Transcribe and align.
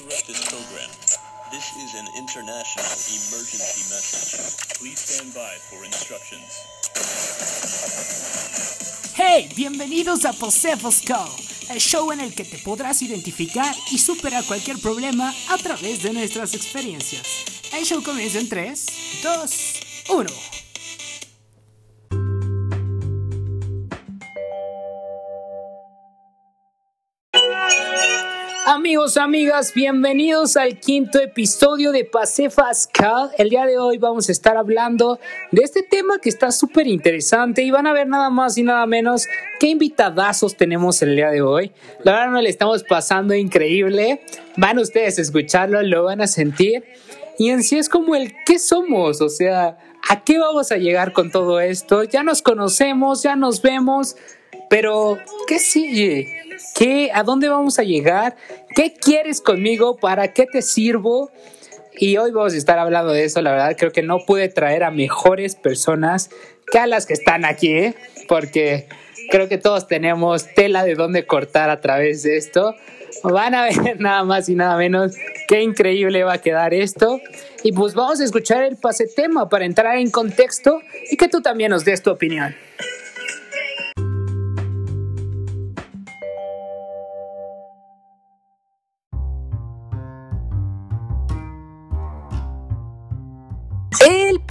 interrupt 0.00 0.26
this 0.26 0.44
program. 0.48 0.90
This 1.50 1.76
is 1.76 1.94
an 1.94 2.06
international 2.16 2.84
emergency 2.84 3.82
message. 3.90 4.78
Please 4.78 4.98
stand 4.98 5.34
by 5.34 5.56
for 5.68 5.84
instructions. 5.84 6.64
Hey, 9.14 9.48
bienvenidos 9.56 10.24
a 10.24 10.32
Posefos 10.32 11.02
el 11.68 11.78
show 11.78 12.12
en 12.12 12.20
el 12.20 12.34
que 12.34 12.44
te 12.44 12.58
podrás 12.58 13.02
identificar 13.02 13.74
y 13.90 13.98
superar 13.98 14.44
cualquier 14.44 14.78
problema 14.78 15.34
a 15.48 15.58
través 15.58 16.02
de 16.02 16.12
nuestras 16.12 16.54
experiencias. 16.54 17.44
El 17.72 17.84
show 17.84 18.02
comienza 18.02 18.38
en 18.38 18.48
3, 18.48 18.86
2, 19.22 19.80
1. 20.08 20.59
Amigos, 28.72 29.16
amigas, 29.16 29.74
bienvenidos 29.74 30.56
al 30.56 30.78
quinto 30.78 31.18
episodio 31.18 31.90
de 31.90 32.04
Pasefas 32.04 32.86
Cal. 32.86 33.32
El 33.36 33.50
día 33.50 33.66
de 33.66 33.78
hoy 33.78 33.98
vamos 33.98 34.28
a 34.28 34.32
estar 34.32 34.56
hablando 34.56 35.18
de 35.50 35.62
este 35.64 35.82
tema 35.82 36.20
que 36.22 36.28
está 36.28 36.52
súper 36.52 36.86
interesante 36.86 37.62
y 37.62 37.72
van 37.72 37.88
a 37.88 37.92
ver 37.92 38.06
nada 38.06 38.30
más 38.30 38.56
y 38.58 38.62
nada 38.62 38.86
menos 38.86 39.26
qué 39.58 39.66
invitadazos 39.66 40.56
tenemos 40.56 41.02
el 41.02 41.16
día 41.16 41.30
de 41.30 41.42
hoy. 41.42 41.72
La 42.04 42.12
verdad 42.12 42.30
no 42.30 42.40
le 42.40 42.48
estamos 42.48 42.84
pasando 42.84 43.34
increíble. 43.34 44.20
Van 44.56 44.78
ustedes 44.78 45.18
a 45.18 45.22
escucharlo, 45.22 45.82
lo 45.82 46.04
van 46.04 46.20
a 46.20 46.28
sentir. 46.28 46.84
Y 47.40 47.50
en 47.50 47.64
sí 47.64 47.76
es 47.76 47.88
como 47.88 48.14
el 48.14 48.34
qué 48.46 48.60
somos, 48.60 49.20
o 49.20 49.28
sea, 49.28 49.78
¿a 50.08 50.22
qué 50.22 50.38
vamos 50.38 50.70
a 50.70 50.76
llegar 50.76 51.12
con 51.12 51.32
todo 51.32 51.58
esto? 51.58 52.04
Ya 52.04 52.22
nos 52.22 52.40
conocemos, 52.40 53.24
ya 53.24 53.34
nos 53.34 53.62
vemos, 53.62 54.14
pero 54.68 55.18
¿qué 55.48 55.58
sigue? 55.58 56.39
¿Qué, 56.74 57.10
¿A 57.12 57.22
dónde 57.22 57.48
vamos 57.48 57.78
a 57.78 57.82
llegar? 57.82 58.36
¿Qué 58.74 58.94
quieres 58.94 59.40
conmigo? 59.40 59.96
¿Para 59.96 60.32
qué 60.32 60.46
te 60.46 60.62
sirvo? 60.62 61.30
Y 61.92 62.16
hoy 62.16 62.30
vamos 62.30 62.54
a 62.54 62.56
estar 62.56 62.78
hablando 62.78 63.12
de 63.12 63.24
eso. 63.24 63.42
La 63.42 63.50
verdad, 63.50 63.76
creo 63.76 63.92
que 63.92 64.02
no 64.02 64.20
pude 64.26 64.48
traer 64.48 64.84
a 64.84 64.90
mejores 64.90 65.54
personas 65.54 66.30
que 66.70 66.78
a 66.78 66.86
las 66.86 67.06
que 67.06 67.12
están 67.12 67.44
aquí, 67.44 67.72
¿eh? 67.72 67.94
porque 68.28 68.86
creo 69.30 69.48
que 69.48 69.58
todos 69.58 69.86
tenemos 69.86 70.46
tela 70.54 70.84
de 70.84 70.94
dónde 70.94 71.26
cortar 71.26 71.68
a 71.68 71.80
través 71.80 72.22
de 72.22 72.36
esto. 72.36 72.74
Van 73.24 73.54
a 73.54 73.64
ver 73.82 74.00
nada 74.00 74.24
más 74.24 74.48
y 74.48 74.54
nada 74.54 74.76
menos 74.76 75.14
qué 75.48 75.62
increíble 75.62 76.24
va 76.24 76.34
a 76.34 76.38
quedar 76.38 76.72
esto. 76.74 77.20
Y 77.62 77.72
pues 77.72 77.94
vamos 77.94 78.20
a 78.20 78.24
escuchar 78.24 78.62
el 78.62 78.76
pase 78.76 79.06
tema 79.06 79.48
para 79.48 79.64
entrar 79.64 79.96
en 79.98 80.10
contexto 80.10 80.80
y 81.10 81.16
que 81.16 81.28
tú 81.28 81.42
también 81.42 81.70
nos 81.70 81.84
des 81.84 82.02
tu 82.02 82.10
opinión. 82.10 82.54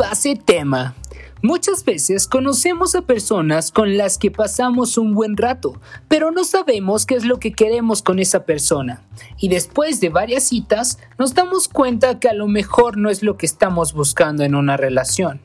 El 0.10 0.16
pase 0.16 0.36
tema. 0.44 0.96
Muchas 1.44 1.86
veces 1.86 2.28
conocemos 2.28 2.96
a 2.96 3.04
personas 3.04 3.72
con 3.72 3.96
las 3.96 4.18
que 4.18 4.32
pasamos 4.32 4.98
un 4.98 5.14
buen 5.14 5.38
rato, 5.38 5.80
pero 6.08 6.32
no 6.32 6.46
sabemos 6.46 7.06
qué 7.06 7.14
es 7.14 7.26
lo 7.26 7.40
que 7.40 7.52
queremos 7.52 8.02
con 8.02 8.18
esa 8.18 8.44
persona. 8.44 9.04
Y 9.38 9.50
después 9.50 10.00
de 10.00 10.10
varias 10.10 10.48
citas, 10.48 10.98
nos 11.20 11.36
damos 11.36 11.68
cuenta 11.68 12.20
que 12.20 12.28
a 12.28 12.34
lo 12.34 12.48
mejor 12.48 12.98
no 12.98 13.12
es 13.12 13.22
lo 13.22 13.38
que 13.38 13.46
estamos 13.46 13.94
buscando 13.94 14.44
en 14.44 14.56
una 14.56 14.78
relación, 14.78 15.42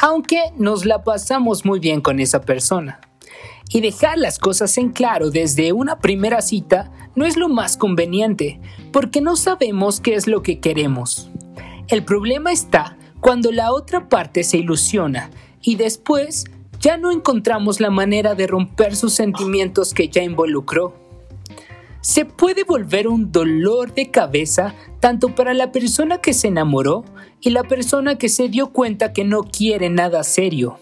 aunque 0.00 0.52
nos 0.56 0.84
la 0.84 1.02
pasamos 1.02 1.64
muy 1.64 1.80
bien 1.80 2.00
con 2.00 2.20
esa 2.20 2.42
persona. 2.42 3.00
Y 3.70 3.80
dejar 3.80 4.18
las 4.18 4.38
cosas 4.38 4.78
en 4.78 4.90
claro 4.90 5.30
desde 5.32 5.72
una 5.72 5.98
primera 5.98 6.42
cita 6.42 6.92
no 7.16 7.26
es 7.26 7.36
lo 7.36 7.48
más 7.48 7.76
conveniente, 7.76 8.60
porque 8.92 9.20
no 9.20 9.34
sabemos 9.34 9.98
qué 9.98 10.14
es 10.14 10.28
lo 10.28 10.44
que 10.44 10.60
queremos. 10.60 11.28
El 11.88 12.04
problema 12.04 12.52
está 12.52 12.96
cuando 13.26 13.50
la 13.50 13.72
otra 13.72 14.08
parte 14.08 14.44
se 14.44 14.58
ilusiona 14.58 15.32
y 15.60 15.74
después 15.74 16.44
ya 16.78 16.96
no 16.96 17.10
encontramos 17.10 17.80
la 17.80 17.90
manera 17.90 18.36
de 18.36 18.46
romper 18.46 18.94
sus 18.94 19.14
sentimientos 19.14 19.94
que 19.94 20.08
ya 20.08 20.22
involucró. 20.22 20.94
Se 22.02 22.24
puede 22.24 22.62
volver 22.62 23.08
un 23.08 23.32
dolor 23.32 23.92
de 23.94 24.12
cabeza 24.12 24.76
tanto 25.00 25.34
para 25.34 25.54
la 25.54 25.72
persona 25.72 26.18
que 26.20 26.34
se 26.34 26.46
enamoró 26.46 27.04
y 27.40 27.50
la 27.50 27.64
persona 27.64 28.16
que 28.16 28.28
se 28.28 28.48
dio 28.48 28.68
cuenta 28.68 29.12
que 29.12 29.24
no 29.24 29.42
quiere 29.42 29.90
nada 29.90 30.22
serio, 30.22 30.78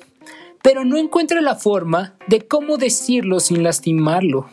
pero 0.62 0.84
no 0.84 0.98
encuentra 0.98 1.40
la 1.40 1.54
forma 1.54 2.12
de 2.26 2.46
cómo 2.46 2.76
decirlo 2.76 3.40
sin 3.40 3.62
lastimarlo. 3.62 4.50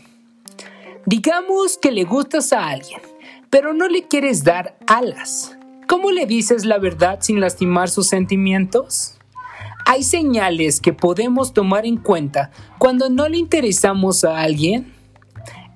Digamos 1.06 1.78
que 1.78 1.92
le 1.92 2.06
gustas 2.06 2.54
a 2.54 2.70
alguien, 2.70 3.02
pero 3.50 3.74
no 3.74 3.90
le 3.90 4.08
quieres 4.08 4.46
dar 4.46 4.78
alas. 4.88 5.58
¿Cómo 5.92 6.12
le 6.12 6.26
dices 6.26 6.64
la 6.64 6.78
verdad 6.78 7.20
sin 7.20 7.42
lastimar 7.42 7.90
sus 7.90 8.08
sentimientos? 8.08 9.16
¿Hay 9.86 10.04
señales 10.04 10.80
que 10.80 10.94
podemos 10.94 11.54
tomar 11.54 11.86
en 11.86 11.98
cuenta 11.98 12.50
cuando 12.78 13.10
no 13.10 13.28
le 13.28 13.36
interesamos 13.36 14.24
a 14.24 14.40
alguien? 14.40 14.94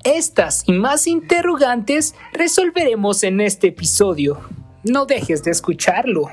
Estas 0.05 0.63
y 0.67 0.71
más 0.71 1.05
interrogantes 1.05 2.15
resolveremos 2.31 3.23
en 3.23 3.41
este 3.41 3.67
episodio. 3.67 4.39
No 4.85 5.05
dejes 5.05 5.43
de 5.43 5.51
escucharlo. 5.51 6.29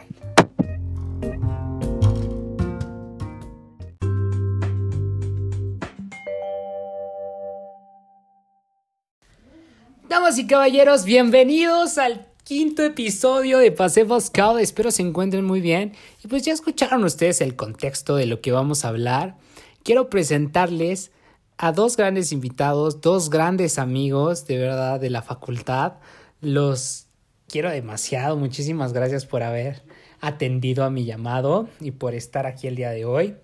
Damas 10.08 10.38
y 10.38 10.46
caballeros, 10.46 11.04
bienvenidos 11.04 11.98
al 11.98 12.31
quinto 12.52 12.84
episodio 12.84 13.56
de 13.56 13.72
Paseo 13.72 14.20
Scout. 14.20 14.60
Espero 14.60 14.90
se 14.90 15.00
encuentren 15.00 15.42
muy 15.42 15.62
bien. 15.62 15.94
Y 16.22 16.28
pues 16.28 16.42
ya 16.42 16.52
escucharon 16.52 17.02
ustedes 17.02 17.40
el 17.40 17.56
contexto 17.56 18.14
de 18.14 18.26
lo 18.26 18.42
que 18.42 18.52
vamos 18.52 18.84
a 18.84 18.88
hablar. 18.88 19.38
Quiero 19.82 20.10
presentarles 20.10 21.12
a 21.56 21.72
dos 21.72 21.96
grandes 21.96 22.30
invitados, 22.30 23.00
dos 23.00 23.30
grandes 23.30 23.78
amigos 23.78 24.46
de 24.46 24.58
verdad 24.58 25.00
de 25.00 25.08
la 25.08 25.22
facultad. 25.22 25.94
Los 26.42 27.06
quiero 27.48 27.70
demasiado. 27.70 28.36
Muchísimas 28.36 28.92
gracias 28.92 29.24
por 29.24 29.42
haber 29.42 29.82
atendido 30.20 30.84
a 30.84 30.90
mi 30.90 31.06
llamado 31.06 31.70
y 31.80 31.92
por 31.92 32.14
estar 32.14 32.44
aquí 32.46 32.66
el 32.66 32.76
día 32.76 32.90
de 32.90 33.06
hoy. 33.06 33.34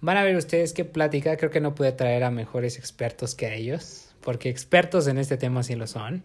Van 0.00 0.18
a 0.18 0.22
ver 0.22 0.36
ustedes 0.36 0.72
qué 0.72 0.84
plática. 0.84 1.36
Creo 1.36 1.50
que 1.50 1.60
no 1.60 1.74
pude 1.74 1.90
traer 1.90 2.22
a 2.22 2.30
mejores 2.30 2.78
expertos 2.78 3.34
que 3.34 3.56
ellos, 3.56 4.10
porque 4.20 4.50
expertos 4.50 5.08
en 5.08 5.18
este 5.18 5.36
tema 5.36 5.64
sí 5.64 5.74
lo 5.74 5.88
son 5.88 6.22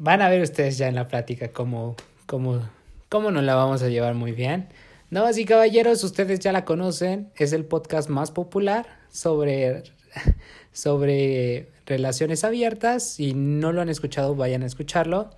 van 0.00 0.22
a 0.22 0.30
ver 0.30 0.40
ustedes 0.40 0.78
ya 0.78 0.88
en 0.88 0.94
la 0.94 1.08
plática 1.08 1.52
cómo, 1.52 1.94
cómo, 2.24 2.66
cómo 3.10 3.30
nos 3.30 3.44
la 3.44 3.54
vamos 3.54 3.82
a 3.82 3.88
llevar 3.88 4.14
muy 4.14 4.32
bien. 4.32 4.68
Damas 5.10 5.36
y 5.36 5.44
caballeros, 5.44 6.02
ustedes 6.04 6.40
ya 6.40 6.52
la 6.52 6.64
conocen, 6.64 7.30
es 7.36 7.52
el 7.52 7.66
podcast 7.66 8.08
más 8.08 8.30
popular 8.30 8.86
sobre, 9.10 9.82
sobre 10.72 11.68
relaciones 11.84 12.44
abiertas. 12.44 13.10
Si 13.10 13.34
no 13.34 13.72
lo 13.72 13.82
han 13.82 13.90
escuchado, 13.90 14.34
vayan 14.34 14.62
a 14.62 14.66
escucharlo. 14.66 15.30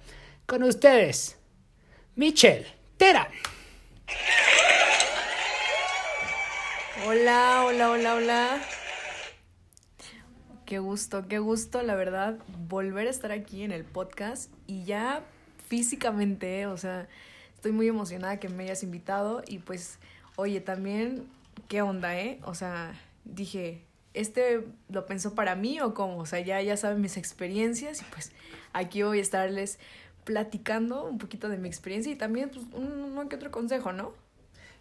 Con 0.47 0.62
ustedes, 0.62 1.39
Michelle 2.15 2.67
Terán. 2.99 3.27
Hola, 7.05 7.65
hola, 7.67 7.91
hola, 7.91 8.15
hola. 8.15 8.61
Qué 10.67 10.78
gusto, 10.78 11.27
qué 11.28 11.39
gusto, 11.39 11.83
la 11.83 11.95
verdad, 11.97 12.39
volver 12.69 13.06
a 13.06 13.11
estar 13.11 13.33
aquí 13.33 13.62
en 13.62 13.73
el 13.73 13.84
podcast 13.84 14.50
y 14.67 14.84
ya 14.84 15.23
físicamente, 15.69 16.67
o 16.67 16.77
sea, 16.77 17.09
estoy 17.55 17.73
muy 17.73 17.89
emocionada 17.89 18.39
que 18.39 18.49
me 18.49 18.65
hayas 18.65 18.83
invitado 18.83 19.43
y 19.47 19.59
pues, 19.59 19.99
oye, 20.37 20.61
también, 20.61 21.27
¿qué 21.69 21.83
onda, 21.83 22.19
eh? 22.19 22.39
O 22.45 22.55
sea, 22.55 22.95
dije, 23.25 23.84
¿este 24.15 24.65
lo 24.89 25.06
pensó 25.06 25.34
para 25.34 25.56
mí 25.56 25.81
o 25.81 25.95
cómo? 25.95 26.19
O 26.19 26.27
sea, 26.27 26.41
ya, 26.41 26.62
ya 26.62 26.77
saben 26.77 27.01
mis 27.01 27.17
experiencias 27.17 28.01
y 28.01 28.05
pues 28.05 28.33
aquí 28.72 29.03
voy 29.03 29.19
a 29.19 29.22
estarles 29.22 29.78
platicando 30.25 31.04
un 31.04 31.19
poquito 31.19 31.48
de 31.48 31.59
mi 31.59 31.69
experiencia 31.69 32.13
y 32.13 32.16
también 32.16 32.51
pues, 32.51 32.65
un, 32.72 33.28
que 33.28 33.36
otro 33.36 33.51
consejo, 33.51 33.92
¿no? 33.92 34.13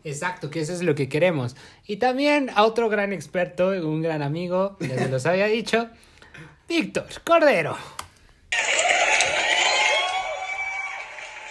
Exacto, 0.03 0.50
que 0.50 0.62
eso 0.62 0.74
es 0.74 0.81
lo 0.81 0.95
que 0.95 1.09
queremos. 1.09 1.56
Y 1.86 1.98
también 1.98 2.50
a 2.56 2.63
otro 2.63 2.89
gran 2.89 3.13
experto, 3.13 3.69
un 3.69 4.01
gran 4.01 4.21
amigo, 4.21 4.77
ya 4.80 4.98
se 4.98 5.09
los 5.09 5.25
había 5.25 5.45
dicho, 5.45 5.89
Víctor 6.68 7.06
Cordero. 7.24 7.77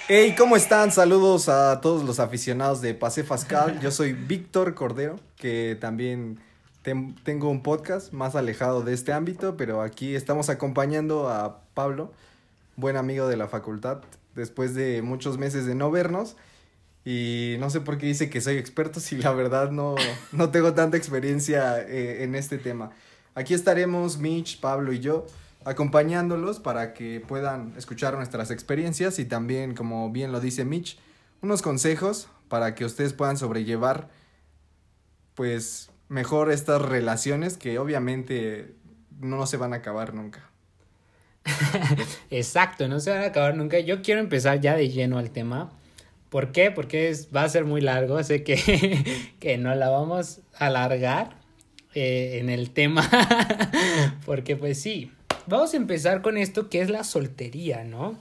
Hey, 0.09 0.35
¿cómo 0.37 0.57
están? 0.57 0.91
Saludos 0.91 1.49
a 1.49 1.81
todos 1.81 2.03
los 2.03 2.19
aficionados 2.19 2.81
de 2.81 2.95
Pase 2.95 3.23
Fascal. 3.23 3.79
Yo 3.83 3.93
soy 3.93 4.13
Víctor 4.13 4.75
Cordero, 4.75 5.21
que 5.37 5.77
también 5.81 6.41
tengo 6.83 7.49
un 7.49 7.63
podcast 7.63 8.13
más 8.13 8.35
alejado 8.35 8.83
de 8.83 8.93
este 8.93 9.13
ámbito, 9.13 9.57
pero 9.57 9.83
aquí 9.83 10.17
estamos 10.17 10.49
acompañando 10.49 11.29
a 11.29 11.61
Pablo, 11.75 12.11
buen 12.75 12.97
amigo 12.97 13.29
de 13.29 13.37
la 13.37 13.47
facultad, 13.47 13.99
después 14.35 14.75
de 14.75 15.01
muchos 15.03 15.39
meses 15.39 15.67
de 15.67 15.77
no 15.77 15.93
vernos. 15.93 16.37
Y 17.13 17.57
no 17.59 17.71
sé 17.71 17.81
por 17.81 17.99
qué 17.99 18.07
dice 18.07 18.31
que 18.31 18.41
soy 18.41 18.57
experto 18.57 19.01
si 19.01 19.17
la 19.17 19.33
verdad 19.33 19.73
no, 19.73 19.97
no 20.31 20.51
tengo 20.51 20.75
tanta 20.75 20.97
experiencia 20.97 21.81
eh, 21.81 22.23
en 22.23 22.37
este 22.37 22.57
tema. 22.57 22.93
Aquí 23.35 23.53
estaremos 23.53 24.19
Mitch, 24.19 24.61
Pablo 24.61 24.93
y 24.93 25.01
yo 25.01 25.27
acompañándolos 25.65 26.61
para 26.61 26.95
que 26.95 27.19
puedan 27.19 27.75
escuchar 27.77 28.15
nuestras 28.15 28.53
experiencias 28.53 29.19
y 29.19 29.25
también, 29.25 29.75
como 29.75 30.09
bien 30.13 30.31
lo 30.31 30.39
dice 30.39 30.65
Mitch, 30.65 31.01
unos 31.43 31.63
consejos 31.63 32.29
para 32.47 32.77
que 32.77 32.85
ustedes 32.85 33.13
puedan 33.13 33.37
sobrellevar 33.37 34.09
pues 35.35 35.91
mejor 36.09 36.53
estas 36.53 36.81
relaciones 36.81 37.57
que 37.57 37.81
obviamente 37.81 38.77
no 39.19 39.49
se 39.49 39.57
van 39.57 39.73
a 39.73 39.79
acabar 39.79 40.15
nunca. 40.15 40.49
Exacto, 42.31 42.87
no 42.87 43.01
se 43.01 43.11
van 43.11 43.23
a 43.23 43.27
acabar 43.27 43.57
nunca. 43.57 43.81
Yo 43.81 44.01
quiero 44.01 44.21
empezar 44.21 44.61
ya 44.61 44.77
de 44.77 44.91
lleno 44.91 45.19
al 45.19 45.31
tema. 45.31 45.73
¿Por 46.31 46.53
qué? 46.53 46.71
Porque 46.71 47.11
es, 47.11 47.29
va 47.35 47.43
a 47.43 47.49
ser 47.49 47.65
muy 47.65 47.81
largo, 47.81 48.23
sé 48.23 48.45
que, 48.45 49.33
que 49.41 49.59
no 49.59 49.75
la 49.75 49.91
vamos 49.91 50.41
a 50.57 50.67
alargar 50.67 51.41
eh, 51.95 52.39
en 52.41 52.49
el 52.49 52.71
tema, 52.71 53.09
porque 54.25 54.57
pues 54.57 54.81
sí, 54.81 55.11
vamos 55.49 55.75
a 55.75 55.77
empezar 55.77 56.23
con 56.23 56.37
esto 56.37 56.71
que 56.71 56.81
es 56.81 56.89
la 56.89 57.03
soltería, 57.03 57.83
¿no? 57.83 58.17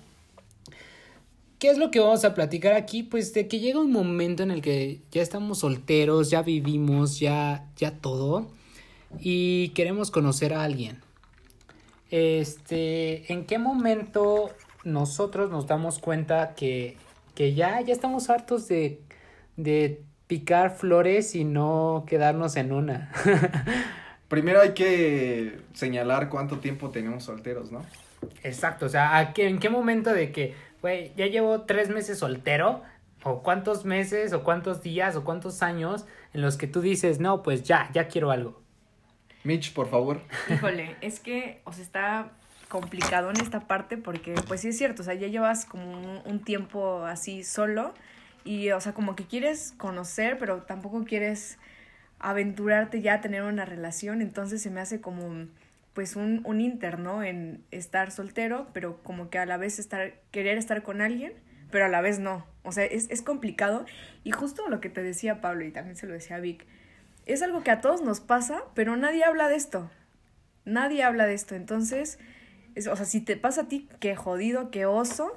¿Qué 1.60 1.70
es 1.70 1.78
lo 1.78 1.92
que 1.92 2.00
vamos 2.00 2.26
a 2.26 2.34
platicar 2.34 2.74
aquí? 2.74 3.04
Pues 3.04 3.34
de 3.34 3.48
que 3.48 3.60
llega 3.60 3.80
un 3.80 3.92
momento 3.92 4.44
en 4.44 4.50
el 4.50 4.62
que 4.62 5.02
ya 5.12 5.22
estamos 5.22 5.60
solteros, 5.60 6.32
ya 6.32 6.42
vivimos, 6.42 7.20
ya, 7.20 7.68
ya 7.76 7.92
todo, 7.92 8.48
y 9.20 9.70
queremos 9.70 10.10
conocer 10.10 10.54
a 10.54 10.64
alguien. 10.64 11.02
Este, 12.10 13.32
¿en 13.32 13.46
qué 13.46 13.60
momento 13.60 14.50
nosotros 14.84 15.52
nos 15.52 15.68
damos 15.68 16.00
cuenta 16.00 16.56
que, 16.56 16.98
que 17.36 17.54
ya, 17.54 17.82
ya 17.82 17.94
estamos 17.94 18.30
hartos 18.30 18.68
de, 18.68 19.02
de 19.58 20.04
picar 20.28 20.76
flores 20.76 21.36
y 21.36 21.44
no 21.44 22.06
quedarnos 22.08 22.56
en 22.56 22.72
una? 22.72 23.12
Primero 24.28 24.62
hay 24.62 24.74
que 24.74 25.60
señalar 25.74 26.30
cuánto 26.30 26.60
tiempo 26.60 26.92
tenemos 26.92 27.24
solteros, 27.24 27.72
¿no? 27.72 27.84
Exacto, 28.44 28.86
o 28.86 28.90
sea, 28.90 29.18
¿a 29.18 29.34
qué, 29.34 29.48
¿en 29.48 29.60
qué 29.60 29.70
momento 29.70 30.14
de 30.14 30.32
que, 30.32 30.54
güey, 30.82 31.12
ya 31.16 31.26
llevo 31.26 31.62
tres 31.62 31.90
meses 31.90 32.20
soltero? 32.20 32.84
¿O 33.24 33.42
cuántos 33.42 33.86
meses, 33.86 34.32
o 34.32 34.44
cuántos 34.44 34.82
días, 34.82 35.16
o 35.16 35.24
cuántos 35.24 35.62
años 35.62 36.06
en 36.34 36.42
los 36.42 36.58
que 36.58 36.68
tú 36.68 36.82
dices, 36.82 37.20
no, 37.20 37.44
pues 37.44 37.64
ya, 37.64 37.90
ya 37.94 38.08
quiero 38.08 38.32
algo? 38.32 38.62
Mitch, 39.44 39.74
por 39.74 39.90
favor. 39.90 40.22
Híjole, 40.50 40.96
es 41.02 41.20
que, 41.20 41.62
o 41.66 41.74
sea, 41.74 41.84
está 41.84 42.32
complicado 42.70 43.30
en 43.30 43.42
esta 43.42 43.62
parte 43.62 43.98
porque, 43.98 44.36
pues 44.48 44.62
sí 44.62 44.70
es 44.70 44.78
cierto, 44.78 45.02
o 45.02 45.06
sea, 45.06 45.16
ya 45.16 45.28
llevas 45.28 45.66
como 45.66 46.22
un, 46.24 46.40
tiempo 46.44 47.06
así 47.06 47.44
solo 47.44 47.94
y, 48.46 48.72
o 48.72 48.80
sea, 48.80 48.94
como 48.94 49.16
que 49.16 49.26
quieres 49.26 49.74
conocer, 49.78 50.38
pero 50.38 50.62
tampoco 50.62 51.04
quieres 51.04 51.58
aventurarte 52.20 53.02
ya 53.02 53.16
a 53.16 53.22
tener 53.22 53.44
una 53.44 53.66
relación, 53.66 54.22
entonces 54.22 54.62
se 54.62 54.70
me 54.70 54.80
hace 54.80 55.02
como 55.02 55.48
pues 55.94 56.16
un, 56.16 56.42
un 56.46 56.62
inter, 56.62 57.00
¿no? 57.00 57.24
En 57.24 57.64
estar 57.72 58.12
soltero, 58.12 58.68
pero 58.74 59.02
como 59.04 59.30
que 59.30 59.40
a 59.40 59.46
la 59.46 59.58
vez 59.58 59.80
estar, 59.80 60.14
querer 60.32 60.58
estar 60.58 60.84
con 60.84 61.02
alguien, 61.02 61.34
pero 61.72 61.86
a 61.86 61.90
la 61.90 62.00
vez 62.00 62.20
no. 62.20 62.46
O 62.64 62.72
sea, 62.72 62.86
es, 62.86 63.10
es 63.10 63.22
complicado. 63.22 63.86
Y 64.24 64.32
justo 64.32 64.70
lo 64.70 64.80
que 64.80 64.90
te 64.90 65.04
decía 65.04 65.42
Pablo, 65.42 65.66
y 65.66 65.72
también 65.72 65.98
se 65.98 66.08
lo 66.08 66.14
decía 66.14 66.40
Vic, 66.40 66.66
es 67.26 67.42
algo 67.42 67.64
que 67.64 67.72
a 67.72 67.82
todos 67.82 68.02
nos 68.02 68.22
pasa, 68.22 68.62
pero 68.76 68.96
nadie 68.96 69.24
habla 69.24 69.50
de 69.50 69.56
esto. 69.56 69.90
Nadie 70.66 71.04
habla 71.04 71.26
de 71.26 71.34
esto. 71.34 71.56
Entonces, 71.56 72.20
es, 72.76 72.88
o 72.88 72.96
sea, 72.96 73.06
si 73.06 73.22
te 73.22 73.36
pasa 73.38 73.62
a 73.62 73.68
ti, 73.68 73.88
qué 74.00 74.16
jodido, 74.16 74.72
qué 74.72 74.86
oso, 74.86 75.32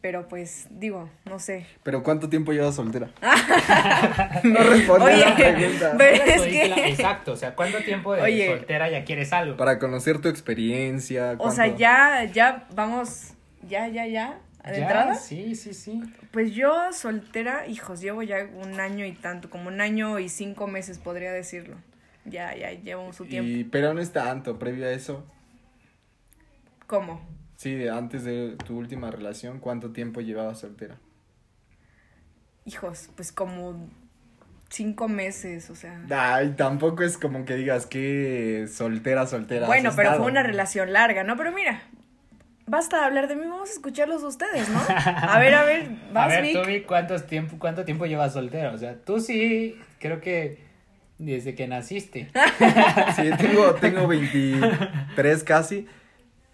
pero 0.00 0.28
pues 0.28 0.66
digo, 0.70 1.10
no 1.24 1.38
sé. 1.38 1.66
¿Pero 1.82 2.02
cuánto 2.02 2.28
tiempo 2.28 2.52
llevas 2.52 2.76
soltera? 2.76 3.10
no 4.44 4.60
responde 4.62 5.04
Oye, 5.06 5.24
a 5.24 5.30
la 5.30 5.36
pregunta. 5.36 5.94
pero 5.98 6.24
es 6.24 6.68
la- 6.68 6.74
que... 6.74 6.88
Exacto, 6.88 7.32
o 7.32 7.36
sea, 7.36 7.54
¿cuánto 7.54 7.78
tiempo 7.78 8.14
de 8.14 8.22
Oye. 8.22 8.46
soltera 8.48 8.90
ya 8.90 9.04
quieres 9.04 9.32
algo? 9.32 9.56
Para 9.56 9.78
conocer 9.78 10.20
tu 10.20 10.28
experiencia. 10.28 11.34
O 11.38 11.50
sea, 11.50 11.74
ya, 11.74 12.24
ya, 12.32 12.66
vamos, 12.74 13.32
ya, 13.68 13.88
ya, 13.88 14.06
ya, 14.06 14.38
de 14.64 14.72
¿Ya? 14.76 14.82
entrada. 14.82 15.14
Sí, 15.14 15.54
sí, 15.56 15.74
sí. 15.74 16.02
Pues 16.30 16.52
yo 16.54 16.92
soltera, 16.92 17.66
hijos, 17.66 18.00
llevo 18.00 18.22
ya 18.22 18.46
un 18.62 18.78
año 18.80 19.04
y 19.04 19.12
tanto, 19.12 19.50
como 19.50 19.68
un 19.68 19.80
año 19.80 20.18
y 20.18 20.28
cinco 20.28 20.66
meses 20.66 20.98
podría 20.98 21.32
decirlo. 21.32 21.76
Ya, 22.24 22.54
ya 22.56 22.72
llevo 22.72 23.12
su 23.12 23.24
tiempo. 23.26 23.48
Y, 23.50 23.64
pero 23.64 23.94
no 23.94 24.00
es 24.00 24.12
tanto, 24.12 24.58
previo 24.58 24.86
a 24.86 24.90
eso. 24.90 25.24
¿Cómo? 26.86 27.20
Sí, 27.56 27.88
antes 27.88 28.24
de 28.24 28.56
tu 28.64 28.76
última 28.78 29.10
relación, 29.10 29.60
¿cuánto 29.60 29.92
tiempo 29.92 30.20
llevabas 30.20 30.60
soltera? 30.60 30.96
Hijos, 32.64 33.10
pues 33.16 33.32
como 33.32 33.88
cinco 34.68 35.08
meses, 35.08 35.70
o 35.70 35.74
sea. 35.74 36.00
Ay, 36.10 36.54
tampoco 36.56 37.02
es 37.02 37.16
como 37.16 37.44
que 37.44 37.54
digas 37.54 37.86
que 37.86 38.66
soltera, 38.70 39.26
soltera. 39.26 39.66
Bueno, 39.66 39.90
pero 39.96 40.08
estado. 40.08 40.22
fue 40.22 40.30
una 40.30 40.42
relación 40.42 40.92
larga, 40.92 41.24
¿no? 41.24 41.36
Pero 41.36 41.52
mira, 41.52 41.82
basta 42.66 42.98
de 42.98 43.04
hablar 43.04 43.28
de 43.28 43.36
mí, 43.36 43.46
vamos 43.46 43.70
a 43.70 43.72
escucharlos 43.72 44.22
ustedes, 44.22 44.68
¿no? 44.68 44.80
A 44.88 45.38
ver, 45.38 45.54
a 45.54 45.64
ver, 45.64 45.88
vas, 46.12 46.24
A 46.26 46.28
ver, 46.28 46.42
Vic. 46.42 46.60
tú, 46.60 46.66
Vic, 46.66 46.86
¿cuántos 46.86 47.26
tiempo, 47.26 47.56
¿cuánto 47.58 47.84
tiempo 47.84 48.06
llevas 48.06 48.32
soltero? 48.32 48.74
O 48.74 48.78
sea, 48.78 48.96
tú 48.96 49.20
sí, 49.20 49.78
creo 49.98 50.20
que 50.20 50.58
desde 51.18 51.54
que 51.54 51.66
naciste. 51.68 52.30
Sí, 53.16 53.30
tengo, 53.38 53.74
tengo 53.76 54.06
23 54.06 55.44
casi. 55.44 55.86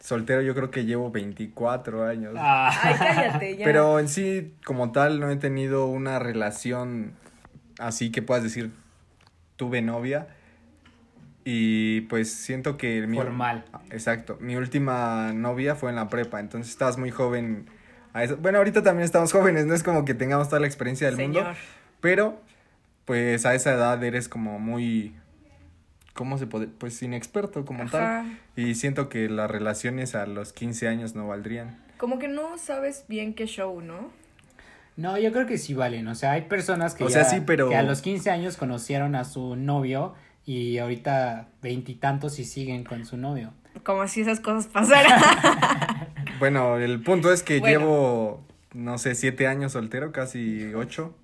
Soltero 0.02 0.43
yo 0.43 0.52
creo 0.54 0.70
que 0.72 0.84
llevo 0.84 1.10
24 1.12 2.04
años. 2.08 2.34
Ah. 2.37 2.70
Ay, 2.82 2.94
cállate, 2.99 3.56
ya. 3.56 3.64
Pero 3.64 4.00
en 4.00 4.08
sí, 4.08 4.52
como 4.64 4.90
tal, 4.90 5.20
no 5.20 5.31
he 5.31 5.37
tenido 5.37 5.87
una 5.87 6.19
relación 6.19 7.12
así 7.78 8.10
que 8.10 8.20
puedas 8.20 8.43
decir, 8.43 8.72
tuve 9.56 9.81
novia. 9.81 10.26
Y 11.44 12.02
pues 12.02 12.32
siento 12.32 12.76
que... 12.76 13.06
mi- 13.06 13.16
Formal. 13.16 13.64
Exacto. 13.90 14.37
Mi 14.40 14.56
última 14.56 15.32
novia 15.32 15.75
fue 15.75 15.90
en 15.90 15.96
la 15.96 16.08
prepa, 16.08 16.40
entonces 16.40 16.70
estabas 16.72 16.99
muy 16.99 17.10
joven. 17.10 17.66
A 18.12 18.25
eso. 18.25 18.37
Bueno, 18.37 18.58
ahorita 18.58 18.82
también 18.82 19.04
estamos 19.04 19.32
jóvenes, 19.32 19.66
no 19.66 19.75
es 19.75 19.82
como 19.82 20.04
que 20.04 20.14
tengamos 20.14 20.49
toda 20.49 20.60
la 20.60 20.66
experiencia 20.66 21.06
del 21.10 21.16
mundo. 21.16 21.44
Pero, 22.00 22.40
pues 23.04 23.46
a 23.46 23.54
esa 23.54 23.72
edad 23.72 24.02
eres 24.04 24.28
como 24.28 24.58
muy... 24.58 25.14
¿Cómo 26.14 26.37
se 26.38 26.47
puede? 26.47 26.67
Pues 26.67 27.03
inexperto 27.03 27.64
como 27.64 27.85
Ajá. 27.85 27.91
tal. 28.26 28.38
Y 28.56 28.75
siento 28.75 29.09
que 29.09 29.29
las 29.29 29.50
relaciones 29.50 30.14
a 30.14 30.26
los 30.26 30.53
15 30.53 30.88
años 30.88 31.14
no 31.14 31.26
valdrían. 31.29 31.79
Como 31.97 32.19
que 32.19 32.29
no 32.29 32.59
sabes 32.59 33.05
bien 33.09 33.35
qué 33.35 33.47
show, 33.47 33.81
¿no? 33.81 34.11
No, 34.97 35.17
yo 35.17 35.32
creo 35.32 35.47
que 35.47 35.56
sí 35.56 35.73
valen. 35.73 36.06
O 36.09 36.14
sea, 36.14 36.32
hay 36.32 36.43
personas 36.43 36.94
que, 36.94 37.05
O 37.05 37.09
ya- 37.09 37.25
sea, 37.25 37.25
sí, 37.25 37.43
pero- 37.47 37.69
que 37.70 37.76
a 37.76 37.82
los 37.82 38.03
15 38.03 38.31
años 38.31 38.56
conocieron 38.59 39.14
a 39.14 39.25
su 39.25 39.56
novio 39.56 40.14
y 40.44 40.76
ahorita 40.79 41.49
veintitantos 41.62 42.38
y 42.38 42.44
siguen 42.44 42.85
con 42.85 43.06
su 43.06 43.17
novio. 43.17 43.53
Como 43.85 44.06
si 44.06 44.20
esas 44.20 44.41
cosas 44.41 44.67
pasaran. 44.67 45.20
Bueno, 46.38 46.76
el 46.79 47.00
punto 47.03 47.32
es 47.32 47.44
que 47.44 47.61
Bueno. 47.61 47.79
llevo, 47.79 48.44
no 48.75 48.99
sé, 48.99 49.14
siete 49.14 49.47
años 49.47 49.73
soltero, 49.73 50.11
casi 50.11 50.75
ocho. 50.75 51.14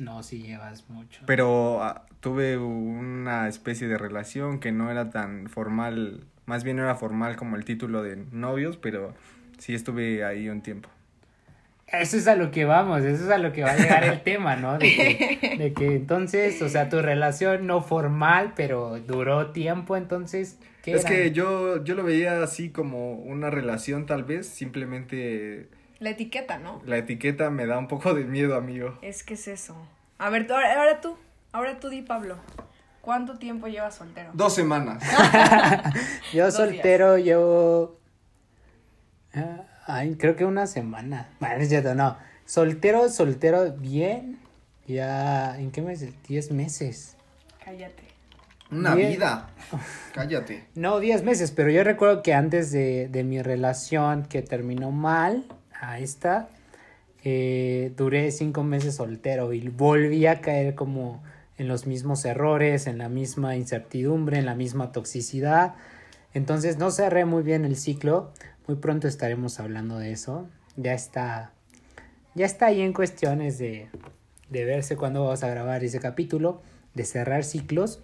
No, 0.00 0.22
si 0.22 0.42
llevas 0.42 0.88
mucho. 0.88 1.20
Pero 1.26 1.82
ah, 1.82 2.06
tuve 2.20 2.56
una 2.56 3.48
especie 3.48 3.86
de 3.86 3.98
relación 3.98 4.58
que 4.58 4.72
no 4.72 4.90
era 4.90 5.10
tan 5.10 5.48
formal, 5.48 6.24
más 6.46 6.64
bien 6.64 6.78
era 6.78 6.94
formal 6.94 7.36
como 7.36 7.56
el 7.56 7.64
título 7.66 8.02
de 8.02 8.16
novios, 8.32 8.78
pero 8.78 9.14
sí 9.58 9.74
estuve 9.74 10.24
ahí 10.24 10.48
un 10.48 10.62
tiempo. 10.62 10.88
Eso 11.86 12.16
es 12.16 12.28
a 12.28 12.36
lo 12.36 12.50
que 12.50 12.64
vamos, 12.64 13.02
eso 13.02 13.24
es 13.24 13.30
a 13.30 13.36
lo 13.36 13.52
que 13.52 13.62
va 13.62 13.72
a 13.72 13.76
llegar 13.76 14.04
el 14.04 14.20
tema, 14.24 14.56
¿no? 14.56 14.78
De 14.78 14.88
que, 14.88 15.56
de 15.58 15.72
que 15.74 15.96
entonces, 15.96 16.62
o 16.62 16.68
sea, 16.68 16.88
tu 16.88 17.02
relación 17.02 17.66
no 17.66 17.82
formal, 17.82 18.54
pero 18.56 18.98
duró 19.00 19.50
tiempo, 19.50 19.96
entonces, 19.96 20.58
¿qué 20.82 20.92
Es 20.92 21.04
que 21.04 21.32
yo, 21.32 21.84
yo 21.84 21.94
lo 21.94 22.04
veía 22.04 22.42
así 22.42 22.70
como 22.70 23.14
una 23.14 23.50
relación 23.50 24.06
tal 24.06 24.24
vez, 24.24 24.46
simplemente 24.46 25.68
La 26.00 26.10
etiqueta, 26.10 26.58
¿no? 26.58 26.80
la 26.86 26.96
etiqueta 26.96 27.50
me 27.50 27.66
da 27.66 27.78
un 27.78 27.86
poco 27.86 28.14
de 28.14 28.24
miedo, 28.24 28.56
amigo. 28.56 28.98
Es 29.02 29.22
que 29.22 29.34
es 29.34 29.46
eso. 29.48 29.76
A 30.18 30.30
ver, 30.30 30.50
ahora, 30.50 30.78
ahora 30.78 31.00
tú, 31.00 31.16
ahora 31.52 31.78
tú 31.78 31.88
di, 31.90 32.02
Pablo. 32.02 32.36
¿Cuánto 33.02 33.38
tiempo 33.38 33.66
llevas 33.66 33.94
soltero? 33.94 34.30
Dos 34.34 34.54
semanas. 34.54 35.02
Yo 36.32 36.46
Dos 36.46 36.54
soltero 36.54 37.16
llevo. 37.18 37.98
ah, 39.34 39.62
Ay, 39.86 40.16
creo 40.16 40.36
que 40.36 40.44
una 40.44 40.66
semana. 40.66 41.28
Bueno, 41.40 41.56
es 41.56 41.68
cierto, 41.68 41.94
no. 41.94 42.16
Soltero, 42.44 43.08
soltero, 43.08 43.72
bien. 43.72 44.38
Ya. 44.86 45.58
¿En 45.58 45.70
qué 45.70 45.82
meses? 45.82 46.14
Diez 46.26 46.50
meses. 46.50 47.16
Cállate. 47.64 48.04
Una 48.70 48.94
vida. 48.94 49.50
Cállate. 50.14 50.64
No, 50.74 51.00
diez 51.00 51.22
meses, 51.24 51.50
pero 51.52 51.70
yo 51.70 51.82
recuerdo 51.84 52.22
que 52.22 52.34
antes 52.34 52.70
de, 52.70 53.08
de 53.08 53.24
mi 53.24 53.42
relación 53.42 54.24
que 54.24 54.42
terminó 54.42 54.90
mal, 54.92 55.44
a 55.80 55.98
esta, 55.98 56.48
duré 57.22 58.30
cinco 58.30 58.62
meses 58.62 58.96
soltero 58.96 59.52
y 59.52 59.68
volví 59.68 60.26
a 60.26 60.40
caer 60.40 60.74
como 60.74 61.22
en 61.58 61.68
los 61.68 61.86
mismos 61.86 62.24
errores, 62.24 62.86
en 62.86 62.96
la 62.96 63.10
misma 63.10 63.54
incertidumbre, 63.54 64.38
en 64.38 64.46
la 64.46 64.54
misma 64.54 64.92
toxicidad. 64.92 65.74
Entonces 66.32 66.78
no 66.78 66.90
cerré 66.90 67.26
muy 67.26 67.42
bien 67.42 67.66
el 67.66 67.76
ciclo. 67.76 68.32
Muy 68.66 68.78
pronto 68.78 69.08
estaremos 69.08 69.60
hablando 69.60 69.98
de 69.98 70.12
eso. 70.12 70.48
Ya 70.76 70.94
está. 70.94 71.52
Ya 72.34 72.46
está 72.46 72.66
ahí 72.66 72.80
en 72.80 72.94
cuestiones 72.94 73.58
de, 73.58 73.88
de 74.48 74.64
verse 74.64 74.96
cuándo 74.96 75.24
vamos 75.24 75.42
a 75.42 75.48
grabar 75.48 75.84
ese 75.84 76.00
capítulo, 76.00 76.62
de 76.94 77.04
cerrar 77.04 77.44
ciclos. 77.44 78.00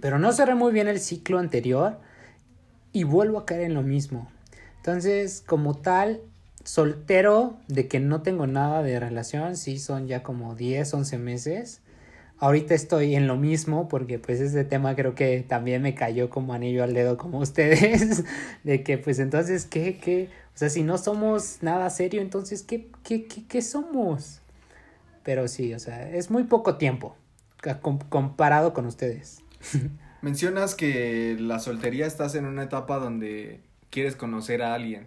Pero 0.00 0.18
no 0.18 0.32
cerré 0.32 0.54
muy 0.54 0.72
bien 0.72 0.88
el 0.88 1.00
ciclo 1.00 1.38
anterior. 1.38 2.00
y 2.92 3.02
vuelvo 3.04 3.38
a 3.38 3.46
caer 3.46 3.62
en 3.62 3.74
lo 3.74 3.82
mismo. 3.82 4.30
Entonces, 4.76 5.42
como 5.46 5.74
tal, 5.74 6.20
soltero 6.64 7.56
de 7.68 7.88
que 7.88 8.00
no 8.00 8.22
tengo 8.22 8.46
nada 8.46 8.82
de 8.82 8.98
relación, 8.98 9.56
sí 9.56 9.78
son 9.78 10.06
ya 10.06 10.22
como 10.22 10.54
10, 10.54 10.92
11 10.92 11.18
meses. 11.18 11.80
Ahorita 12.38 12.74
estoy 12.74 13.14
en 13.14 13.26
lo 13.26 13.36
mismo 13.36 13.88
porque 13.88 14.18
pues 14.18 14.40
ese 14.40 14.64
tema 14.64 14.96
creo 14.96 15.14
que 15.14 15.44
también 15.46 15.82
me 15.82 15.94
cayó 15.94 16.30
como 16.30 16.52
anillo 16.52 16.82
al 16.82 16.94
dedo 16.94 17.16
como 17.16 17.38
ustedes, 17.40 18.24
de 18.64 18.82
que 18.82 18.98
pues 18.98 19.18
entonces, 19.18 19.66
¿qué, 19.66 19.98
qué? 19.98 20.30
O 20.54 20.58
sea, 20.58 20.68
si 20.68 20.82
no 20.82 20.98
somos 20.98 21.58
nada 21.62 21.88
serio, 21.90 22.20
entonces, 22.20 22.62
¿qué, 22.62 22.88
qué, 23.02 23.26
qué, 23.26 23.46
qué 23.46 23.62
somos? 23.62 24.40
Pero 25.22 25.48
sí, 25.48 25.72
o 25.74 25.78
sea, 25.78 26.10
es 26.10 26.30
muy 26.30 26.44
poco 26.44 26.76
tiempo 26.76 27.16
comparado 28.08 28.74
con 28.74 28.86
ustedes. 28.86 29.42
Mencionas 30.22 30.74
que 30.74 31.36
la 31.38 31.58
soltería 31.58 32.06
estás 32.06 32.34
en 32.34 32.46
una 32.46 32.64
etapa 32.64 32.98
donde 32.98 33.60
quieres 33.90 34.16
conocer 34.16 34.62
a 34.62 34.74
alguien. 34.74 35.06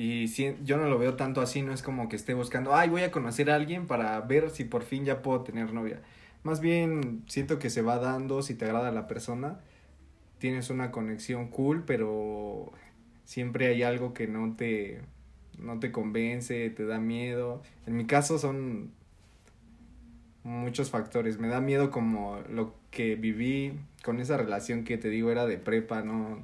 Y 0.00 0.28
si, 0.28 0.56
yo 0.64 0.78
no 0.78 0.88
lo 0.88 0.98
veo 0.98 1.14
tanto 1.14 1.42
así, 1.42 1.60
no 1.60 1.74
es 1.74 1.82
como 1.82 2.08
que 2.08 2.16
esté 2.16 2.32
buscando, 2.32 2.74
ay, 2.74 2.88
voy 2.88 3.02
a 3.02 3.10
conocer 3.10 3.50
a 3.50 3.54
alguien 3.54 3.86
para 3.86 4.18
ver 4.22 4.48
si 4.48 4.64
por 4.64 4.82
fin 4.82 5.04
ya 5.04 5.20
puedo 5.20 5.42
tener 5.42 5.74
novia. 5.74 6.00
Más 6.42 6.62
bien 6.62 7.22
siento 7.26 7.58
que 7.58 7.68
se 7.68 7.82
va 7.82 7.98
dando, 7.98 8.40
si 8.40 8.54
te 8.54 8.64
agrada 8.64 8.92
la 8.92 9.06
persona, 9.06 9.60
tienes 10.38 10.70
una 10.70 10.90
conexión 10.90 11.48
cool, 11.48 11.84
pero 11.84 12.72
siempre 13.26 13.66
hay 13.66 13.82
algo 13.82 14.14
que 14.14 14.26
no 14.26 14.56
te, 14.56 15.02
no 15.58 15.80
te 15.80 15.92
convence, 15.92 16.70
te 16.70 16.86
da 16.86 16.98
miedo. 16.98 17.62
En 17.86 17.98
mi 17.98 18.06
caso 18.06 18.38
son 18.38 18.92
muchos 20.44 20.88
factores. 20.88 21.38
Me 21.38 21.48
da 21.48 21.60
miedo 21.60 21.90
como 21.90 22.40
lo 22.48 22.74
que 22.90 23.16
viví 23.16 23.78
con 24.02 24.18
esa 24.18 24.38
relación 24.38 24.84
que 24.84 24.96
te 24.96 25.10
digo 25.10 25.30
era 25.30 25.44
de 25.44 25.58
prepa, 25.58 26.00
no, 26.00 26.38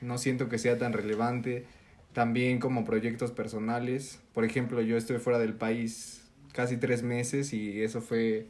no 0.00 0.16
siento 0.16 0.48
que 0.48 0.56
sea 0.56 0.78
tan 0.78 0.94
relevante. 0.94 1.66
También 2.16 2.60
como 2.60 2.86
proyectos 2.86 3.30
personales. 3.30 4.20
Por 4.32 4.46
ejemplo, 4.46 4.80
yo 4.80 4.96
estoy 4.96 5.18
fuera 5.18 5.38
del 5.38 5.52
país 5.52 6.22
casi 6.54 6.78
tres 6.78 7.02
meses 7.02 7.52
y 7.52 7.82
eso 7.82 8.00
fue 8.00 8.46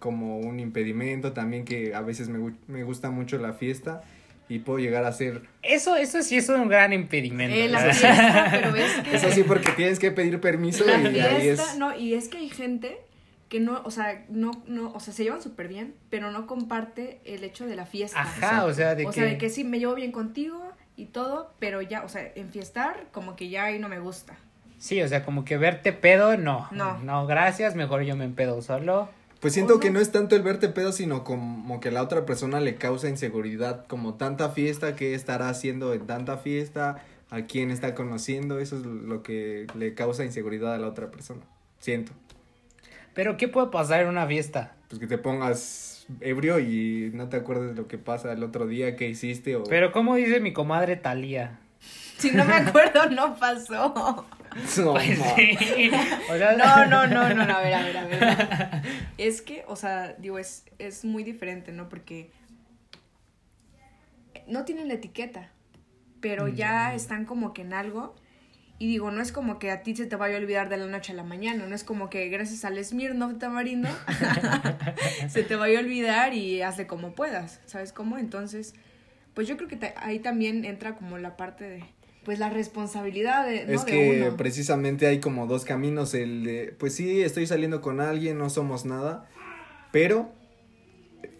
como 0.00 0.40
un 0.40 0.58
impedimento. 0.58 1.32
También 1.32 1.64
que 1.64 1.94
a 1.94 2.00
veces 2.00 2.28
me, 2.28 2.54
me 2.66 2.82
gusta 2.82 3.12
mucho 3.12 3.38
la 3.38 3.52
fiesta 3.52 4.02
y 4.48 4.58
puedo 4.58 4.80
llegar 4.80 5.04
a 5.04 5.12
ser... 5.12 5.42
Eso, 5.62 5.94
eso 5.94 6.24
sí 6.24 6.38
es 6.38 6.48
un 6.48 6.66
gran 6.66 6.92
impedimento. 6.92 7.54
Eh, 7.54 7.68
la 7.68 7.82
fiesta, 7.82 8.48
pero 8.50 8.74
es 8.74 8.92
que... 9.04 9.14
Eso 9.14 9.30
sí, 9.30 9.44
porque 9.44 9.70
tienes 9.76 10.00
que 10.00 10.10
pedir 10.10 10.40
permiso 10.40 10.82
y 10.82 11.06
fiesta, 11.06 11.36
ahí 11.36 11.46
es... 11.46 11.78
No, 11.78 11.96
y 11.96 12.14
es 12.14 12.26
que 12.26 12.38
hay 12.38 12.48
gente 12.48 12.98
que 13.48 13.60
no, 13.60 13.80
o 13.84 13.92
sea, 13.92 14.24
no, 14.28 14.50
no, 14.66 14.90
o 14.92 14.98
sea, 14.98 15.14
se 15.14 15.22
llevan 15.22 15.40
súper 15.40 15.68
bien, 15.68 15.94
pero 16.10 16.32
no 16.32 16.48
comparte 16.48 17.20
el 17.24 17.44
hecho 17.44 17.64
de 17.64 17.76
la 17.76 17.86
fiesta. 17.86 18.20
Ajá, 18.20 18.64
o 18.64 18.74
sea, 18.74 18.96
de 18.96 19.06
o 19.06 19.10
que... 19.10 19.14
sea, 19.14 19.24
de 19.26 19.38
que 19.38 19.50
sí, 19.50 19.62
me 19.62 19.78
llevo 19.78 19.94
bien 19.94 20.10
contigo 20.10 20.60
y 20.96 21.06
todo, 21.06 21.50
pero 21.58 21.82
ya, 21.82 22.04
o 22.04 22.08
sea, 22.08 22.30
en 22.34 22.50
fiestar, 22.50 23.06
como 23.12 23.36
que 23.36 23.48
ya 23.48 23.64
ahí 23.64 23.78
no 23.78 23.88
me 23.88 23.98
gusta. 23.98 24.36
Sí, 24.78 25.00
o 25.02 25.08
sea, 25.08 25.24
como 25.24 25.44
que 25.44 25.56
verte 25.56 25.92
pedo, 25.92 26.36
no. 26.36 26.68
No. 26.70 26.98
No, 26.98 27.26
gracias, 27.26 27.74
mejor 27.74 28.02
yo 28.02 28.16
me 28.16 28.24
empedo 28.24 28.60
solo. 28.62 29.08
Pues 29.40 29.52
siento 29.54 29.76
¿O 29.76 29.80
que 29.80 29.88
no? 29.90 29.94
no 29.94 30.00
es 30.00 30.10
tanto 30.12 30.36
el 30.36 30.42
verte 30.42 30.68
pedo, 30.68 30.92
sino 30.92 31.24
como 31.24 31.80
que 31.80 31.90
la 31.90 32.02
otra 32.02 32.24
persona 32.24 32.60
le 32.60 32.76
causa 32.76 33.08
inseguridad, 33.08 33.86
como 33.86 34.14
tanta 34.14 34.50
fiesta, 34.50 34.96
qué 34.96 35.14
estará 35.14 35.48
haciendo 35.48 35.92
en 35.92 36.06
tanta 36.06 36.38
fiesta, 36.38 37.02
a 37.30 37.42
quién 37.42 37.70
está 37.70 37.94
conociendo, 37.94 38.58
eso 38.58 38.76
es 38.76 38.86
lo 38.86 39.22
que 39.22 39.66
le 39.74 39.94
causa 39.94 40.24
inseguridad 40.24 40.74
a 40.74 40.78
la 40.78 40.86
otra 40.86 41.10
persona. 41.10 41.42
Siento. 41.78 42.12
Pero, 43.12 43.36
¿qué 43.36 43.48
puede 43.48 43.68
pasar 43.68 44.02
en 44.02 44.08
una 44.08 44.26
fiesta? 44.26 44.74
Pues 44.88 44.98
que 44.98 45.06
te 45.06 45.18
pongas 45.18 45.93
ebrio 46.20 46.58
y 46.58 47.10
no 47.14 47.28
te 47.28 47.36
acuerdes 47.36 47.70
de 47.70 47.74
lo 47.74 47.88
que 47.88 47.98
pasa 47.98 48.32
el 48.32 48.42
otro 48.42 48.66
día, 48.66 48.96
qué 48.96 49.08
hiciste 49.08 49.56
o... 49.56 49.64
Pero, 49.64 49.92
como 49.92 50.14
dice 50.16 50.40
mi 50.40 50.52
comadre 50.52 50.96
Talía? 50.96 51.58
Si 52.18 52.30
no 52.30 52.44
me 52.44 52.54
acuerdo, 52.54 53.10
no 53.10 53.36
pasó. 53.36 54.26
No, 54.78 54.92
Pues 54.92 55.18
no. 55.18 55.24
sí. 55.34 55.90
O 56.30 56.36
sea, 56.36 56.52
No, 56.52 56.86
no, 56.86 57.08
no, 57.08 57.28
no, 57.34 57.44
no, 57.44 57.56
a 57.56 57.60
ver, 57.60 57.74
a 57.74 57.82
ver, 57.82 57.96
a 57.96 58.04
ver. 58.04 58.82
Es 59.18 59.42
que, 59.42 59.64
o 59.66 59.74
sea, 59.74 60.12
digo, 60.16 60.38
es, 60.38 60.64
es 60.78 61.04
muy 61.04 61.24
diferente, 61.24 61.72
¿no? 61.72 61.88
Porque 61.88 62.30
no 64.46 64.64
tienen 64.64 64.86
la 64.86 64.94
etiqueta, 64.94 65.50
pero 66.20 66.46
ya 66.46 66.94
están 66.94 67.24
como 67.24 67.52
que 67.52 67.62
en 67.62 67.72
algo. 67.72 68.14
Y 68.78 68.88
digo, 68.88 69.10
no 69.10 69.22
es 69.22 69.30
como 69.30 69.58
que 69.58 69.70
a 69.70 69.82
ti 69.82 69.94
se 69.94 70.06
te 70.06 70.16
vaya 70.16 70.36
a 70.36 70.40
olvidar 70.40 70.68
de 70.68 70.76
la 70.76 70.86
noche 70.86 71.12
a 71.12 71.14
la 71.14 71.22
mañana, 71.22 71.64
no 71.66 71.74
es 71.74 71.84
como 71.84 72.10
que 72.10 72.28
gracias 72.28 72.64
al 72.64 72.82
Smirnoff 72.84 73.38
tamarindo 73.38 73.88
se 75.28 75.44
te 75.44 75.54
vaya 75.54 75.78
a 75.78 75.82
olvidar 75.82 76.34
y 76.34 76.60
hazle 76.60 76.86
como 76.88 77.14
puedas, 77.14 77.60
¿sabes 77.66 77.92
cómo? 77.92 78.18
Entonces, 78.18 78.74
pues 79.32 79.46
yo 79.46 79.56
creo 79.56 79.68
que 79.68 79.78
ahí 79.96 80.18
también 80.18 80.64
entra 80.64 80.96
como 80.96 81.18
la 81.18 81.36
parte 81.36 81.64
de, 81.64 81.84
pues 82.24 82.40
la 82.40 82.50
responsabilidad 82.50 83.46
de, 83.46 83.64
¿no? 83.64 83.72
Es 83.74 83.84
de 83.84 83.92
que 83.92 84.22
uno. 84.26 84.36
precisamente 84.36 85.06
hay 85.06 85.20
como 85.20 85.46
dos 85.46 85.64
caminos, 85.64 86.12
el 86.14 86.42
de, 86.42 86.74
pues 86.76 86.96
sí, 86.96 87.22
estoy 87.22 87.46
saliendo 87.46 87.80
con 87.80 88.00
alguien, 88.00 88.38
no 88.38 88.50
somos 88.50 88.84
nada, 88.84 89.28
pero 89.92 90.32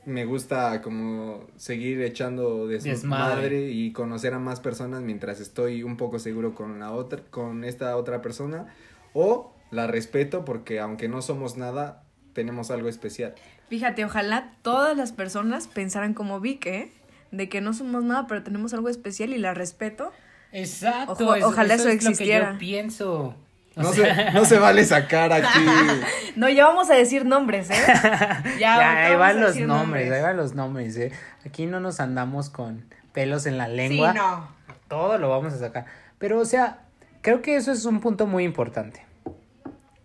me 0.04 0.24
gusta 0.24 0.80
como 0.82 1.46
seguir 1.56 2.00
echando 2.02 2.66
Desmadre. 2.66 2.92
desmadre 2.92 3.70
y 3.70 3.92
conocer 3.92 4.34
a 4.34 4.38
más 4.38 4.60
personas 4.60 5.02
mientras 5.02 5.40
estoy 5.40 5.82
un 5.82 5.96
poco 5.96 6.18
seguro 6.18 6.54
con 6.54 6.78
la 6.80 6.92
otra, 6.92 7.22
con 7.30 7.64
esta 7.64 7.96
otra 7.96 8.22
persona, 8.22 8.66
o 9.12 9.54
la 9.70 9.86
respeto 9.86 10.44
porque 10.44 10.80
aunque 10.80 11.08
no 11.08 11.22
somos 11.22 11.56
nada, 11.56 12.04
tenemos 12.32 12.70
algo 12.70 12.88
especial. 12.88 13.34
Fíjate, 13.68 14.04
ojalá 14.04 14.52
todas 14.62 14.96
las 14.96 15.12
personas 15.12 15.66
pensaran 15.68 16.14
como 16.14 16.40
Vic, 16.40 16.66
¿eh? 16.66 16.92
De 17.30 17.48
que 17.48 17.60
no 17.60 17.72
somos 17.72 18.04
nada, 18.04 18.26
pero 18.26 18.42
tenemos 18.42 18.74
algo 18.74 18.88
especial 18.88 19.32
y 19.32 19.38
la 19.38 19.54
respeto. 19.54 20.12
Exacto. 20.52 21.12
Ojo- 21.12 21.34
eso- 21.34 21.48
ojalá 21.48 21.74
eso 21.74 21.88
es 21.88 21.94
lo 21.96 22.00
que 22.00 22.08
existiera. 22.10 22.52
yo 22.52 22.58
pienso. 22.58 23.34
No 23.76 23.92
sea, 23.92 24.30
se, 24.30 24.32
no 24.32 24.44
se 24.44 24.58
vale 24.58 24.84
sacar 24.84 25.32
aquí. 25.32 25.46
No, 26.36 26.48
ya 26.48 26.66
vamos 26.66 26.90
a 26.90 26.94
decir 26.94 27.24
nombres, 27.24 27.70
¿eh? 27.70 27.74
Ya, 28.58 28.58
Ya, 28.58 29.06
ahí 29.06 29.16
van 29.16 29.40
los 29.40 29.54
decir 29.54 29.66
nombres, 29.66 30.10
ahí 30.10 30.22
van 30.22 30.36
los 30.36 30.54
nombres, 30.54 30.96
eh. 30.96 31.12
Aquí 31.46 31.66
no 31.66 31.80
nos 31.80 32.00
andamos 32.00 32.50
con 32.50 32.84
pelos 33.12 33.46
en 33.46 33.58
la 33.58 33.68
lengua. 33.68 34.12
Sí, 34.12 34.18
no. 34.18 34.48
Todo 34.88 35.18
lo 35.18 35.28
vamos 35.30 35.52
a 35.52 35.58
sacar. 35.58 35.86
Pero, 36.18 36.40
o 36.40 36.44
sea, 36.44 36.80
creo 37.22 37.42
que 37.42 37.56
eso 37.56 37.72
es 37.72 37.84
un 37.84 38.00
punto 38.00 38.26
muy 38.26 38.44
importante. 38.44 39.04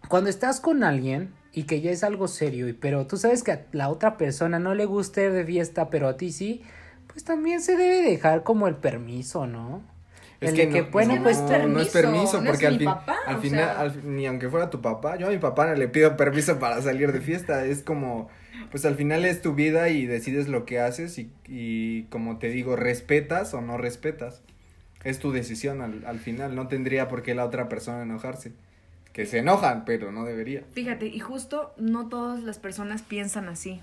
Cuando 0.08 0.30
estás 0.30 0.60
con 0.60 0.84
alguien 0.84 1.34
y 1.52 1.64
que 1.64 1.82
ya 1.82 1.92
es 1.92 2.04
algo 2.04 2.28
serio, 2.28 2.68
y 2.68 2.74
pero 2.74 3.08
tú 3.08 3.18
sabes 3.18 3.44
que 3.44 3.52
a 3.52 3.62
la 3.72 3.90
otra 3.90 4.18
persona 4.18 4.60
no 4.60 4.76
le 4.76 4.86
gusta 4.86 5.22
ir 5.22 5.32
de 5.32 5.46
fiesta, 5.46 5.90
pero 5.90 6.08
a 6.08 6.18
ti 6.18 6.32
sí, 6.32 6.64
pues 7.08 7.24
también 7.24 7.62
se 7.62 7.76
debe 7.76 8.02
dejar 8.02 8.44
como 8.44 8.68
el 8.68 8.76
permiso, 8.76 9.48
¿no? 9.48 9.82
Es 10.42 10.50
el 10.52 10.56
que, 10.56 10.66
de 10.68 10.72
que, 10.74 10.82
no, 10.84 10.88
bueno, 10.92 11.16
no 11.18 11.24
pues 11.24 11.38
es 11.38 11.44
no, 11.44 11.50
no 11.68 11.80
es 11.82 11.90
permiso, 11.90 11.92
permiso, 11.92 12.38
no 12.42 12.44
es 12.46 12.50
porque 12.52 12.68
al, 12.68 12.74
mi 12.74 12.80
fin- 12.80 12.86
papá, 12.88 13.16
al 13.26 13.40
final, 13.42 13.60
sea. 13.66 13.80
al- 13.82 14.16
ni 14.16 14.26
aunque 14.26 14.48
fuera 14.50 14.70
tu 14.70 14.82
papá, 14.82 15.18
yo 15.18 15.28
a 15.28 15.32
mi 15.32 15.38
papá 15.38 15.68
no 15.68 15.76
le 15.76 15.88
pido 15.90 16.16
permiso 16.18 16.60
para 16.60 16.82
salir 16.82 17.12
de 17.12 17.20
fiesta, 17.22 17.66
es 17.66 17.84
como, 17.84 18.30
pues 18.72 18.86
al 18.86 18.96
final 18.96 19.26
es 19.26 19.42
tu 19.42 19.54
vida 19.54 19.90
y 19.90 20.06
decides 20.06 20.48
lo 20.48 20.66
que 20.66 20.80
haces 20.80 21.18
y, 21.20 21.30
y 21.48 22.04
como 22.04 22.38
te 22.38 22.50
digo, 22.50 22.76
respetas 22.78 23.54
o 23.54 23.62
no 23.62 23.78
respetas, 23.78 24.42
es 25.04 25.20
tu 25.20 25.32
decisión 25.34 25.82
al, 25.82 26.06
al 26.06 26.20
final, 26.20 26.56
no 26.56 26.68
tendría 26.68 27.08
por 27.10 27.22
qué 27.22 27.36
la 27.36 27.44
otra 27.46 27.68
persona 27.68 28.02
enojarse, 28.04 28.54
que 29.12 29.26
se 29.26 29.40
enojan, 29.40 29.84
pero 29.84 30.12
no 30.14 30.24
debería. 30.24 30.64
Fíjate, 30.74 31.08
y 31.08 31.20
justo 31.20 31.74
no 31.78 32.08
todas 32.08 32.44
las 32.44 32.60
personas 32.60 33.02
piensan 33.02 33.50
así. 33.50 33.82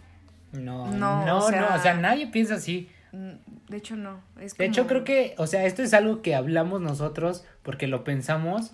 no, 0.52 0.90
No, 0.92 1.24
no, 1.26 1.38
o 1.38 1.48
sea- 1.50 1.60
no, 1.68 1.76
o 1.76 1.78
sea, 1.82 1.94
nadie 1.94 2.28
piensa 2.28 2.54
así. 2.54 2.88
Mm, 3.16 3.70
De 3.70 3.76
hecho, 3.78 3.96
no. 3.96 4.20
Es 4.40 4.56
De 4.56 4.66
hecho, 4.66 4.86
creo 4.86 5.04
que, 5.04 5.34
o 5.38 5.46
sea, 5.46 5.64
esto 5.64 5.82
es 5.82 5.94
algo 5.94 6.20
que 6.20 6.34
hablamos 6.34 6.80
nosotros 6.80 7.44
porque 7.62 7.86
lo 7.86 8.04
pensamos 8.04 8.72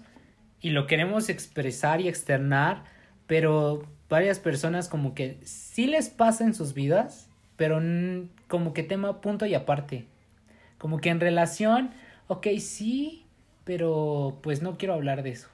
y 0.60 0.70
lo 0.70 0.86
queremos 0.86 1.28
expresar 1.28 2.00
y 2.00 2.08
externar, 2.08 2.84
pero 3.26 3.84
varias 4.08 4.38
personas 4.40 4.88
como 4.88 5.14
que 5.14 5.38
sí 5.44 5.86
les 5.86 6.08
pasa 6.10 6.44
en 6.44 6.54
sus 6.54 6.74
vidas, 6.74 7.28
pero 7.56 7.80
como 8.48 8.72
que 8.72 8.82
tema 8.82 9.20
punto 9.20 9.46
y 9.46 9.54
aparte. 9.54 10.06
Como 10.78 10.98
que 10.98 11.10
en 11.10 11.20
relación, 11.20 11.90
ok, 12.26 12.48
sí, 12.58 13.24
pero 13.64 14.40
pues 14.42 14.60
no 14.60 14.76
quiero 14.76 14.94
hablar 14.94 15.22
de 15.22 15.30
eso. 15.30 15.48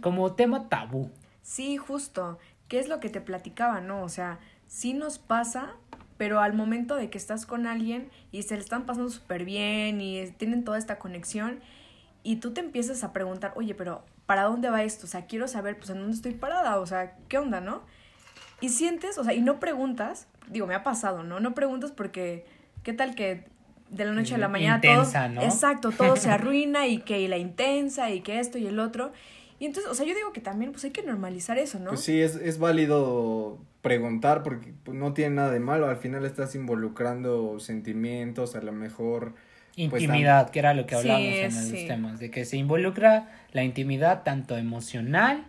Como 0.00 0.32
tema 0.34 0.68
tabú. 0.68 1.10
Sí, 1.42 1.76
justo. 1.76 2.38
¿Qué 2.68 2.78
es 2.78 2.88
lo 2.88 3.00
que 3.00 3.10
te 3.10 3.20
platicaba, 3.20 3.80
no? 3.80 4.02
O 4.02 4.08
sea, 4.08 4.38
sí 4.66 4.94
nos 4.94 5.18
pasa, 5.18 5.74
pero 6.16 6.40
al 6.40 6.54
momento 6.54 6.96
de 6.96 7.10
que 7.10 7.18
estás 7.18 7.46
con 7.46 7.66
alguien 7.66 8.10
y 8.32 8.42
se 8.42 8.54
le 8.54 8.60
están 8.60 8.86
pasando 8.86 9.10
súper 9.10 9.44
bien 9.44 10.00
y 10.00 10.30
tienen 10.38 10.64
toda 10.64 10.78
esta 10.78 10.98
conexión 10.98 11.60
y 12.22 12.36
tú 12.36 12.52
te 12.52 12.60
empiezas 12.60 13.04
a 13.04 13.12
preguntar, 13.12 13.52
oye, 13.56 13.74
pero 13.74 14.02
¿para 14.26 14.42
dónde 14.42 14.68
va 14.68 14.82
esto? 14.82 15.06
O 15.06 15.08
sea, 15.08 15.26
quiero 15.26 15.46
saber, 15.46 15.76
pues, 15.76 15.90
en 15.90 15.98
dónde 15.98 16.16
estoy 16.16 16.34
parada, 16.34 16.80
o 16.80 16.86
sea, 16.86 17.14
¿qué 17.28 17.38
onda, 17.38 17.60
no? 17.60 17.82
Y 18.60 18.70
sientes, 18.70 19.18
o 19.18 19.24
sea, 19.24 19.34
y 19.34 19.40
no 19.40 19.60
preguntas, 19.60 20.26
digo, 20.48 20.66
me 20.66 20.74
ha 20.74 20.82
pasado, 20.82 21.22
¿no? 21.22 21.38
No 21.40 21.54
preguntas 21.54 21.92
porque, 21.92 22.44
¿qué 22.82 22.92
tal 22.92 23.14
que 23.14 23.44
de 23.90 24.04
la 24.04 24.12
noche 24.12 24.34
a 24.34 24.38
la 24.38 24.48
mañana 24.48 24.76
Intensa, 24.76 25.26
todo, 25.26 25.34
¿no? 25.36 25.42
exacto, 25.42 25.92
todo 25.92 26.16
se 26.16 26.30
arruina 26.32 26.88
y 26.88 26.98
que 26.98 27.28
la 27.28 27.38
intensa 27.38 28.10
y 28.10 28.20
que 28.20 28.40
esto 28.40 28.58
y 28.58 28.66
el 28.66 28.80
otro. 28.80 29.12
Y 29.58 29.66
entonces, 29.66 29.90
o 29.90 29.94
sea, 29.94 30.04
yo 30.04 30.14
digo 30.14 30.32
que 30.32 30.40
también 30.40 30.72
pues 30.72 30.84
hay 30.84 30.90
que 30.90 31.02
normalizar 31.02 31.58
eso, 31.58 31.78
¿no? 31.78 31.90
Pues 31.90 32.00
sí, 32.00 32.20
es, 32.20 32.34
es 32.36 32.58
válido 32.58 33.58
preguntar 33.86 34.42
porque 34.42 34.72
pues, 34.84 34.96
no 34.96 35.12
tiene 35.14 35.36
nada 35.36 35.50
de 35.52 35.60
malo. 35.60 35.88
Al 35.88 35.96
final 35.96 36.24
estás 36.24 36.54
involucrando 36.54 37.60
sentimientos, 37.60 38.56
a 38.56 38.60
lo 38.62 38.72
mejor 38.72 39.34
intimidad, 39.76 40.50
que 40.50 40.58
era 40.58 40.74
lo 40.74 40.86
que 40.86 40.94
Sí, 40.96 41.00
hablamos 41.08 41.28
en 41.34 41.44
los 41.70 41.80
sí. 41.80 41.86
temas, 41.86 42.18
de 42.18 42.30
que 42.30 42.44
se 42.44 42.56
involucra 42.56 43.28
la 43.52 43.62
intimidad 43.62 44.22
tanto 44.22 44.56
emocional, 44.56 45.44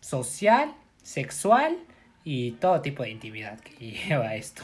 social, 0.00 0.74
sexual 1.02 1.76
y 2.24 2.52
todo 2.52 2.80
tipo 2.80 3.02
de 3.02 3.10
intimidad 3.10 3.58
que 3.60 3.92
lleva 4.08 4.34
esto. 4.34 4.62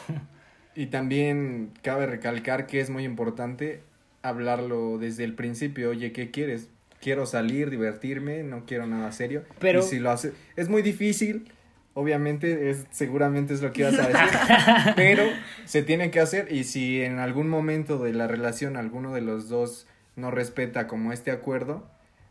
Y 0.75 0.87
también 0.87 1.71
cabe 1.83 2.07
recalcar 2.07 2.67
que 2.67 2.81
es 2.81 2.91
muy 2.91 3.05
importante 3.05 3.83
hablarlo 4.23 4.99
desde 4.99 5.25
el 5.25 5.35
principio. 5.35 5.91
Oye, 5.91 6.13
¿qué 6.13 6.31
quieres? 6.31 6.69
Quiero 7.01 7.27
salir, 7.27 7.69
divertirme, 7.71 8.43
no 8.45 8.65
quiero 8.65 8.87
nada 8.87 9.11
serio. 9.13 9.43
Pero- 9.59 9.81
Y 9.81 9.83
si 9.83 9.99
lo 9.99 10.11
hace, 10.11 10.33
es 10.57 10.69
muy 10.69 10.83
difícil, 10.83 11.51
obviamente, 11.95 12.71
es, 12.71 12.87
seguramente 12.91 13.55
es 13.55 13.63
lo 13.63 13.73
que 13.73 13.83
ibas 13.83 13.99
a 13.99 14.09
decir, 14.09 14.39
pero 14.97 15.25
se 15.65 15.83
tiene 15.83 16.11
que 16.11 16.21
hacer 16.21 16.53
y 16.53 16.65
si 16.65 17.03
en 17.03 17.19
algún 17.19 17.49
momento 17.49 17.99
de 17.99 18.13
la 18.13 18.27
relación 18.27 18.77
alguno 18.77 19.13
de 19.13 19.21
los 19.21 19.49
dos 19.49 19.87
no 20.17 20.31
respeta 20.31 20.87
como 20.87 21.13
este 21.13 21.31
acuerdo, 21.31 21.87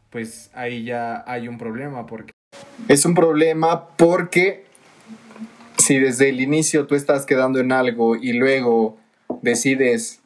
pues 0.09 0.51
ahí 0.53 0.83
ya 0.83 1.23
hay 1.27 1.47
un 1.47 1.57
problema 1.57 2.05
porque... 2.05 2.31
Es 2.87 3.05
un 3.05 3.13
problema 3.13 3.89
porque 3.89 4.65
si 5.77 5.99
desde 5.99 6.29
el 6.29 6.41
inicio 6.41 6.85
tú 6.87 6.95
estás 6.95 7.25
quedando 7.25 7.59
en 7.59 7.71
algo 7.71 8.15
y 8.15 8.33
luego 8.33 8.97
decides 9.41 10.21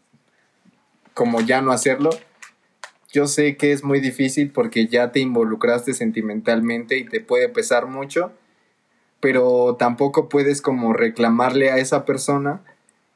como 1.14 1.40
ya 1.42 1.62
no 1.62 1.72
hacerlo, 1.72 2.10
yo 3.14 3.28
sé 3.28 3.56
que 3.56 3.72
es 3.72 3.84
muy 3.84 4.02
difícil 4.02 4.52
porque 4.52 4.88
ya 4.88 5.12
te 5.12 5.22
involucraste 5.22 5.94
sentimentalmente 5.94 6.98
y 6.98 7.06
te 7.06 7.22
puede 7.22 7.48
pesar 7.48 7.88
mucho, 7.88 8.34
pero 9.26 9.76
tampoco 9.80 10.30
puedes 10.30 10.62
como 10.62 10.94
reclamarle 10.94 11.72
a 11.72 11.78
esa 11.78 12.06
persona 12.06 12.62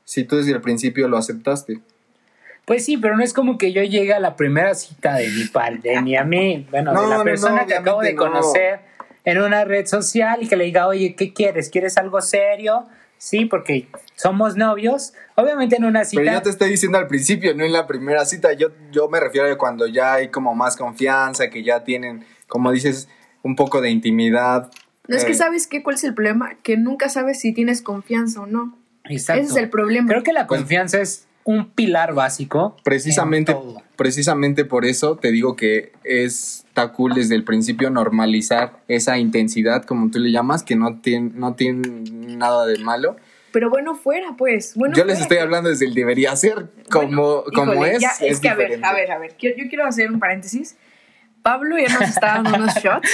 si 0.06 0.24
tú 0.24 0.38
desde 0.38 0.54
el 0.54 0.60
principio 0.60 1.08
lo 1.08 1.18
aceptaste. 1.18 1.82
Pues 2.66 2.84
sí, 2.84 2.98
pero 2.98 3.16
no 3.16 3.24
es 3.24 3.32
como 3.32 3.60
que 3.60 3.74
yo 3.74 3.84
llegue 3.84 4.12
a 4.16 4.20
la 4.20 4.36
primera 4.36 4.74
cita 4.74 5.18
de 5.18 5.30
mi 5.30 5.44
par, 5.44 5.80
de 5.84 6.01
mi 6.01 6.16
amigo, 6.18 6.66
bueno, 6.72 6.94
No, 6.94 7.04
de 7.04 7.10
la 7.10 7.24
persona 7.24 7.62
no, 7.62 7.68
que 7.68 7.75
acabo 7.75 8.01
de 8.01 8.16
conocer 8.16 8.80
en 9.24 9.39
una 9.39 9.66
red 9.66 9.86
social 9.86 10.42
y 10.42 10.48
que 10.48 10.56
le 10.56 10.63
diga, 10.63 10.88
oye, 10.88 11.13
¿qué 11.13 11.32
quieres? 11.32 11.70
¿Quieres 11.70 11.96
algo 12.00 12.22
serio? 12.22 12.88
Sí, 13.20 13.46
porque 13.46 13.88
somos 14.16 14.56
novios. 14.56 15.13
Obviamente 15.36 15.75
en 15.75 15.86
una 15.86 16.06
cita. 16.06 16.24
Pero 16.24 16.34
yo 16.34 16.42
te 16.42 16.50
estoy 16.50 16.72
diciendo 16.72 16.98
al 16.98 17.06
principio, 17.06 17.54
no 17.54 17.63
en 17.66 17.72
la 17.72 17.86
primera 17.86 18.25
cita. 18.25 18.54
Yo, 18.54 18.70
yo 18.92 19.10
me 19.10 19.20
refiero 19.20 19.48
a 19.48 19.58
cuando 19.60 19.86
ya 19.86 20.16
hay 20.16 20.30
como 20.30 20.56
más 20.56 20.75
confianza, 20.75 21.51
que 21.51 21.63
ya 21.63 21.84
tienen, 21.84 22.25
como 22.48 22.72
dices, 22.72 23.10
un 23.44 23.56
poco 23.56 23.80
de 23.80 23.92
intimidad. 23.92 24.72
No 25.10 25.18
es 25.18 25.25
que 25.25 25.32
Eh, 25.32 25.36
sabes 25.36 25.68
qué, 25.68 25.84
cuál 25.84 25.96
es 25.96 26.04
el 26.06 26.13
problema, 26.13 26.56
que 26.63 26.78
nunca 26.78 27.10
sabes 27.10 27.39
si 27.42 27.54
tienes 27.54 27.82
confianza 27.82 28.42
o 28.42 28.46
no. 28.46 28.78
Exacto. 29.06 29.42
Ese 29.44 29.51
es 29.51 29.58
el 29.58 29.70
problema. 29.70 30.08
Creo 30.08 30.24
que 30.24 30.34
la 30.34 30.48
confianza 30.48 31.01
es 31.01 31.25
un 31.44 31.70
pilar 31.72 32.13
básico. 32.13 32.78
Precisamente, 32.84 33.56
precisamente 33.96 34.66
por 34.66 34.86
eso 34.86 35.18
te 35.18 35.32
digo 35.32 35.56
que 35.56 35.92
es 36.04 36.63
está 36.68 36.92
cool 36.94 37.13
desde 37.16 37.36
el 37.36 37.44
principio 37.44 37.89
normalizar 37.89 38.80
esa 38.88 39.18
intensidad, 39.18 39.84
como 39.84 40.12
tú 40.12 40.20
le 40.20 40.32
llamas, 40.32 40.63
que 40.63 40.75
no 40.75 41.00
tiene, 41.00 41.32
no 41.34 41.56
tiene 41.56 41.82
nada 42.38 42.66
de 42.68 42.78
malo. 42.78 43.16
Pero 43.51 43.70
bueno, 43.72 43.96
fuera, 43.96 44.36
pues. 44.38 44.75
Bueno, 44.75 44.96
yo 44.96 45.04
les 45.06 45.16
fuera. 45.16 45.24
estoy 45.24 45.38
hablando 45.39 45.70
desde 45.72 45.86
el 45.88 45.96
debería 45.96 46.36
ser, 46.36 46.68
como, 46.92 47.42
Bueno, 47.42 47.44
como 47.56 47.86
es. 47.86 48.00
ya, 48.00 48.12
es, 48.22 48.39
que, 48.39 48.48
a 48.48 48.54
ver, 48.54 48.68
diferente. 48.68 48.88
a 48.88 48.94
ver, 48.94 49.12
a 49.12 49.18
ver. 49.18 49.36
Quiero- 49.39 49.58
yo 49.58 49.68
quiero 49.70 49.86
hacer 49.88 50.12
un 50.12 50.20
paréntesis. 50.20 50.78
Pablo 51.41 51.77
ya 51.77 51.93
nos 51.93 52.10
está 52.10 52.27
dando 52.36 52.55
unos 52.55 52.74
shots. 52.84 53.10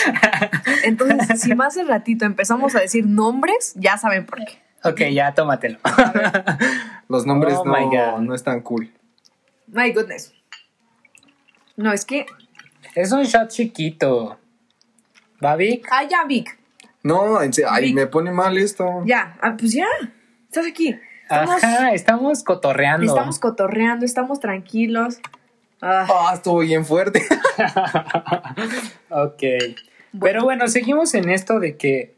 Entonces, 0.83 1.41
si 1.41 1.53
más 1.55 1.77
al 1.77 1.87
ratito 1.87 2.25
empezamos 2.25 2.75
a 2.75 2.79
decir 2.79 3.05
nombres, 3.05 3.73
ya 3.75 3.97
saben 3.97 4.25
por 4.25 4.39
qué. 4.45 4.59
Ok, 4.83 5.01
ya 5.11 5.33
tómatelo. 5.33 5.79
Los 7.09 7.25
nombres 7.25 7.55
Oh 7.57 7.65
no, 7.65 8.21
no 8.21 8.35
están 8.35 8.61
cool. 8.61 8.91
My 9.67 9.91
goodness. 9.91 10.33
No, 11.75 11.91
es 11.91 12.05
que. 12.05 12.25
es 12.93 13.11
un 13.11 13.23
shot 13.23 13.49
chiquito. 13.49 14.37
¿Va, 15.43 15.55
Vic? 15.55 15.87
Ah, 15.91 16.03
ya, 16.03 16.23
Vic. 16.25 16.57
No, 17.03 17.41
en 17.41 17.51
serio, 17.53 17.69
ay, 17.71 17.85
Vic. 17.85 17.95
me 17.95 18.07
pone 18.07 18.31
mal 18.31 18.57
esto. 18.57 19.03
Ya. 19.05 19.35
Ah, 19.41 19.55
pues 19.57 19.73
ya. 19.73 19.87
Estás 20.45 20.65
aquí. 20.67 20.95
Estamos, 21.23 21.63
Ajá, 21.63 21.91
estamos 21.93 22.43
cotorreando. 22.43 23.05
estamos 23.07 23.39
cotorreando, 23.39 24.05
estamos 24.05 24.39
tranquilos. 24.39 25.19
Ah, 25.87 26.07
Ah, 26.09 26.31
estuvo 26.33 26.59
bien 26.59 26.83
fuerte. 26.83 27.21
Ok. 29.09 29.43
Pero 30.19 30.43
bueno, 30.43 30.67
seguimos 30.67 31.13
en 31.13 31.29
esto 31.29 31.59
de 31.59 31.77
que 31.77 32.15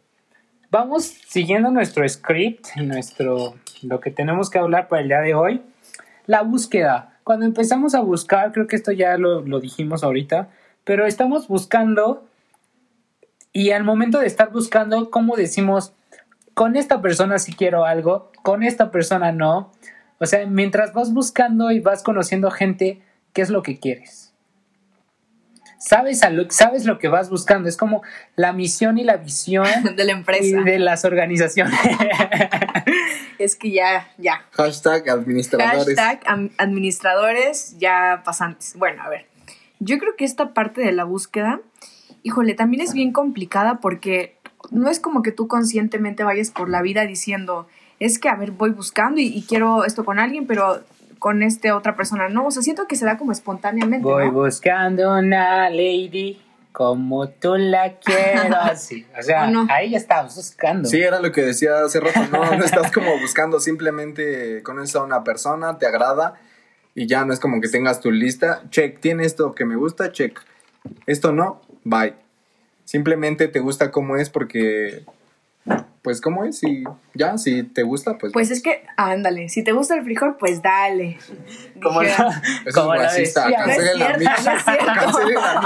vamos 0.71 1.03
siguiendo 1.03 1.69
nuestro 1.69 2.07
script, 2.07 2.65
nuestro 2.77 3.55
lo 3.81 3.99
que 3.99 4.09
tenemos 4.09 4.49
que 4.49 4.57
hablar 4.57 4.87
para 4.87 5.01
el 5.01 5.09
día 5.09 5.19
de 5.19 5.35
hoy. 5.35 5.61
La 6.25 6.43
búsqueda. 6.43 7.19
Cuando 7.25 7.45
empezamos 7.45 7.93
a 7.93 7.99
buscar, 7.99 8.53
creo 8.53 8.67
que 8.67 8.77
esto 8.77 8.93
ya 8.93 9.17
lo, 9.17 9.41
lo 9.41 9.59
dijimos 9.59 10.03
ahorita, 10.03 10.47
pero 10.85 11.05
estamos 11.05 11.49
buscando 11.49 12.25
y 13.51 13.71
al 13.71 13.83
momento 13.83 14.19
de 14.19 14.27
estar 14.27 14.51
buscando, 14.51 15.11
¿cómo 15.11 15.35
decimos? 15.35 15.93
Con 16.53 16.77
esta 16.77 17.01
persona 17.01 17.37
sí 17.37 17.53
quiero 17.53 17.83
algo, 17.85 18.31
con 18.43 18.63
esta 18.63 18.91
persona 18.91 19.33
no. 19.33 19.73
O 20.19 20.25
sea, 20.25 20.45
mientras 20.45 20.93
vas 20.93 21.13
buscando 21.13 21.69
y 21.71 21.81
vas 21.81 22.01
conociendo 22.01 22.49
gente, 22.49 23.01
¿qué 23.33 23.41
es 23.41 23.49
lo 23.49 23.63
que 23.63 23.79
quieres? 23.79 24.27
Sabes, 25.79 26.23
a 26.23 26.29
lo, 26.29 26.49
sabes 26.49 26.85
lo 26.85 26.99
que 26.99 27.07
vas 27.07 27.29
buscando. 27.29 27.69
Es 27.69 27.77
como 27.77 28.01
la 28.35 28.51
misión 28.51 28.97
y 28.97 29.03
la 29.03 29.17
visión 29.17 29.67
de 29.95 30.03
la 30.03 30.11
y 30.11 30.15
empresa. 30.15 30.61
de 30.61 30.79
las 30.79 31.05
organizaciones. 31.05 31.79
Es 33.39 33.55
que 33.55 33.69
ya, 33.69 34.09
ya. 34.17 34.45
Hashtag 34.53 35.07
administradores. 35.09 35.95
Hashtag 35.95 36.21
administradores 36.57 37.77
ya 37.77 38.23
pasantes. 38.25 38.73
Bueno, 38.75 39.03
a 39.03 39.09
ver. 39.09 39.27
Yo 39.79 39.99
creo 39.99 40.15
que 40.15 40.25
esta 40.25 40.55
parte 40.55 40.81
de 40.81 40.91
la 40.91 41.03
búsqueda, 41.03 41.61
híjole, 42.23 42.55
también 42.55 42.81
es 42.81 42.93
bien 42.93 43.11
complicada 43.11 43.79
porque 43.79 44.37
no 44.71 44.89
es 44.89 44.99
como 44.99 45.21
que 45.21 45.31
tú 45.31 45.47
conscientemente 45.47 46.23
vayas 46.23 46.49
por 46.49 46.67
la 46.67 46.81
vida 46.81 47.05
diciendo, 47.05 47.67
es 47.99 48.17
que, 48.17 48.27
a 48.27 48.35
ver, 48.35 48.49
voy 48.49 48.71
buscando 48.71 49.21
y, 49.21 49.27
y 49.27 49.43
quiero 49.43 49.85
esto 49.85 50.03
con 50.03 50.17
alguien, 50.17 50.47
pero 50.47 50.83
con 51.27 51.43
este 51.43 51.73
otra 51.73 51.97
persona 51.97 52.29
no. 52.29 52.47
O 52.47 52.51
sea, 52.51 52.61
siento 52.61 52.87
que 52.87 52.95
se 52.95 53.03
da 53.03 53.17
como 53.17 53.33
espontáneamente. 53.33 54.01
Voy 54.07 54.27
¿no? 54.27 54.31
buscando 54.31 55.13
una 55.13 55.69
lady 55.69 56.41
como 56.71 57.27
tú 57.27 57.57
la 57.57 57.97
quiero. 57.97 58.55
Así. 58.61 59.05
O 59.19 59.21
sea, 59.21 59.43
¿O 59.43 59.51
no? 59.51 59.67
ahí 59.69 59.89
ya 59.89 59.97
estabas 59.97 60.37
buscando. 60.37 60.87
Sí, 60.87 61.01
era 61.01 61.19
lo 61.19 61.33
que 61.33 61.41
decía 61.41 61.83
hace 61.83 61.99
rato, 61.99 62.21
no, 62.31 62.55
no 62.55 62.63
estás 62.63 62.93
como 62.93 63.19
buscando, 63.19 63.59
simplemente 63.59 64.63
conoces 64.63 64.95
a 64.95 65.03
una 65.03 65.25
persona, 65.25 65.77
te 65.77 65.85
agrada 65.85 66.35
y 66.95 67.07
ya 67.07 67.25
no 67.25 67.33
es 67.33 67.41
como 67.41 67.59
que 67.59 67.67
tengas 67.67 67.99
tu 67.99 68.09
lista, 68.09 68.63
check, 68.69 69.01
tiene 69.01 69.25
esto 69.25 69.53
que 69.53 69.65
me 69.65 69.75
gusta, 69.75 70.13
check, 70.13 70.39
esto 71.07 71.33
no, 71.33 71.59
bye. 71.83 72.13
Simplemente 72.85 73.49
te 73.49 73.59
gusta 73.59 73.91
cómo 73.91 74.15
es 74.15 74.29
porque, 74.29 75.03
pues 76.01 76.21
cómo 76.21 76.45
es 76.45 76.63
y 76.63 76.83
ya, 77.13 77.37
si 77.37 77.63
te 77.63 77.83
gusta, 77.83 78.17
pues... 78.17 78.31
Pues 78.31 78.49
es 78.49 78.61
que, 78.63 78.85
ándale, 78.95 79.49
si 79.49 79.63
te 79.63 79.73
gusta 79.73 79.95
el 79.95 80.03
frijol, 80.03 80.37
pues 80.37 80.61
dale. 80.61 81.17
Como 81.83 82.01
la- 82.01 82.41
Eso 82.65 82.79
como 82.81 82.93
es 82.93 83.01
la 83.01 83.07
racista, 83.07 83.51
cancelen 83.51 83.99
la 83.99 84.09
no 84.09 84.15
es 84.17 84.41
cierto. 84.41 84.85
Cancelen 84.85 85.35
la 85.35 85.59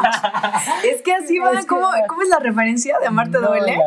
Mitch. 0.81 0.85
Es 0.95 1.01
que 1.03 1.13
así 1.13 1.37
va, 1.37 1.51
Es 1.53 1.59
que- 1.61 1.67
¿cómo, 1.67 1.89
¿cómo 2.07 2.21
es 2.23 2.29
la 2.29 2.39
referencia 2.39 2.97
de 2.99 3.05
Amarte 3.07 3.37
No, 3.39 3.49
Duele? 3.49 3.77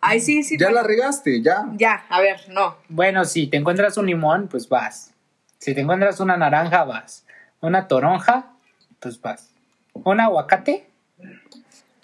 Ay, 0.00 0.20
sí, 0.20 0.44
sí. 0.44 0.56
Ya 0.58 0.70
la 0.70 0.82
regaste, 0.84 1.42
ya. 1.42 1.64
Ya, 1.74 2.04
a 2.08 2.20
ver, 2.20 2.40
no. 2.50 2.76
Bueno, 2.88 3.24
si 3.24 3.48
te 3.48 3.56
encuentras 3.56 3.96
un 3.96 4.06
limón, 4.06 4.46
pues 4.48 4.68
vas. 4.68 5.12
Si 5.58 5.74
te 5.74 5.80
encuentras 5.80 6.20
una 6.20 6.36
naranja, 6.36 6.84
vas. 6.84 7.24
Una 7.60 7.88
toronja, 7.88 8.52
pues 9.00 9.20
vas. 9.20 9.50
Un 9.92 10.20
aguacate, 10.20 10.88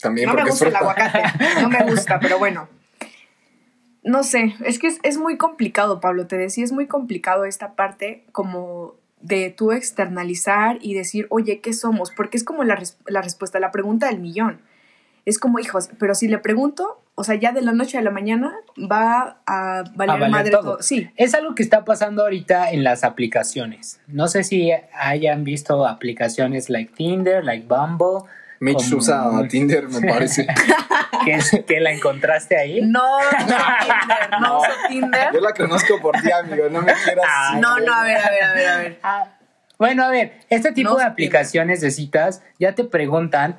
También 0.01 0.27
No 0.29 0.35
me 0.35 0.38
porque 0.40 0.51
gusta 0.51 0.66
el 0.66 0.72
es 0.72 0.79
fruta. 0.79 0.90
aguacate. 1.05 1.61
No 1.62 1.68
me 1.68 1.85
gusta, 1.85 2.18
pero 2.18 2.38
bueno. 2.40 2.68
No 4.05 4.25
sé, 4.25 4.55
es 4.65 4.79
que 4.79 4.88
es, 4.88 4.99
es 5.05 5.17
muy 5.19 5.37
complicado, 5.37 6.01
Pablo. 6.01 6.27
Te 6.27 6.37
decía, 6.37 6.65
es 6.65 6.73
muy 6.73 6.87
complicado 6.87 7.45
esta 7.45 7.75
parte 7.77 8.25
como 8.33 8.95
de 9.21 9.51
tú 9.51 9.71
externalizar 9.73 10.79
y 10.81 10.95
decir, 10.95 11.27
oye, 11.31 11.61
¿qué 11.61 11.73
somos? 11.73 12.11
Porque 12.11 12.37
es 12.37 12.43
como 12.45 12.65
la, 12.65 12.75
res- 12.75 12.99
la 13.07 13.23
respuesta 13.23 13.59
a 13.59 13.61
la 13.61 13.71
pregunta 13.71 14.09
del 14.09 14.19
millón. 14.19 14.61
Es 15.25 15.38
como, 15.38 15.61
hijos, 15.61 15.88
pero 16.01 16.17
si 16.17 16.27
le 16.27 16.38
pregunto, 16.38 17.01
o 17.15 17.23
sea, 17.23 17.37
ya 17.37 17.53
de 17.53 17.62
la 17.62 17.71
noche 17.71 17.97
a 17.97 18.03
la 18.03 18.11
mañana 18.11 18.53
va 18.77 19.38
a 19.47 19.85
valer, 19.95 20.11
a 20.17 20.19
valer 20.19 20.31
madre 20.31 20.51
todo. 20.51 20.62
todo. 20.62 20.83
Sí, 20.83 21.09
Es 21.15 21.35
algo 21.35 21.55
que 21.55 21.62
está 21.62 21.85
pasando 21.85 22.23
ahorita 22.23 22.73
en 22.73 22.83
las 22.83 23.05
aplicaciones. 23.05 24.01
No 24.09 24.27
sé 24.27 24.43
si 24.43 24.73
hayan 24.99 25.45
visto 25.45 25.87
aplicaciones 25.87 26.69
like 26.71 26.93
Tinder, 26.97 27.45
like 27.45 27.67
Bumble, 27.69 28.29
Mitch 28.62 28.85
Como- 28.85 28.96
usa 28.98 29.48
Tinder, 29.48 29.88
me 29.88 30.09
parece. 30.09 30.46
que, 31.25 31.33
es- 31.35 31.62
que 31.66 31.81
la 31.81 31.90
encontraste 31.92 32.57
ahí. 32.57 32.81
no, 32.83 33.03
no, 33.18 33.20
Tinder, 33.81 34.40
no 34.40 34.59
uso 34.61 34.68
Tinder. 34.88 35.29
Yo 35.33 35.40
la 35.40 35.53
conozco 35.53 36.01
por 36.01 36.20
ti, 36.20 36.31
amigo, 36.31 36.68
no 36.70 36.81
me 36.83 36.92
quieras... 37.05 37.25
Ay, 37.29 37.61
No, 37.61 37.79
no, 37.81 37.92
a 37.92 38.05
ver, 38.05 38.18
a 38.18 38.31
ver, 38.31 38.42
a 38.44 38.53
ver, 38.55 38.68
a 38.68 38.77
ver. 38.79 38.98
Ah, 39.03 39.29
Bueno, 39.79 40.05
a 40.05 40.11
ver, 40.11 40.40
este 40.48 40.70
tipo 40.72 40.90
No 40.90 40.96
de 40.96 41.05
aplicaciones 41.05 41.81
de 41.81 41.90
citas 41.90 42.42
ya 42.61 42.75
te 42.75 42.85
preguntan, 42.85 43.57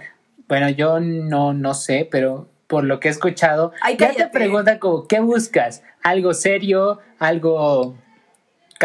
bueno, 0.47 0.69
yo 0.69 0.99
no, 1.01 1.53
no 1.53 1.73
sé, 1.73 2.07
pero 2.09 2.49
por 2.67 2.85
lo 2.85 2.99
que 2.99 3.09
he 3.09 3.11
escuchado, 3.11 3.73
Ay, 3.81 3.97
ya 3.97 4.13
te 4.13 4.27
preguntan 4.27 4.79
como, 4.79 5.05
¿qué 5.07 5.19
buscas? 5.19 5.83
¿Algo 6.01 6.33
serio? 6.33 6.99
¿Algo 7.19 7.95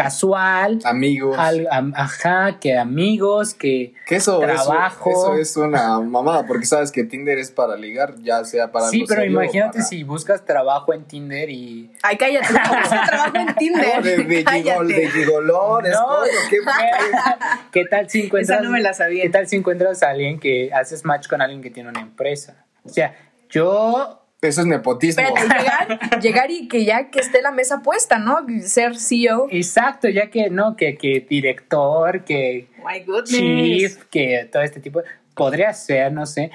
casual, 0.03 0.79
Amigos. 0.85 1.35
al- 1.37 1.67
am- 1.71 1.93
ajá, 1.95 2.59
que 2.59 2.77
amigos, 2.77 3.53
que 3.53 3.93
que 4.07 4.15
eso, 4.15 4.41
eso- 4.43 4.63
trabajo. 4.65 5.09
Eso, 5.09 5.35
es 5.35 5.57
una 5.57 5.99
mamada, 5.99 6.45
porque 6.47 6.65
sabes 6.65 6.91
que 6.91 7.03
Tinder 7.03 7.37
es 7.37 7.51
para 7.51 7.75
ligar, 7.75 8.15
ya 8.21 8.43
sea 8.45 8.71
para 8.71 8.87
Sí, 8.89 9.05
pero 9.07 9.23
imagínate 9.25 9.79
para- 9.79 9.83
si 9.85 10.03
buscas 10.03 10.45
trabajo 10.45 10.93
en 10.93 11.03
Tinder 11.05 11.49
y 11.49 11.91
Ay, 12.01 12.17
cállate. 12.17 12.47
¿Cómo 12.47 12.83
se 12.83 12.95
trabajo 13.07 13.35
en 13.37 13.55
Tinder? 13.55 14.03
de, 14.03 14.17
de, 14.23 14.45
gigol, 14.51 14.87
de 14.87 14.93
cállate. 14.95 15.09
gigoló, 15.11 15.79
de 15.83 15.89
No. 15.91 16.23
escorio, 16.25 16.39
¿qué- 16.49 16.59
¿Qué 17.71 17.85
tal 17.85 18.09
si 18.09 18.25
encuentras 18.25 18.59
Esa 18.59 18.65
no 18.65 18.71
me 18.71 18.81
la 18.81 18.93
sabía. 18.93 19.23
¿Qué 19.23 19.29
tal 19.29 19.47
si 19.47 19.55
encuentras 19.57 20.01
a 20.03 20.09
alguien 20.09 20.39
que 20.39 20.71
haces 20.73 21.05
match 21.05 21.27
con 21.27 21.41
alguien 21.41 21.61
que 21.61 21.69
tiene 21.69 21.89
una 21.89 22.01
empresa? 22.01 22.65
O 22.83 22.89
sea, 22.89 23.15
yo 23.49 24.18
Eso 24.41 24.61
es 24.61 24.67
nepotismo. 24.67 25.21
Llegar, 25.35 26.19
llegar 26.21 26.51
y 26.51 26.67
que 26.69 26.85
ya 26.85 27.09
que 27.09 27.19
esté 27.19 27.41
la 27.41 27.51
mesa 27.51 27.81
puesta, 27.81 28.19
¿no? 28.19 28.37
Ser 28.63 28.97
CEO. 28.97 29.47
exacto, 29.51 30.07
ya 30.07 30.29
que 30.29 30.49
no 30.49 30.75
que 30.77 30.97
que 30.97 31.25
director, 31.29 32.23
que 32.23 32.69
My 32.85 33.01
goodness. 33.01 33.29
chief, 33.29 34.03
que 34.05 34.47
todo 34.51 34.61
este 34.63 34.79
tipo 34.79 35.01
podría 35.35 35.73
ser, 35.73 36.13
no 36.13 36.25
sé. 36.25 36.51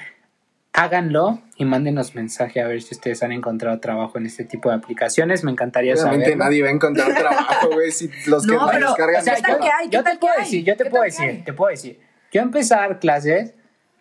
Háganlo 0.73 1.40
y 1.57 1.64
mándenos 1.66 2.16
mensaje 2.16 2.61
a 2.61 2.66
ver 2.66 2.83
si 2.83 2.94
ustedes 2.97 3.23
han 3.23 3.31
encontrado 3.31 3.79
trabajo 3.79 4.18
en 4.18 4.27
este 4.27 4.44
tipo 4.44 4.70
de 4.70 4.75
aplicaciones. 4.77 5.44
Me 5.44 5.53
encantaría 5.53 5.92
Obviamente 5.94 6.25
saber. 6.25 6.38
nadie 6.38 6.62
va 6.62 6.68
a 6.68 6.73
encontrar 6.73 7.14
trabajo, 7.16 7.68
güey, 7.70 7.92
si 7.92 8.11
los 8.27 8.44
que 8.47 8.55
No, 8.55 8.66
pero, 8.73 8.88
descargan 8.88 9.20
O 9.20 9.25
sea, 9.25 9.35
es 9.35 9.40
¿qué 9.40 9.47
tal 9.47 9.59
para- 9.59 9.64
que 9.70 9.70
hay? 9.85 9.88
yo 9.90 10.03
¿Qué 10.03 10.11
te 10.11 10.16
puedo 10.18 10.33
hay? 10.35 10.40
decir, 10.40 10.64
yo 10.64 10.77
te 10.77 10.85
¿Qué 10.85 10.90
puedo 10.90 11.03
decir, 11.05 11.25
hay? 11.29 11.42
te 11.44 11.53
puedo 11.53 11.70
decir. 11.70 12.01
Yo 12.33 12.40
empecé 12.40 12.75
a 12.75 12.79
dar 12.79 12.99
clases 12.99 13.55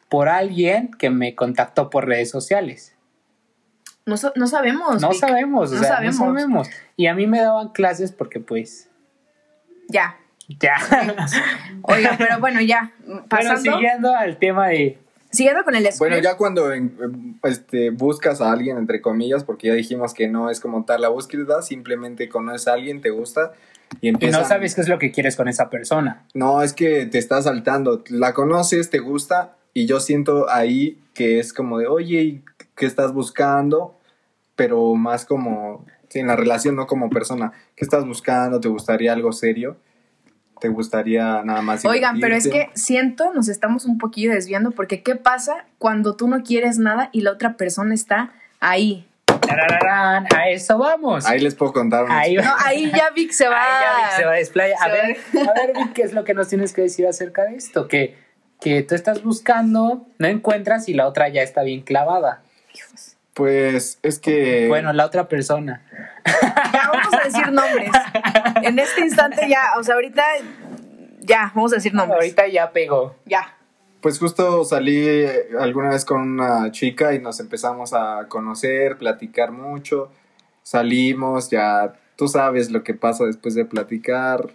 por 0.09 0.29
alguien 0.29 0.89
que 0.97 1.09
me 1.11 1.35
contactó 1.35 1.89
por 1.91 2.07
redes 2.07 2.31
sociales. 2.31 2.95
No, 4.05 4.17
sa- 4.17 4.33
no 4.35 4.47
sabemos. 4.47 5.01
No 5.01 5.09
Vic. 5.09 5.19
sabemos, 5.19 5.71
o 5.71 5.75
No 5.75 5.79
sea, 5.81 5.89
sabemos. 5.95 6.19
no 6.19 6.25
sabemos. 6.25 6.69
Y 6.97 7.07
a 7.07 7.13
mí 7.15 7.25
me 7.27 7.39
daban 7.41 7.69
clases 7.69 8.11
porque 8.11 8.39
pues 8.39 8.89
Ya. 9.89 10.17
ya. 10.47 10.75
Oiga, 11.83 12.15
pero 12.17 12.39
bueno, 12.39 12.61
ya. 12.61 12.91
Pero 13.05 13.23
Pasando. 13.29 13.61
siguiendo 13.73 14.15
al 14.15 14.37
tema 14.37 14.67
de 14.67 14.97
Siguiendo 15.31 15.63
con 15.63 15.73
el 15.73 15.81
script. 15.85 15.97
Bueno, 15.97 16.17
ya 16.19 16.37
cuando 16.37 16.71
este, 17.43 17.89
buscas 17.89 18.39
a 18.39 18.51
alguien, 18.51 18.77
entre 18.77 19.01
comillas, 19.01 19.43
porque 19.43 19.69
ya 19.69 19.73
dijimos 19.73 20.13
que 20.13 20.27
no 20.27 20.51
es 20.51 20.59
como 20.59 20.85
tal 20.85 21.01
la 21.01 21.09
búsqueda, 21.09 21.63
simplemente 21.63 22.29
conoces 22.29 22.67
a 22.67 22.73
alguien, 22.73 23.01
te 23.01 23.09
gusta 23.09 23.51
y 23.99 24.05
y 24.05 24.09
empiezas. 24.09 24.41
no 24.41 24.47
sabes 24.47 24.75
qué 24.75 24.81
es 24.81 24.89
lo 24.89 24.99
que 24.99 25.11
quieres 25.11 25.35
con 25.35 25.47
esa 25.47 25.71
persona. 25.71 26.21
No, 26.35 26.61
es 26.61 26.73
que 26.73 27.07
te 27.07 27.17
estás 27.17 27.45
saltando. 27.45 28.03
La 28.09 28.33
conoces, 28.35 28.91
te 28.91 28.99
gusta 28.99 29.55
y 29.73 29.87
yo 29.87 29.99
siento 29.99 30.51
ahí 30.51 30.99
que 31.15 31.39
es 31.39 31.51
como 31.51 31.79
de, 31.79 31.87
oye, 31.87 32.21
¿y 32.21 32.43
¿qué 32.75 32.85
estás 32.85 33.13
buscando? 33.13 33.97
Pero 34.55 34.95
más 34.95 35.25
como, 35.25 35.85
sí, 36.09 36.19
en 36.19 36.27
la 36.27 36.35
relación, 36.35 36.75
no 36.75 36.87
como 36.87 37.09
persona. 37.09 37.53
¿Qué 37.75 37.85
estás 37.85 38.05
buscando? 38.05 38.59
¿Te 38.59 38.67
gustaría 38.67 39.13
algo 39.13 39.31
serio? 39.31 39.77
¿Te 40.59 40.69
gustaría 40.69 41.43
nada 41.43 41.61
más? 41.61 41.83
Oigan, 41.83 42.19
pero 42.21 42.35
es 42.35 42.47
que 42.47 42.69
siento, 42.73 43.33
nos 43.33 43.49
estamos 43.49 43.85
un 43.85 43.97
poquillo 43.97 44.31
desviando, 44.31 44.71
porque 44.71 45.03
¿qué 45.03 45.15
pasa 45.15 45.65
cuando 45.77 46.15
tú 46.15 46.27
no 46.27 46.41
quieres 46.43 46.77
nada 46.77 47.09
y 47.11 47.21
la 47.21 47.31
otra 47.31 47.57
persona 47.57 47.93
está 47.93 48.31
ahí? 48.59 49.05
Tarararán, 49.41 50.25
a 50.33 50.49
eso 50.49 50.77
vamos. 50.77 51.25
Ahí 51.25 51.39
les 51.39 51.55
puedo 51.55 51.73
contar. 51.73 52.05
Ahí 52.09 52.35
No, 52.35 52.53
ahí 52.59 52.89
ya 52.91 53.09
Vic 53.09 53.31
se 53.31 53.47
va. 53.47 53.61
Ahí 53.61 53.83
ya 53.83 53.97
Vic 53.97 54.15
se 54.15 54.25
va 54.25 54.31
a 54.31 54.35
desplayar. 54.35 54.77
A 54.79 54.87
ver, 54.87 55.17
a 55.33 55.53
ver, 55.53 55.73
Vic, 55.75 55.93
¿qué 55.93 56.03
es 56.03 56.13
lo 56.13 56.23
que 56.23 56.33
nos 56.33 56.47
tienes 56.47 56.71
que 56.71 56.83
decir 56.83 57.07
acerca 57.07 57.43
de 57.43 57.55
esto? 57.55 57.87
Que, 57.87 58.15
que 58.61 58.83
tú 58.83 58.95
estás 58.95 59.21
buscando, 59.23 60.07
no 60.17 60.27
encuentras 60.27 60.87
y 60.87 60.93
la 60.93 61.07
otra 61.07 61.27
ya 61.27 61.41
está 61.41 61.63
bien 61.63 61.81
clavada. 61.81 62.41
Pues 63.33 63.99
es 64.03 64.19
que... 64.19 64.67
Bueno, 64.67 64.93
la 64.93 65.05
otra 65.05 65.27
persona. 65.27 65.83
Ya 66.73 66.89
vamos 66.91 67.13
a 67.13 67.23
decir 67.25 67.51
nombres. 67.51 67.91
En 68.63 68.79
este 68.79 69.01
instante 69.01 69.47
ya, 69.49 69.61
o 69.77 69.83
sea, 69.83 69.95
ahorita 69.95 70.23
ya, 71.21 71.51
vamos 71.55 71.71
a 71.71 71.75
decir 71.75 71.93
nombres. 71.93 72.19
Ahorita 72.19 72.47
ya 72.47 72.71
pegó. 72.71 73.15
Ya. 73.25 73.57
Pues 74.01 74.19
justo 74.19 74.65
salí 74.65 75.07
eh, 75.07 75.47
alguna 75.59 75.89
vez 75.89 76.03
con 76.03 76.21
una 76.21 76.71
chica 76.71 77.13
y 77.13 77.19
nos 77.19 77.39
empezamos 77.39 77.93
a 77.93 78.27
conocer, 78.27 78.97
platicar 78.97 79.51
mucho. 79.51 80.11
Salimos, 80.61 81.49
ya 81.49 81.93
tú 82.17 82.27
sabes 82.27 82.69
lo 82.69 82.83
que 82.83 82.93
pasa 82.93 83.25
después 83.25 83.55
de 83.55 83.65
platicar. 83.65 84.49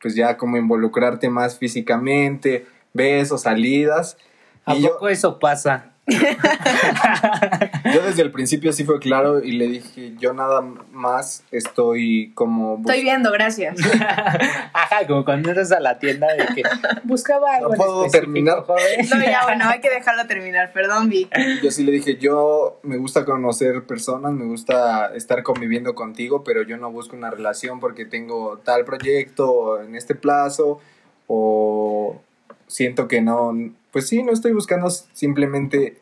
Pues 0.00 0.14
ya 0.14 0.36
como 0.36 0.56
involucrarte 0.56 1.30
más 1.30 1.58
físicamente, 1.58 2.66
besos, 2.92 3.42
salidas. 3.42 4.18
¿A 4.66 4.74
Y 4.74 4.82
yo, 4.82 4.92
poco 4.92 5.08
eso 5.08 5.38
pasa? 5.38 5.91
Yo 6.06 8.02
desde 8.02 8.22
el 8.22 8.32
principio 8.32 8.72
sí 8.72 8.84
fue 8.84 8.98
claro 8.98 9.42
y 9.42 9.52
le 9.52 9.68
dije, 9.68 10.14
yo 10.18 10.32
nada 10.32 10.60
más 10.90 11.44
estoy 11.52 12.32
como... 12.34 12.78
Estoy 12.80 13.02
viendo, 13.02 13.30
gracias. 13.30 13.76
Ajá, 14.72 15.06
como 15.06 15.24
cuando 15.24 15.50
entras 15.50 15.70
a 15.70 15.78
la 15.78 15.98
tienda 16.00 16.26
de 16.34 16.46
que 16.54 16.62
buscaba 17.04 17.54
algo 17.54 17.70
No 17.70 17.76
puedo 17.76 18.06
terminar. 18.08 18.62
joven. 18.64 18.82
No, 19.10 19.20
ya, 19.22 19.44
bueno, 19.44 19.64
hay 19.68 19.80
que 19.80 19.90
dejarlo 19.90 20.26
terminar. 20.26 20.72
Perdón, 20.72 21.08
Vic. 21.08 21.30
Yo 21.62 21.70
sí 21.70 21.84
le 21.84 21.92
dije, 21.92 22.16
yo 22.16 22.80
me 22.82 22.96
gusta 22.96 23.24
conocer 23.24 23.84
personas, 23.84 24.32
me 24.32 24.44
gusta 24.44 25.14
estar 25.14 25.42
conviviendo 25.44 25.94
contigo, 25.94 26.42
pero 26.42 26.62
yo 26.62 26.76
no 26.78 26.90
busco 26.90 27.16
una 27.16 27.30
relación 27.30 27.78
porque 27.78 28.04
tengo 28.06 28.58
tal 28.58 28.84
proyecto 28.84 29.80
en 29.80 29.94
este 29.94 30.16
plazo 30.16 30.80
o 31.28 32.20
siento 32.66 33.06
que 33.06 33.20
no, 33.20 33.52
pues 33.92 34.08
sí, 34.08 34.22
no 34.22 34.32
estoy 34.32 34.52
buscando 34.52 34.90
simplemente 34.90 35.98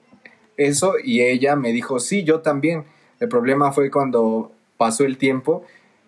eso 0.57 0.94
y 1.03 1.20
ella 1.22 1.57
me 1.57 1.72
dijo, 1.72 1.98
sí, 1.98 2.24
yo 2.24 2.40
también. 2.40 2.85
El 3.18 3.29
problema 3.29 3.72
fue 3.72 3.90
cuando 3.90 4.53
pasó 4.76 5.05
el 5.05 5.18
tiempo 5.18 5.64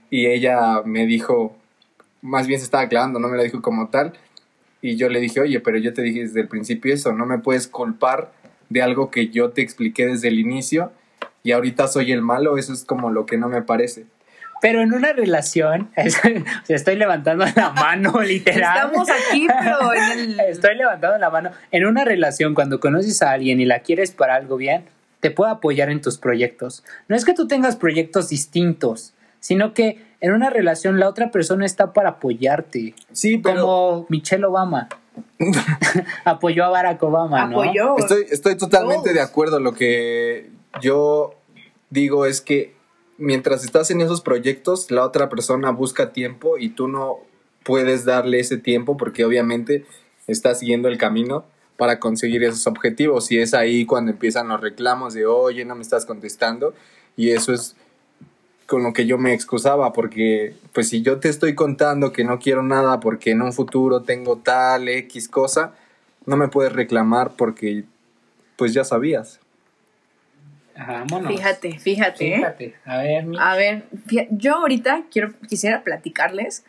y 0.09 0.27
ella 0.27 0.83
me 0.85 1.07
dijo, 1.07 1.57
más 2.23 2.47
bien 2.47 2.61
se 2.61 2.65
estaba 2.65 2.85
aclarando, 2.85 3.19
no 3.19 3.29
me 3.29 3.37
lo 3.37 3.43
dijo 3.43 3.61
como 3.61 3.89
tal. 3.89 4.15
Y 4.81 4.97
yo 4.97 5.09
le 5.09 5.21
dije, 5.21 5.41
oye, 5.41 5.61
pero 5.61 5.79
yo 5.79 5.93
te 5.93 6.03
dije 6.03 6.21
desde 6.21 6.41
el 6.41 6.49
principio 6.49 6.95
eso, 6.95 7.13
no 7.13 7.27
me 7.27 7.39
puedes 7.39 7.67
culpar 7.67 8.33
de 8.69 8.83
algo 8.83 9.11
que 9.11 9.29
yo 9.29 9.51
te 9.51 9.61
expliqué 9.61 10.07
desde 10.07 10.29
el 10.29 10.39
inicio 10.39 10.93
y 11.43 11.53
ahorita 11.53 11.89
soy 11.89 12.13
el 12.13 12.23
malo, 12.23 12.57
eso 12.57 12.73
es 12.73 12.85
como 12.85 13.11
lo 13.11 13.27
que 13.27 13.37
no 13.37 13.49
me 13.49 13.63
parece. 13.63 14.07
Pero 14.63 14.81
en 14.81 14.95
una 14.95 15.13
relación, 15.13 15.91
o 15.97 16.09
sea, 16.09 16.77
estoy 16.77 16.95
levantando 16.95 17.45
la 17.57 17.71
mano, 17.77 18.23
literal. 18.23 18.87
Estamos 18.87 19.09
aquí, 19.11 19.49
pero 19.49 19.93
en 19.93 20.19
el. 20.19 20.41
Estoy 20.49 20.77
levantando 20.77 21.19
la 21.19 21.31
mano. 21.31 21.51
En 21.73 21.85
una 21.85 22.05
relación, 22.05 22.55
cuando 22.55 22.79
conoces 22.79 23.23
a 23.23 23.33
alguien 23.33 23.61
y 23.61 23.65
la 23.65 23.81
quieres 23.81 24.13
para 24.13 24.37
algo 24.37 24.57
bien, 24.57 24.85
te 25.19 25.33
puede 25.33 25.51
apoyar 25.51 25.91
en 25.91 26.01
tus 26.01 26.17
proyectos. 26.17 26.85
No 27.09 27.17
es 27.17 27.25
que 27.25 27.35
tú 27.35 27.49
tengas 27.49 27.75
proyectos 27.75 28.29
distintos, 28.29 29.15
sino 29.41 29.75
que 29.75 30.01
en 30.21 30.33
una 30.33 30.49
relación 30.49 31.01
la 31.01 31.09
otra 31.09 31.33
persona 31.33 31.67
está 31.67 31.93
para 31.93 32.11
apoyarte. 32.11 32.95
Sí, 33.11 33.39
pero 33.39 33.63
Como 33.63 34.07
Michelle 34.11 34.45
Obama. 34.45 34.89
Apoyó 36.25 36.65
a 36.65 36.69
Barack 36.69 37.03
Obama, 37.03 37.47
¿no? 37.47 37.63
Apoyó. 37.63 37.99
estoy, 37.99 38.27
estoy 38.31 38.57
totalmente 38.57 39.13
de 39.13 39.21
acuerdo. 39.21 39.59
Lo 39.59 39.73
que 39.73 40.51
yo 40.81 41.35
digo 41.91 42.27
es 42.27 42.41
que 42.41 42.81
mientras 43.23 43.65
estás 43.65 43.91
en 43.91 44.01
esos 44.01 44.21
proyectos, 44.21 44.91
la 44.91 45.05
otra 45.05 45.29
persona 45.29 45.71
busca 45.71 46.13
tiempo 46.13 46.59
y 46.59 46.71
tú 46.71 46.89
no 46.89 47.21
puedes 47.63 48.05
darle 48.05 48.41
ese 48.41 48.59
tiempo 48.59 48.97
porque 48.97 49.25
obviamente 49.25 49.87
estás 50.27 50.59
siguiendo 50.59 50.89
el 50.89 50.99
camino 50.99 51.45
para 51.77 52.01
conseguir 52.01 52.43
esos 52.43 52.67
objetivos. 52.67 53.31
Y 53.31 53.39
es 53.39 53.55
ahí 53.55 53.87
cuando 53.87 54.11
empiezan 54.11 54.49
los 54.49 54.61
reclamos 54.61 55.15
de 55.15 55.27
oye 55.27 55.65
no 55.65 55.77
me 55.77 55.83
estás 55.83 56.05
contestando 56.05 56.75
y 57.17 57.31
eso 57.31 57.53
es 57.53 57.77
con 58.67 58.83
lo 58.83 58.93
que 58.93 59.07
yo 59.07 59.19
me 59.19 59.35
excusaba 59.35 59.93
porque 59.93 60.55
pues 60.73 60.89
si 60.89 61.03
yo 61.03 61.21
te 61.21 61.29
estoy 61.29 61.55
contando 61.55 62.13
que 62.13 62.25
no 62.25 62.39
quiero 62.41 62.63
nada 62.63 63.01
porque 63.01 63.31
en 63.31 63.43
un 63.43 63.53
futuro 63.53 64.03
tengo 64.03 64.39
tal 64.39 64.89
X 64.89 65.29
cosa 65.29 65.75
no 66.27 66.37
me 66.37 66.49
puedes 66.49 66.73
reclamar 66.73 67.33
porque 67.37 67.85
pues 68.57 68.73
ya 68.73 68.85
sabías 68.85 69.42
Vámonos. 70.77 71.31
Fíjate, 71.33 71.79
fíjate. 71.79 72.33
¿eh? 72.33 72.37
Fíjate. 72.37 72.75
A 72.85 72.99
ver, 72.99 73.25
A 73.39 73.57
ver, 73.57 73.85
yo 74.31 74.57
ahorita 74.57 75.03
quiero, 75.11 75.33
quisiera 75.49 75.83
platicarles 75.83 76.65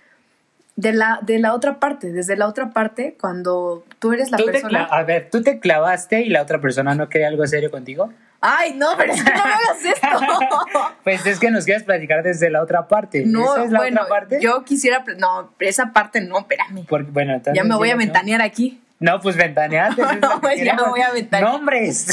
de 0.75 0.91
la, 0.93 1.19
de 1.21 1.39
la 1.39 1.53
otra 1.53 1.79
parte, 1.79 2.11
desde 2.11 2.35
la 2.35 2.47
otra 2.47 2.71
parte, 2.71 3.15
cuando 3.19 3.85
tú 3.99 4.11
eres 4.13 4.31
la 4.31 4.37
¿Tú 4.37 4.45
te 4.45 4.51
persona. 4.53 4.83
a 4.85 5.03
ver, 5.03 5.29
¿tú 5.31 5.41
te 5.43 5.59
clavaste 5.59 6.21
y 6.21 6.29
la 6.29 6.41
otra 6.41 6.59
persona 6.59 6.95
no 6.95 7.09
quería 7.09 7.27
algo 7.27 7.45
serio 7.47 7.69
contigo? 7.71 8.11
Ay, 8.45 8.73
no, 8.73 8.87
pero 8.97 9.13
es 9.13 9.23
que 9.23 9.31
no 9.31 9.37
me 9.45 9.53
hagas 9.53 9.85
esto. 9.85 10.07
Pues 11.03 11.25
es 11.25 11.39
que 11.39 11.49
nos 11.49 11.63
quieres 11.63 11.83
platicar 11.83 12.23
desde 12.23 12.49
la 12.49 12.61
otra 12.61 12.87
parte. 12.89 13.23
No, 13.25 13.53
¿Esa 13.55 13.63
es 13.65 13.71
la 13.71 13.79
bueno, 13.79 14.01
otra 14.01 14.09
parte? 14.19 14.39
yo 14.41 14.65
quisiera, 14.65 15.03
no, 15.17 15.53
esa 15.59 15.93
parte 15.93 16.19
no, 16.19 16.39
espérame. 16.39 16.85
Porque, 16.87 17.09
bueno, 17.11 17.41
Ya 17.53 17.63
me 17.63 17.75
voy 17.75 17.91
a 17.91 17.95
ventanear 17.95 18.41
aquí. 18.41 18.81
No, 19.03 19.19
pues 19.19 19.35
ventaneate. 19.35 20.01
No, 20.21 20.39
pues 20.39 20.63
ya 20.63 20.75
me 20.75 20.83
voy 20.83 21.01
a 21.01 21.11
ventanear. 21.11 21.51
Nombres. 21.51 22.07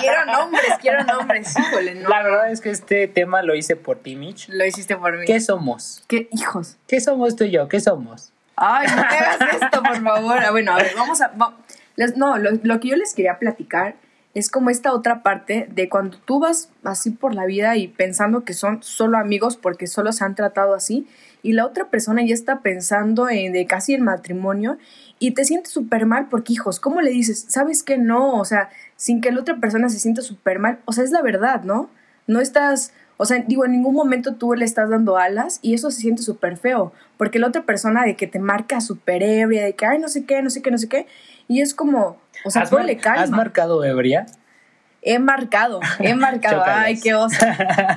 Quiero 0.00 0.24
nombres, 0.24 0.64
quiero 0.80 1.04
nombres. 1.04 1.54
Híjole, 1.58 1.94
no. 1.96 2.08
La 2.08 2.22
verdad 2.22 2.50
es 2.50 2.62
que 2.62 2.70
este 2.70 3.06
tema 3.06 3.42
lo 3.42 3.54
hice 3.54 3.76
por 3.76 3.98
ti, 3.98 4.16
Mitch. 4.16 4.48
Lo 4.48 4.64
hiciste 4.64 4.96
por 4.96 5.18
mí. 5.18 5.26
¿Qué 5.26 5.40
somos? 5.40 6.02
¿Qué 6.08 6.28
hijos? 6.32 6.78
¿Qué 6.88 7.00
somos 7.00 7.36
tú 7.36 7.44
y 7.44 7.50
yo? 7.50 7.68
¿Qué 7.68 7.80
somos? 7.80 8.32
Ay, 8.56 8.86
no 8.88 8.96
me 8.96 9.02
hagas 9.02 9.38
esto, 9.62 9.82
por 9.82 10.02
favor. 10.02 10.38
Ah, 10.42 10.50
Bueno, 10.52 10.72
a 10.72 10.76
ver, 10.76 10.92
vamos 10.96 11.20
a. 11.20 11.28
va- 11.28 11.54
les- 11.96 12.16
no, 12.16 12.38
lo, 12.38 12.50
lo 12.62 12.80
que 12.80 12.88
yo 12.88 12.96
les 12.96 13.12
quería 13.14 13.38
platicar 13.38 13.96
es 14.34 14.48
como 14.48 14.70
esta 14.70 14.94
otra 14.94 15.22
parte 15.22 15.66
de 15.70 15.90
cuando 15.90 16.16
tú 16.16 16.40
vas 16.40 16.70
así 16.84 17.10
por 17.10 17.34
la 17.34 17.44
vida 17.44 17.76
y 17.76 17.88
pensando 17.88 18.44
que 18.44 18.54
son 18.54 18.82
solo 18.82 19.18
amigos 19.18 19.58
porque 19.58 19.86
solo 19.86 20.12
se 20.12 20.24
han 20.24 20.34
tratado 20.34 20.74
así 20.74 21.06
y 21.42 21.52
la 21.52 21.66
otra 21.66 21.88
persona 21.88 22.22
ya 22.24 22.32
está 22.32 22.60
pensando 22.60 23.28
en 23.28 23.52
de 23.52 23.66
casi 23.66 23.92
el 23.92 24.00
matrimonio 24.00 24.78
y 25.22 25.30
te 25.34 25.44
sientes 25.44 25.72
súper 25.72 26.04
mal 26.04 26.26
porque 26.28 26.52
hijos, 26.52 26.80
¿cómo 26.80 27.00
le 27.00 27.10
dices? 27.12 27.46
¿Sabes 27.48 27.84
que 27.84 27.96
no? 27.96 28.38
O 28.40 28.44
sea, 28.44 28.70
sin 28.96 29.20
que 29.20 29.30
la 29.30 29.40
otra 29.40 29.58
persona 29.60 29.88
se 29.88 30.00
sienta 30.00 30.20
súper 30.20 30.58
mal, 30.58 30.80
o 30.84 30.92
sea, 30.92 31.04
es 31.04 31.12
la 31.12 31.22
verdad, 31.22 31.62
¿no? 31.62 31.90
No 32.26 32.40
estás, 32.40 32.92
o 33.18 33.24
sea, 33.24 33.38
digo, 33.46 33.64
en 33.64 33.70
ningún 33.70 33.94
momento 33.94 34.34
tú 34.34 34.54
le 34.54 34.64
estás 34.64 34.90
dando 34.90 35.16
alas 35.18 35.60
y 35.62 35.74
eso 35.74 35.92
se 35.92 36.00
siente 36.00 36.22
súper 36.22 36.56
feo, 36.56 36.92
porque 37.18 37.38
la 37.38 37.46
otra 37.46 37.62
persona 37.62 38.02
de 38.04 38.16
que 38.16 38.26
te 38.26 38.40
marca 38.40 38.80
súper 38.80 39.22
ebria, 39.22 39.64
de 39.64 39.74
que, 39.76 39.86
ay, 39.86 40.00
no 40.00 40.08
sé 40.08 40.24
qué, 40.24 40.42
no 40.42 40.50
sé 40.50 40.60
qué, 40.60 40.72
no 40.72 40.78
sé 40.78 40.88
qué, 40.88 41.06
y 41.46 41.60
es 41.60 41.72
como, 41.72 42.16
o 42.44 42.50
sea, 42.50 42.62
¿Has, 42.62 42.72
mar- 42.72 42.96
calma. 43.00 43.22
¿Has 43.22 43.30
marcado 43.30 43.84
ebria? 43.84 44.26
He 45.04 45.18
marcado, 45.18 45.80
he 45.98 46.14
marcado. 46.26 46.62
Ay, 46.64 47.00
qué 47.00 47.14
oso. 47.14 47.44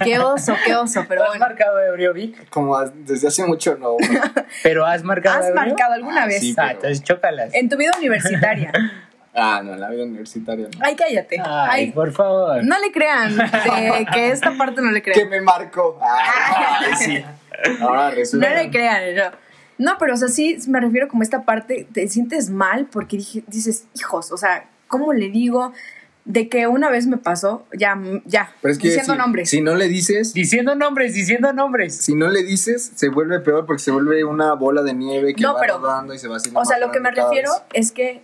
Qué 0.03 0.17
oso, 0.17 0.55
qué 0.65 0.75
oso. 0.75 1.05
Pero 1.07 1.21
¿Has 1.23 1.29
bueno. 1.29 1.45
marcado 1.45 1.79
ebrio, 1.79 2.13
Vic? 2.13 2.49
Como 2.49 2.79
desde 2.83 3.27
hace 3.27 3.45
mucho 3.45 3.77
no. 3.77 3.95
¿Pero 4.63 4.85
has 4.87 5.03
marcado 5.03 5.37
¿Has 5.39 5.45
ebrio? 5.49 5.55
marcado 5.67 5.93
alguna 5.93 6.23
Ah, 6.23 6.27
vez? 6.27 6.39
sí. 6.39 6.51
Ah, 6.57 6.63
pero- 6.63 6.71
entonces 6.77 7.03
chócalas. 7.03 7.53
En 7.53 7.69
tu 7.69 7.77
vida 7.77 7.91
universitaria. 7.97 8.71
ah, 9.35 9.61
no, 9.63 9.73
en 9.73 9.81
la 9.81 9.89
vida 9.91 10.03
universitaria 10.03 10.67
no. 10.67 10.79
Ay, 10.83 10.95
cállate. 10.95 11.37
Ay, 11.39 11.85
Ay, 11.85 11.91
por 11.91 12.11
favor. 12.11 12.63
no 12.63 12.79
le 12.79 12.91
crean. 12.91 13.37
de 13.37 14.07
que 14.11 14.31
esta 14.31 14.57
parte 14.57 14.81
no 14.81 14.89
le 14.91 15.03
¿Qué 15.03 15.11
crean. 15.11 15.29
me 15.29 15.41
marcó? 15.41 15.99
Ay, 16.01 16.93
sí. 16.97 17.23
Ahora 17.81 18.09
No 18.09 18.15
resulta. 18.15 18.49
le 18.55 18.69
crean, 18.71 19.15
no. 19.15 19.23
No, 19.77 19.97
pero 19.99 20.13
o 20.13 20.17
sea, 20.17 20.29
sí 20.29 20.57
me 20.69 20.79
refiero 20.79 21.07
como 21.07 21.21
a 21.21 21.25
esta 21.25 21.43
parte, 21.43 21.85
te 21.93 22.07
sientes 22.07 22.49
mal 22.49 22.87
porque 22.91 23.17
dije, 23.17 23.43
dices, 23.47 23.85
hijos, 23.93 24.31
o 24.31 24.37
sea, 24.37 24.65
¿cómo 24.87 25.11
le 25.13 25.29
digo? 25.29 25.73
De 26.25 26.49
que 26.49 26.65
una 26.65 26.89
vez 26.89 27.05
me 27.05 27.17
pasó, 27.17 27.67
ya, 27.77 27.95
ya, 28.25 28.51
Pero 28.61 28.71
es 28.71 28.79
que 28.79 28.87
diciendo 28.87 29.13
si, 29.13 29.19
nombres. 29.19 29.49
si 29.49 29.61
no 29.61 29.75
le 29.75 29.87
dices, 29.87 30.33
Diciendo 30.33 30.73
nombres, 30.75 31.13
diciendo 31.13 31.53
nombres. 31.53 31.95
si 31.97 32.15
no 32.15 32.29
le 32.29 32.43
dices, 32.43 32.91
se 32.95 33.09
vuelve 33.09 33.39
peor 33.41 33.67
porque 33.67 33.83
se 33.83 33.91
vuelve 33.91 34.23
una 34.23 34.53
bola 34.53 34.81
de 34.81 34.95
nieve 34.95 35.35
que 35.35 35.41
No, 35.43 35.53
va 35.53 35.59
pero- 35.61 35.77
rodando 35.77 36.15
y 36.15 36.17
se 36.17 36.27
va 36.27 36.37
haciendo 36.37 36.59
O 36.59 36.65
sea, 36.65 36.79
lo 36.79 36.91
que 36.91 36.99
me 36.99 37.11
refiero 37.11 37.51
vez. 37.51 37.61
es 37.73 37.91
que 37.91 38.23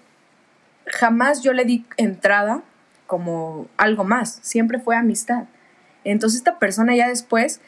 jamás 0.88 1.44
yo 1.44 1.54
le 1.54 1.64
di 1.64 1.86
entrada 1.98 2.64
como 3.06 3.68
algo 3.78 4.04
más, 4.04 4.40
siempre 4.42 4.80
fue 4.80 4.96
amistad. 4.96 5.44
Entonces 6.04 6.40
esta 6.40 6.58
persona 6.58 6.96
ya 6.96 7.08
después 7.08 7.62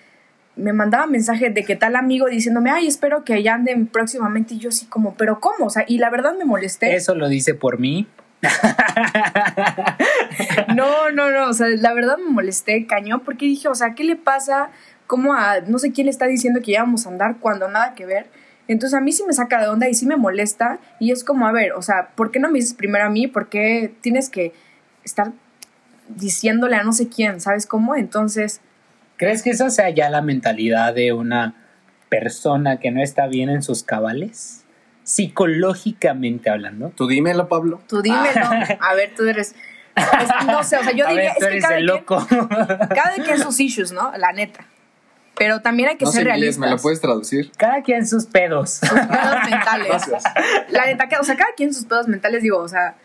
me 0.56 0.74
mandaba 0.74 1.06
mensajes 1.06 1.54
de 1.54 1.63
que 1.63 1.76
tal 1.76 1.96
amigo 1.96 2.28
diciéndome, 2.28 2.72
ay, 2.72 2.88
espero 2.88 3.24
que 3.24 3.41
ya 3.43 3.54
anden 3.56 3.86
próximamente 3.88 4.56
y 4.56 4.60
yo 4.60 4.69
así 4.69 4.86
como, 4.88 5.13
pero 5.15 5.39
¿cómo? 5.39 5.65
O 5.65 5.69
sea, 5.69 5.84
y 5.88 5.98
la 6.00 6.10
verdad 6.10 6.34
me 6.38 6.46
molesté. 6.46 6.96
Eso 6.96 7.13
lo 7.13 7.28
dice 7.30 7.54
por 7.54 7.80
mí. 7.80 8.08
No, 10.75 11.12
no, 11.12 11.32
no, 11.32 11.49
o 11.49 11.53
sea, 11.53 11.67
la 11.67 11.93
verdad 11.93 12.17
me 12.17 12.32
molesté 12.32 12.86
cañón 12.88 13.21
porque 13.23 13.45
dije, 13.45 13.67
o 13.67 13.75
sea, 13.75 13.93
¿qué 13.93 14.03
le 14.03 14.15
pasa? 14.15 14.69
¿Cómo 15.08 15.34
a, 15.34 15.62
no 15.62 15.77
sé 15.77 15.91
quién 15.91 16.06
le 16.06 16.12
está 16.12 16.25
diciendo 16.25 16.62
que 16.62 16.71
ya 16.71 16.82
vamos 16.82 17.06
a 17.06 17.10
andar 17.10 17.38
cuando 17.39 17.69
nada 17.69 17.93
que 17.95 18.06
ver? 18.06 18.27
Entonces 18.67 18.97
a 18.97 19.01
mí 19.01 19.12
sí 19.12 19.23
me 19.27 19.34
saca 19.34 19.62
de 19.62 19.67
onda 19.67 19.89
y 19.89 19.93
sí 19.93 20.06
me 20.06 20.15
molesta 20.15 20.79
y 20.99 21.12
es 21.12 21.23
como, 21.23 21.47
a 21.47 21.51
ver, 21.51 21.73
o 21.73 21.82
sea, 21.82 22.10
¿por 22.15 22.32
qué 22.32 22.39
no 22.39 22.49
me 22.49 22.60
dices 22.60 22.73
primero 22.73 23.06
a 23.06 23.10
mí? 23.10 23.27
¿Por 23.27 23.49
qué 23.49 23.93
tienes 24.01 24.29
que 24.29 24.53
estar 25.03 25.32
diciéndole 26.08 26.75
a 26.75 26.84
no 26.84 26.93
sé 26.93 27.10
quién? 27.10 27.41
¿Sabes 27.41 27.67
cómo? 27.67 27.95
Entonces, 27.95 28.62
¿Crees 29.17 29.43
que 29.43 29.51
esa 29.51 29.69
sea 29.69 29.89
ya 29.89 30.10
la 30.10 30.21
mentalidad 30.21 30.93
de 30.93 31.13
una 31.13 31.56
persona 32.10 32.79
que 32.79 32.91
no 32.91 33.01
está 33.01 33.27
bien 33.27 33.49
en 33.49 33.62
sus 33.62 33.84
cabales? 33.84 34.62
Psicológicamente 35.04 36.50
hablando. 36.50 36.89
Tú 36.96 37.08
dímelo, 37.08 37.48
Pablo. 37.48 37.82
tú 37.88 38.02
dímelo, 38.02 38.46
a 38.80 38.94
ver, 38.96 39.13
tú 39.16 39.26
eres... 39.28 39.56
es- 39.96 40.48
no 40.48 40.63
sé, 40.63 40.78
o 40.78 40.84
sea, 40.84 40.92
yo 40.94 41.06
A 41.08 41.10
diría, 41.10 41.34
ver, 41.34 41.34
tú 41.39 41.46
es 41.46 41.48
que 41.50 41.52
eres 41.58 41.63
cada 41.63 41.78
el 41.78 41.86
quien, 41.86 41.96
loco. 41.98 42.28
cada 42.96 43.16
quien 43.24 43.39
sus 43.39 43.60
issues, 43.60 43.92
¿no? 43.92 44.12
La 44.18 44.32
neta. 44.32 44.66
Pero 45.36 45.62
también 45.62 45.89
hay 45.89 45.98
que 45.98 46.06
No 46.06 46.12
ser 46.12 46.26
realistas. 46.26 46.60
¿me 46.60 46.70
lo 46.70 46.78
puedes 46.78 47.02
traducir? 47.02 47.52
Cada 47.58 47.82
quien 47.82 48.08
sus 48.08 48.26
pedos. 48.26 48.80
pedos 48.82 49.50
mentales. 49.50 49.88
Gracias. 49.88 50.24
La 50.70 50.86
neta, 50.86 51.08
que- 51.10 51.18
o 51.18 51.24
sea, 51.24 51.36
cada 51.36 51.54
quien 51.56 51.74
sus 51.74 51.86
pedos 51.86 52.08
mentales, 52.08 52.44
digo, 52.44 52.60
o 52.60 52.68
sea, 52.68 52.96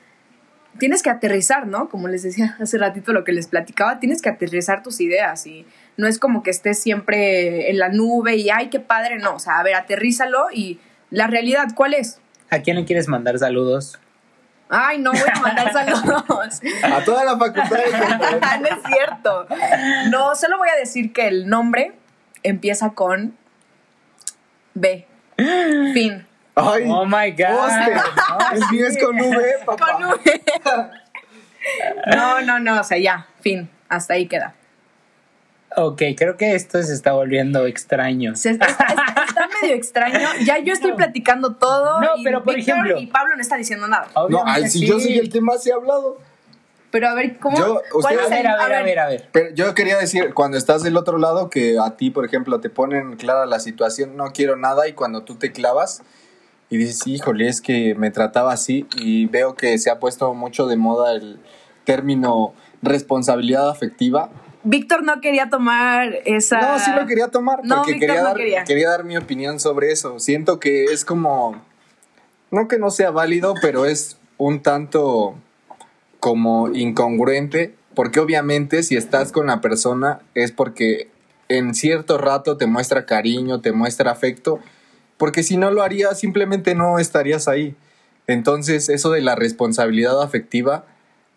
tienes 0.79 1.03
que 1.03 1.11
aterrizar, 1.11 1.67
¿no? 1.67 1.89
Como 1.89 2.07
les 2.07 2.23
decía 2.23 2.57
hace 2.61 2.79
ratito 2.79 3.13
lo 3.13 3.25
que 3.25 3.33
les 3.33 3.47
platicaba, 3.49 3.99
tienes 3.99 4.23
que 4.23 4.29
aterrizar 4.29 4.83
tus 4.83 5.01
ideas 5.01 5.47
y 5.47 5.67
no 5.97 6.07
es 6.07 6.19
como 6.19 6.43
que 6.43 6.51
estés 6.51 6.79
siempre 6.81 7.71
en 7.71 7.79
la 7.79 7.89
nube 7.89 8.37
y 8.37 8.51
ay, 8.51 8.69
qué 8.69 8.79
padre, 8.79 9.19
no, 9.19 9.35
o 9.35 9.39
sea, 9.41 9.59
a 9.59 9.63
ver, 9.65 9.75
aterrízalo 9.75 10.47
y 10.53 10.79
la 11.11 11.27
realidad, 11.27 11.69
¿cuál 11.75 11.95
es? 11.95 12.21
¿A 12.51 12.61
quién 12.61 12.77
le 12.77 12.85
quieres 12.85 13.09
mandar 13.09 13.39
saludos? 13.39 13.99
Ay, 14.71 14.99
no 14.99 15.13
voy 15.13 15.21
a 15.35 15.41
mandar 15.41 15.73
saludos. 15.73 16.61
A 16.83 17.05
toda 17.05 17.25
la 17.25 17.39
facultad 17.39 17.71
de 17.79 18.61
no 18.61 18.67
es 18.67 18.79
cierto. 18.87 19.47
No, 20.11 20.35
solo 20.35 20.59
voy 20.59 20.69
a 20.69 20.77
decir 20.79 21.13
que 21.13 21.27
el 21.29 21.49
nombre 21.49 21.93
empieza 22.43 22.91
con 22.91 23.35
B. 24.75 25.07
Fin. 25.37 26.27
Ay, 26.55 26.85
Oh 26.89 27.05
my 27.07 27.31
God. 27.31 27.71
El 28.53 28.63
mío 28.71 28.87
es 28.89 28.99
con 29.03 29.17
V, 29.19 29.55
papá. 29.65 29.93
Con 29.93 30.05
V. 30.05 30.21
No, 32.15 32.41
no, 32.43 32.59
no, 32.59 32.81
o 32.81 32.85
sea, 32.85 32.99
ya, 32.99 33.27
fin. 33.41 33.69
Hasta 33.89 34.15
ahí 34.15 34.27
queda. 34.27 34.55
Ok, 35.77 36.03
creo 36.17 36.37
que 36.37 36.55
esto 36.55 36.83
se 36.83 36.93
está 36.95 37.13
volviendo 37.13 37.67
extraño. 37.67 38.35
Se- 38.37 38.51
está, 38.51 38.67
está- 38.67 38.87
está 38.87 39.18
medio 39.63 39.75
extraño. 39.75 40.19
Ya 40.45 40.59
yo 40.59 40.73
estoy 40.73 40.93
platicando 40.93 41.55
todo. 41.55 42.01
No, 42.01 42.17
y 42.17 42.25
pero 42.25 42.43
por 42.43 42.59
ejemplo- 42.59 42.99
Y 42.99 43.07
Pablo 43.07 43.35
no 43.37 43.43
está 43.43 43.57
diciendo 43.57 43.87
nada. 43.89 44.09
No, 44.29 44.43
ay, 44.47 44.65
si 44.69 44.81
sí. 44.81 44.87
yo 44.87 44.99
soy 45.01 45.19
el 45.19 45.31
que 45.31 45.41
más 45.41 45.67
he 45.67 45.73
hablado. 45.73 46.19
Pero 46.91 47.09
a 47.09 47.15
ver, 47.15 47.39
¿cómo? 47.39 47.57
Yo- 47.59 47.83
es 47.99 48.07
A 48.07 48.11
el- 48.13 48.17
ver, 48.31 48.47
a 48.47 48.57
ver, 48.67 48.75
a 48.77 48.83
ver, 48.83 48.99
a 48.99 49.09
ver. 49.09 49.29
Pero 49.31 49.55
yo 49.55 49.75
quería 49.75 49.99
decir, 49.99 50.33
cuando 50.33 50.57
estás 50.57 50.83
del 50.83 50.97
otro 50.97 51.19
lado, 51.19 51.51
que 51.51 51.79
a 51.79 51.97
ti, 51.97 52.09
por 52.11 52.25
ejemplo, 52.25 52.61
te 52.61 52.71
ponen 52.71 53.17
clara 53.17 53.45
la 53.45 53.61
situación, 53.61 54.17
no 54.17 54.33
quiero 54.33 54.57
nada, 54.57 54.89
y 54.89 54.95
cuando 54.95 55.23
tú 55.23 55.35
te 55.35 55.53
clavas 55.53 56.03
y 56.71 56.79
dices, 56.79 57.07
híjole, 57.07 57.47
es 57.49 57.61
que 57.61 57.95
me 57.95 58.11
trataba 58.11 58.53
así, 58.55 58.87
y 58.97 59.27
veo 59.27 59.55
que 59.55 59.77
se 59.79 59.91
ha 59.91 59.99
puesto 60.01 60.33
mucho 60.33 60.67
de 60.67 60.77
moda 60.77 61.13
el 61.13 61.39
término 61.85 62.55
responsabilidad 62.81 63.69
afectiva. 63.69 64.31
Víctor 64.65 65.03
no 65.03 65.21
quería 65.21 65.49
tomar 65.49 66.19
esa. 66.25 66.61
No, 66.61 66.79
sí 66.79 66.91
lo 66.95 67.07
quería 67.07 67.29
tomar, 67.29 67.61
No, 67.65 67.77
porque 67.77 67.99
quería, 67.99 68.17
no 68.17 68.25
dar, 68.25 68.37
quería. 68.37 68.65
quería 68.65 68.91
dar 68.91 69.05
mi 69.05 69.17
opinión 69.17 69.61
sobre 69.61 69.93
eso. 69.93 70.19
Siento 70.19 70.59
que 70.61 70.85
es 70.85 71.05
como, 71.05 71.63
no 72.51 72.69
que 72.69 72.79
no 72.79 72.91
sea 72.91 73.11
válido, 73.11 73.55
pero 73.63 73.87
es 73.87 74.19
un 74.37 74.63
tanto 74.63 75.37
como 76.21 76.69
incongruente, 76.69 77.75
porque 77.95 78.21
obviamente 78.21 78.83
si 78.83 78.97
estás 78.97 79.33
con 79.33 79.47
la 79.47 79.61
persona 79.61 80.21
es 80.35 80.53
porque 80.53 81.09
en 81.49 81.75
cierto 81.75 82.19
rato 82.19 82.57
te 82.57 82.67
muestra 82.67 83.07
cariño, 83.07 83.61
te 83.61 83.73
muestra 83.73 84.11
afecto, 84.11 84.61
porque 85.17 85.43
si 85.43 85.57
no 85.57 85.71
lo 85.71 85.83
haría 85.83 86.15
simplemente 86.15 86.75
no 86.75 86.99
estarías 86.99 87.49
ahí. 87.49 87.75
Entonces 88.27 88.89
eso 88.89 89.11
de 89.11 89.23
la 89.23 89.35
responsabilidad 89.35 90.23
afectiva, 90.23 90.85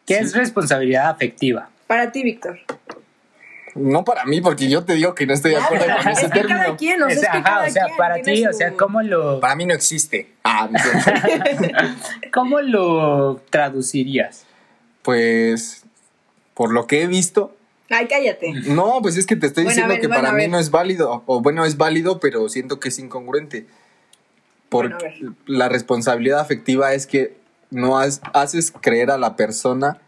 ¿Qué 0.05 0.17
es 0.17 0.34
responsabilidad 0.36 1.10
afectiva? 1.10 1.69
Para 1.88 2.12
ti, 2.12 2.23
Víctor. 2.23 2.60
No 3.75 4.03
para 4.03 4.25
mí, 4.25 4.41
porque 4.41 4.69
yo 4.69 4.84
te 4.84 4.93
digo 4.95 5.15
que 5.15 5.25
no 5.25 5.34
estoy 5.34 5.51
de 5.51 5.57
acuerdo 5.57 5.86
con 5.97 6.12
ese 6.12 6.25
Es 6.25 6.31
que 6.31 6.41
cada 6.45 6.75
quien, 6.75 7.01
o 7.03 7.07
sea, 7.10 7.15
es 7.15 7.21
que 7.21 7.27
ajá, 7.27 7.43
cada 7.43 7.67
o 7.67 7.69
sea, 7.69 7.86
quien 7.86 7.97
para 7.97 8.21
ti, 8.21 8.45
o 8.45 8.53
sea, 8.53 8.73
¿cómo 8.73 9.01
lo, 9.01 9.39
Para 9.39 9.55
mí 9.55 9.65
no 9.65 9.73
existe. 9.73 10.31
Ah. 10.43 10.69
¿cómo 12.34 12.62
lo 12.62 13.41
traducirías? 13.49 14.45
pues 15.01 15.84
por 16.53 16.71
lo 16.71 16.86
que 16.86 17.01
he 17.01 17.07
visto, 17.07 17.55
Ay, 17.89 18.07
cállate. 18.07 18.53
no, 18.67 18.99
pues 19.01 19.17
es 19.17 19.25
que 19.25 19.36
te 19.36 19.47
estoy 19.47 19.63
Bueno, 19.63 19.71
diciendo 19.73 19.93
ver, 19.93 20.01
que 20.01 20.07
bueno, 20.07 20.21
para 20.21 20.34
mí 20.34 20.47
no 20.47 20.60
es 20.60 20.69
válido, 20.69 21.23
o 21.25 21.41
bueno, 21.41 21.65
es 21.65 21.77
válido, 21.77 22.19
pero 22.19 22.47
siento 22.49 22.79
que 22.79 22.89
es 22.89 22.99
incongruente. 22.99 23.65
Porque 24.69 24.95
Bueno, 25.19 25.36
la 25.47 25.67
responsabilidad 25.69 26.39
afectiva 26.39 26.93
es 26.93 27.07
que 27.07 27.36
no 27.71 27.97
has- 27.97 28.21
haces 28.34 28.71
creer 28.79 29.12
a 29.12 29.17
la 29.17 29.36
persona 29.36 29.99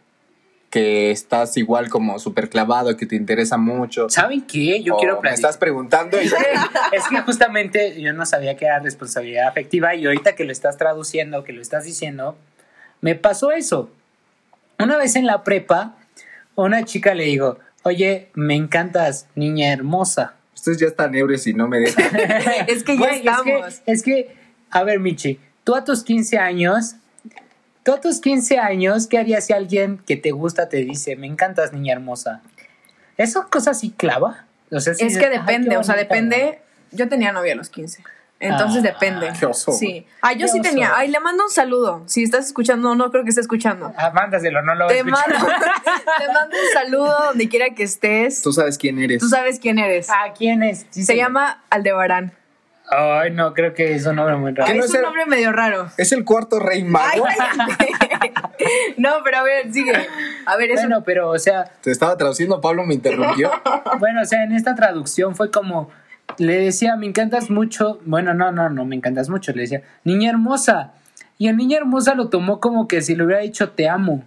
que 0.74 1.12
estás 1.12 1.56
igual 1.58 1.88
como 1.88 2.18
súper 2.18 2.50
clavado, 2.50 2.98
que 2.98 3.06
te 3.06 3.16
interesa 3.16 3.58
mucho. 3.58 4.10
¿Saben 4.10 4.42
qué? 4.42 4.82
Yo 4.82 4.96
o 4.96 4.98
quiero 4.98 5.18
me 5.18 5.22
platicar. 5.22 5.36
estás 5.52 5.58
preguntando 5.60 6.20
y 6.20 6.26
Es 6.92 7.04
que, 7.12 7.22
justamente 7.22 8.02
yo 8.02 8.12
no 8.12 8.26
sabía 8.26 8.58
que 8.58 8.66
era 8.66 8.80
responsabilidad 8.80 9.48
afectiva 9.48 9.94
y 9.94 10.08
ahorita 10.08 10.34
que 10.34 10.46
lo 10.46 10.52
estás 10.52 10.78
traduciendo, 10.78 11.44
que 11.44 11.54
lo 11.54 11.62
estás 11.62 11.84
diciendo, 11.86 12.36
me 13.02 13.14
pasó 13.14 13.52
eso. 13.52 13.92
Una 14.80 14.98
vez 14.98 15.16
en 15.16 15.28
la 15.28 15.44
prepa, 15.44 15.96
una 16.56 16.84
chica 16.86 17.14
le 17.14 17.26
digo, 17.26 17.60
oye, 17.84 18.30
me 18.34 18.56
encantas, 18.56 19.28
niña 19.36 19.72
hermosa. 19.74 20.34
ustedes 20.56 20.80
ya 20.80 20.88
están 20.88 21.14
ebrios 21.14 21.46
y 21.46 21.54
no 21.54 21.68
me 21.68 21.82
dejan. 21.82 22.04
Es 22.68 22.84
que 22.84 22.94
ya 22.98 23.00
Güey, 23.00 23.16
es 23.18 23.22
que- 23.22 23.30
estamos. 23.30 23.82
Es 23.86 24.02
que, 24.02 24.36
a 24.72 24.84
ver, 24.84 25.00
Michi, 25.00 25.40
tú 25.64 25.76
a 25.76 25.84
tus 25.84 26.04
15 26.04 26.40
años, 26.40 26.96
tú 27.84 27.94
a 27.94 28.02
tus 28.02 28.20
15 28.22 28.58
años, 28.60 29.08
¿qué 29.08 29.18
harías 29.18 29.46
si 29.46 29.54
alguien 29.54 29.98
que 30.06 30.16
te 30.18 30.32
gusta 30.32 30.70
te 30.70 30.78
dice, 30.78 31.16
me 31.16 31.28
encantas, 31.28 31.74
niña 31.74 31.94
hermosa? 31.94 32.42
¿Eso 33.18 33.48
cosa 33.52 33.72
así 33.72 33.92
clava? 33.92 34.46
O 34.72 34.80
sea, 34.80 34.94
sí 34.94 35.06
Es 35.06 35.18
que 35.18 35.26
"Ay, 35.26 35.32
qué 35.32 35.40
depende, 35.40 35.78
o 35.78 35.84
sea, 35.84 35.96
depende. 35.96 36.62
Yo 36.92 37.08
tenía 37.10 37.32
novia 37.32 37.54
a 37.54 37.56
los 37.56 37.70
15. 37.70 38.04
Entonces 38.40 38.80
Ah, 38.84 38.88
depende. 38.88 39.32
qué 39.40 39.46
oso, 39.46 39.72
Sí. 39.72 40.06
Ay, 40.22 40.36
yo 40.38 40.48
Qué 40.48 40.52
sí 40.52 40.60
oso. 40.60 40.70
tenía. 40.70 40.92
Ay, 40.96 41.08
le 41.10 41.20
mando 41.22 41.44
un 41.46 41.50
saludo. 41.50 42.04
Si 42.08 42.24
estás 42.24 42.48
escuchando, 42.48 42.94
no 42.96 43.10
creo 43.10 43.24
que 43.24 43.30
esté 43.30 43.40
escuchando. 43.42 43.94
Ah, 43.96 44.10
mándaselo, 44.14 44.62
no 44.64 44.76
lo 44.76 44.86
voy 44.86 44.98
a 44.98 45.04
Te 45.04 45.10
escuchar. 45.10 45.30
mando, 45.34 45.48
te 46.20 46.28
mando 46.34 46.58
un 46.58 46.74
saludo 46.74 47.16
donde 47.30 47.48
quiera 47.48 47.70
que 47.74 47.84
estés. 47.84 48.42
Tú 48.42 48.52
sabes 48.52 48.78
quién 48.78 49.00
eres. 49.00 49.20
Tú 49.22 49.30
sabes 49.30 49.60
quién 49.60 49.80
eres. 49.80 50.10
Ah, 50.10 50.34
¿quién 50.38 50.62
es? 50.64 50.86
Sí, 50.90 51.04
Se 51.06 51.14
sí. 51.14 51.18
llama 51.20 51.64
Aldebarán. 51.70 52.34
Ay, 52.90 53.32
no, 53.32 53.54
creo 53.54 53.74
que 53.74 53.96
es 53.96 54.06
un 54.06 54.18
nombre 54.18 54.36
muy 54.36 54.52
raro. 54.52 54.66
¿Qué 54.66 54.72
Ay, 54.74 54.78
no 54.78 54.84
es 54.84 54.90
es 54.90 54.94
un 54.96 54.98
el- 55.00 55.04
nombre 55.06 55.26
medio 55.26 55.52
raro. 55.52 55.88
Es 55.98 56.12
el 56.12 56.24
cuarto 56.26 56.60
rey 56.60 56.84
mago. 56.84 57.26
Ay. 57.28 57.38
No, 58.98 59.10
pero 59.24 59.38
a 59.40 59.44
ver, 59.44 59.74
sigue. 59.74 59.92
A 60.46 60.56
ver, 60.56 60.72
eso. 60.72 60.82
Bueno, 60.84 61.04
pero, 61.04 61.30
o 61.30 61.40
sea, 61.40 61.66
Te 61.82 61.92
estaba 61.92 62.16
traduciendo, 62.18 62.62
Pablo 62.62 62.86
me 62.86 62.94
interrumpió. 62.94 63.52
bueno, 64.00 64.22
o 64.22 64.26
sea, 64.26 64.44
en 64.44 64.54
esta 64.54 64.76
traducción 64.76 65.36
fue 65.36 65.52
como, 65.52 65.90
le 66.38 66.58
decía, 66.60 66.96
me 66.96 67.06
encantas 67.08 67.50
mucho, 67.50 68.00
bueno, 68.06 68.34
no, 68.34 68.52
no, 68.52 68.70
no, 68.70 68.86
me 68.86 68.96
encantas 68.96 69.28
mucho, 69.30 69.52
le 69.52 69.62
decía, 69.64 69.82
niña 70.04 70.30
hermosa. 70.30 70.94
Y 71.38 71.48
el 71.50 71.58
niña 71.58 71.78
hermosa 71.78 72.16
lo 72.16 72.30
tomó 72.30 72.60
como 72.60 72.88
que 72.88 73.02
si 73.02 73.16
le 73.16 73.26
hubiera 73.26 73.42
dicho 73.42 73.72
te 73.72 73.90
amo. 73.90 74.24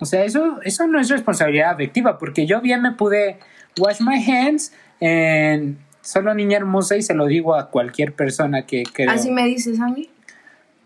O 0.00 0.04
sea, 0.04 0.24
eso, 0.24 0.58
eso 0.62 0.86
no 0.86 1.00
es 1.00 1.08
responsabilidad 1.08 1.70
afectiva, 1.70 2.18
porque 2.18 2.46
yo 2.46 2.60
bien 2.60 2.82
me 2.82 2.92
pude 2.92 3.38
wash 3.78 4.00
my 4.00 4.22
hands 4.30 4.72
en 5.00 5.78
solo 6.06 6.34
niña 6.34 6.56
hermosa 6.56 6.96
y 6.96 7.02
se 7.02 7.14
lo 7.14 7.26
digo 7.26 7.56
a 7.56 7.70
cualquier 7.70 8.12
persona 8.14 8.64
que 8.64 8.84
creo. 8.84 9.10
Así 9.10 9.30
me 9.30 9.44
dices 9.46 9.80
a 9.80 9.88
mí. 9.88 10.08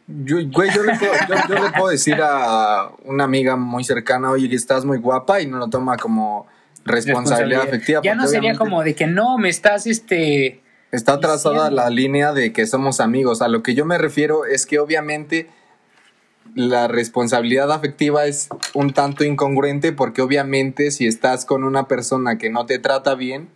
Yo, 0.06 0.38
güey, 0.50 0.70
yo 0.74 0.82
le, 0.82 0.98
puedo, 0.98 1.12
yo, 1.28 1.34
yo 1.48 1.62
le 1.62 1.70
puedo 1.70 1.88
decir 1.88 2.16
a 2.20 2.90
una 3.04 3.24
amiga 3.24 3.54
muy 3.54 3.84
cercana, 3.84 4.30
oye, 4.30 4.48
que 4.48 4.56
estás 4.56 4.84
muy 4.84 4.98
guapa 4.98 5.40
y 5.40 5.46
no 5.46 5.58
lo 5.58 5.68
toma 5.68 5.96
como 5.98 6.48
responsabilidad 6.84 7.62
afectiva. 7.62 8.00
Ya 8.02 8.14
no 8.14 8.26
sería 8.26 8.56
como 8.56 8.82
de 8.82 8.94
que 8.94 9.06
no, 9.06 9.38
me 9.38 9.50
estás 9.50 9.86
este... 9.86 10.62
Está 10.90 11.20
trazada 11.20 11.70
la 11.70 11.88
línea 11.90 12.32
de 12.32 12.52
que 12.52 12.66
somos 12.66 12.98
amigos. 12.98 13.42
A 13.42 13.48
lo 13.48 13.62
que 13.62 13.74
yo 13.74 13.84
me 13.84 13.98
refiero 13.98 14.44
es 14.46 14.66
que 14.66 14.80
obviamente 14.80 15.48
la 16.56 16.88
responsabilidad 16.88 17.70
afectiva 17.70 18.26
es 18.26 18.48
un 18.74 18.92
tanto 18.92 19.22
incongruente 19.22 19.92
porque 19.92 20.22
obviamente 20.22 20.90
si 20.90 21.06
estás 21.06 21.44
con 21.44 21.62
una 21.62 21.86
persona 21.86 22.38
que 22.38 22.50
no 22.50 22.66
te 22.66 22.80
trata 22.80 23.14
bien, 23.14 23.48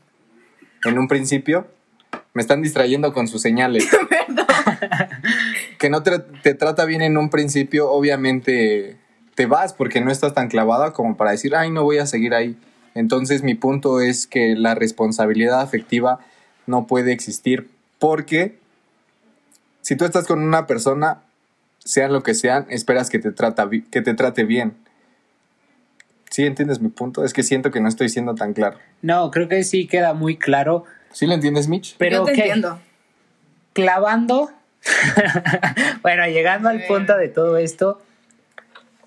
en 0.84 0.98
un 0.98 1.08
principio, 1.08 1.66
me 2.32 2.42
están 2.42 2.62
distrayendo 2.62 3.12
con 3.12 3.28
sus 3.28 3.42
señales. 3.42 3.88
que 5.78 5.90
no 5.90 6.02
te, 6.02 6.18
te 6.18 6.54
trata 6.54 6.84
bien 6.84 7.02
en 7.02 7.16
un 7.16 7.30
principio, 7.30 7.90
obviamente 7.90 8.96
te 9.34 9.46
vas 9.46 9.72
porque 9.72 10.00
no 10.00 10.10
estás 10.10 10.34
tan 10.34 10.48
clavada 10.48 10.92
como 10.92 11.16
para 11.16 11.32
decir, 11.32 11.54
ay, 11.56 11.70
no 11.70 11.82
voy 11.82 11.98
a 11.98 12.06
seguir 12.06 12.34
ahí. 12.34 12.56
Entonces 12.94 13.42
mi 13.42 13.54
punto 13.54 14.00
es 14.00 14.26
que 14.26 14.54
la 14.56 14.74
responsabilidad 14.74 15.60
afectiva 15.60 16.20
no 16.66 16.86
puede 16.86 17.12
existir 17.12 17.68
porque 17.98 18.58
si 19.82 19.96
tú 19.96 20.04
estás 20.04 20.26
con 20.26 20.42
una 20.42 20.66
persona, 20.66 21.22
sean 21.78 22.12
lo 22.12 22.22
que 22.22 22.34
sean, 22.34 22.66
esperas 22.70 23.10
que 23.10 23.18
te, 23.18 23.32
trata, 23.32 23.68
que 23.68 24.00
te 24.00 24.14
trate 24.14 24.44
bien. 24.44 24.74
¿Sí 26.30 26.44
entiendes 26.44 26.80
mi 26.80 26.88
punto? 26.88 27.24
Es 27.24 27.32
que 27.32 27.42
siento 27.42 27.70
que 27.70 27.80
no 27.80 27.88
estoy 27.88 28.08
siendo 28.08 28.34
tan 28.34 28.52
claro. 28.54 28.78
No, 29.02 29.30
creo 29.30 29.48
que 29.48 29.62
sí 29.64 29.86
queda 29.86 30.14
muy 30.14 30.36
claro, 30.36 30.84
¿Sí 31.12 31.26
lo 31.26 31.34
entiendes, 31.34 31.68
Mitch? 31.68 31.94
pero 31.96 32.18
Yo 32.18 32.24
te 32.24 32.32
¿qué? 32.32 32.40
entiendo. 32.40 32.80
clavando. 33.72 34.50
bueno, 36.02 36.26
llegando 36.26 36.68
al 36.68 36.84
punto 36.86 37.16
de 37.16 37.28
todo 37.28 37.56
esto, 37.56 38.02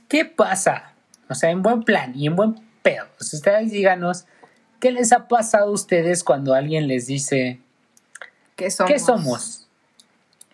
¿qué 0.08 0.26
pasa? 0.26 0.94
O 1.30 1.36
sea, 1.36 1.50
en 1.52 1.62
buen 1.62 1.84
plan 1.84 2.14
y 2.16 2.28
en 2.28 2.36
buen 2.36 2.56
pedo. 2.82 3.06
O 3.20 3.24
sea, 3.24 3.38
ustedes 3.38 3.72
díganos, 3.72 4.26
¿qué 4.80 4.92
les 4.92 5.12
ha 5.12 5.28
pasado 5.28 5.68
a 5.68 5.72
ustedes 5.72 6.24
cuando 6.24 6.54
alguien 6.54 6.88
les 6.88 7.08
dice, 7.08 7.60
¿Qué 8.56 8.72
somos? 8.72 8.92
¿qué 8.92 9.00
somos? 9.00 9.68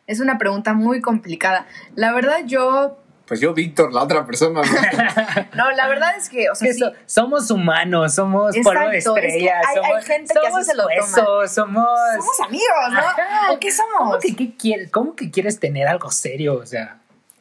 Es 0.08 0.20
una 0.20 0.38
pregunta 0.38 0.74
muy 0.74 1.00
complicada. 1.02 1.66
La 1.96 2.12
verdad, 2.14 2.40
yo. 2.46 2.98
Pues 3.26 3.40
yo, 3.40 3.54
Víctor, 3.54 3.94
la 3.94 4.04
otra 4.04 4.26
persona. 4.26 4.62
¿no? 4.62 4.68
No, 5.56 5.72
la 5.72 5.88
verdad 5.88 6.10
es 6.18 6.28
que, 6.30 6.50
o 6.50 6.56
sea, 6.56 6.68
¿Qué 6.68 6.74
sí, 6.74 6.80
so- 6.80 6.92
somos 7.06 7.50
humanos, 7.52 8.14
somos 8.16 8.54
polvo 8.64 8.90
de 8.90 8.98
Exacto, 8.98 9.18
es 9.18 9.22
que 9.22 9.28
estrellas, 9.28 9.66
hay- 9.70 9.78
hay 9.78 9.90
somos, 9.92 10.06
gente 10.06 10.34
que 10.34 10.40
así 10.40 10.48
somos 10.50 10.66
se 10.66 10.76
lo 10.76 10.84
toma. 10.84 10.96
huesos, 10.96 11.52
somos... 11.52 11.88
somos 12.18 12.40
amigos, 12.48 12.92
¿no? 12.92 13.00
Ajá. 13.00 13.52
¿O 13.54 13.60
qué 13.60 13.72
somos? 13.72 13.92
¿Cómo 13.98 14.20
que, 14.20 14.36
qué 14.36 14.56
quieres, 14.58 14.92
¿Cómo 14.92 15.16
que 15.16 15.32
quieres 15.32 15.60
tener 15.60 15.88
algo 15.88 16.12
serio? 16.12 16.56
O 16.58 16.66
sea, 16.66 16.98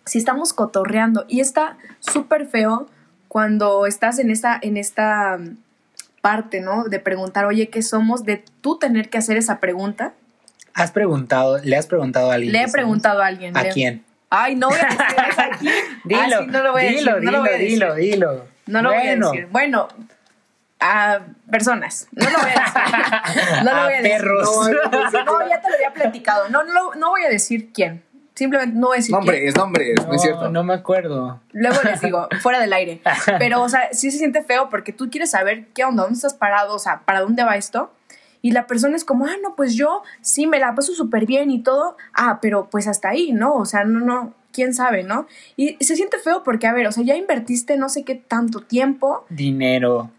si 0.06 0.18
estamos 0.18 0.52
cotorreando 0.52 1.24
y 1.28 1.40
está 1.40 1.76
súper 2.00 2.46
feo 2.46 2.86
cuando 3.28 3.86
estás 3.86 4.18
en 4.20 4.30
esta, 4.30 4.58
en 4.62 4.76
esta 4.76 5.36
mm, 5.38 5.56
parte, 6.20 6.60
¿no? 6.60 6.84
De 6.84 7.00
preguntar, 7.00 7.44
oye, 7.46 7.70
¿qué 7.70 7.82
somos? 7.82 8.24
De 8.24 8.44
tú 8.60 8.78
tener 8.78 9.10
que 9.10 9.18
hacer 9.18 9.36
esa 9.36 9.58
pregunta. 9.58 10.12
has 10.74 10.92
preguntado, 10.92 11.58
le 11.58 11.76
has 11.76 11.86
preguntado 11.86 12.30
a 12.30 12.34
alguien. 12.34 12.52
Le 12.52 12.58
he 12.58 12.62
somos? 12.62 12.72
preguntado 12.72 13.22
a 13.22 13.26
alguien. 13.26 13.56
¿A 13.56 13.62
le- 13.64 13.70
quién? 13.70 14.04
Ay, 14.34 14.54
no 14.56 14.68
voy 14.70 14.78
a 14.80 14.84
decir 14.86 15.16
eso 15.30 15.42
aquí. 15.42 15.68
Dilo, 16.04 16.20
Ah, 16.22 16.38
sí, 16.40 16.46
no 16.46 16.62
lo 16.62 16.72
voy 16.72 16.82
a 16.82 16.84
dilo, 16.88 17.12
decir. 17.14 17.24
no 17.24 17.30
lo 17.32 17.40
voy 17.40 17.48
a 17.48 17.52
decir. 17.52 17.68
dilo, 17.68 17.94
dilo. 17.94 18.44
No 18.66 18.82
lo 18.82 18.88
voy 18.90 18.98
a 18.98 19.02
Bueno, 19.02 19.30
decir. 19.30 19.48
Bueno, 19.50 19.88
a 20.80 21.20
personas. 21.50 22.08
No 22.12 22.30
lo 22.30 22.38
voy 22.38 22.50
a 22.50 22.60
decir. 22.60 23.62
No 23.64 23.70
lo 23.72 23.76
A 23.76 23.84
voy 23.84 23.92
a 23.92 23.96
decir. 24.02 24.10
perros. 24.12 24.68
No, 25.12 25.24
no, 25.24 25.48
ya 25.48 25.60
te 25.60 25.68
lo 25.68 25.74
había 25.76 25.92
platicado. 25.92 26.48
No, 26.48 26.64
no, 26.64 26.94
no 26.94 27.10
voy 27.10 27.24
a 27.24 27.28
decir 27.28 27.72
quién. 27.72 28.02
Simplemente 28.34 28.74
no 28.78 28.86
voy 28.88 28.96
a 28.96 28.98
decir 28.98 29.10
quién. 29.14 29.20
Nombres, 29.26 29.56
nombres, 29.56 29.94
no, 30.00 30.06
No, 30.08 30.14
es 30.14 30.22
cierto. 30.22 30.48
no 30.48 30.64
me 30.64 30.74
acuerdo. 30.74 31.40
Luego 31.52 31.78
les 31.84 32.00
digo, 32.00 32.28
fuera 32.40 32.58
del 32.58 32.72
aire. 32.72 33.02
Pero, 33.38 33.62
o 33.62 33.68
sea, 33.68 33.90
sí 33.92 34.10
se 34.10 34.18
siente 34.18 34.42
feo 34.42 34.70
porque 34.70 34.92
tú 34.92 35.10
quieres 35.10 35.30
saber 35.30 35.66
qué 35.74 35.84
onda, 35.84 36.02
dónde 36.04 36.16
estás 36.16 36.34
parado, 36.34 36.74
o 36.74 36.78
sea, 36.78 37.00
para 37.04 37.20
dónde 37.20 37.44
va 37.44 37.56
esto. 37.56 37.92
Y 38.42 38.50
la 38.50 38.66
persona 38.66 38.96
es 38.96 39.04
como, 39.04 39.26
ah, 39.26 39.36
no, 39.42 39.54
pues 39.56 39.74
yo 39.74 40.02
sí 40.20 40.46
me 40.46 40.58
la 40.58 40.74
paso 40.74 40.92
súper 40.94 41.26
bien 41.26 41.50
y 41.50 41.62
todo. 41.62 41.96
Ah, 42.12 42.38
pero 42.42 42.68
pues 42.70 42.88
hasta 42.88 43.08
ahí, 43.08 43.32
¿no? 43.32 43.54
O 43.54 43.64
sea, 43.64 43.84
no, 43.84 44.00
no, 44.00 44.34
quién 44.52 44.74
sabe, 44.74 45.04
¿no? 45.04 45.26
Y, 45.56 45.76
se 45.84 45.96
siente 45.96 46.18
feo 46.18 46.42
porque, 46.42 46.66
a 46.66 46.72
ver, 46.72 46.86
o 46.88 46.92
sea, 46.92 47.04
ya 47.04 47.16
invertiste 47.16 47.76
no 47.76 47.88
sé 47.88 48.04
qué 48.04 48.14
tanto 48.16 48.60
tiempo. 48.60 49.24
Dinero. 49.30 50.10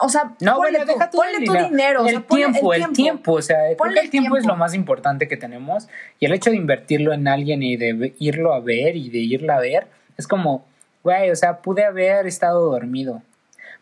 O 0.00 0.08
sea, 0.08 0.34
No, 0.40 0.56
ponle 0.56 0.78
bueno, 0.78 0.92
deja 0.92 1.10
tú 1.10 1.18
ponle 1.18 1.36
el 1.38 1.44
tu 1.44 1.52
dinero. 1.52 1.68
dinero. 1.68 2.02
o 2.02 2.06
el, 2.06 2.10
sea, 2.10 2.20
ponle 2.26 2.44
tiempo, 2.44 2.74
el 2.74 2.92
tiempo, 2.92 3.32
o 3.34 3.42
sea, 3.42 3.58
creo 3.66 3.76
Ponle 3.76 3.94
que 3.94 4.00
el 4.00 4.04
el 4.06 4.10
tiempo, 4.10 4.36
es 4.36 4.42
tiempo. 4.42 4.54
lo 4.54 4.58
más 4.58 4.74
importante 4.74 5.28
que 5.28 5.36
tenemos 5.36 5.88
y 6.18 6.26
el 6.26 6.32
hecho 6.32 6.50
de 6.50 6.56
invertirlo 6.56 7.12
en 7.12 7.28
alguien 7.28 7.62
y 7.62 7.76
de 7.76 8.14
irlo 8.18 8.54
a 8.54 8.60
ver 8.60 8.96
y 8.96 9.10
de 9.10 9.18
irla 9.18 9.56
a 9.56 9.60
ver 9.60 9.86
es 10.16 10.26
como, 10.26 10.64
güey, 11.02 11.30
o 11.30 11.36
sea, 11.36 11.58
pude 11.58 11.84
haber 11.84 12.26
estado 12.26 12.70
dormido. 12.70 13.22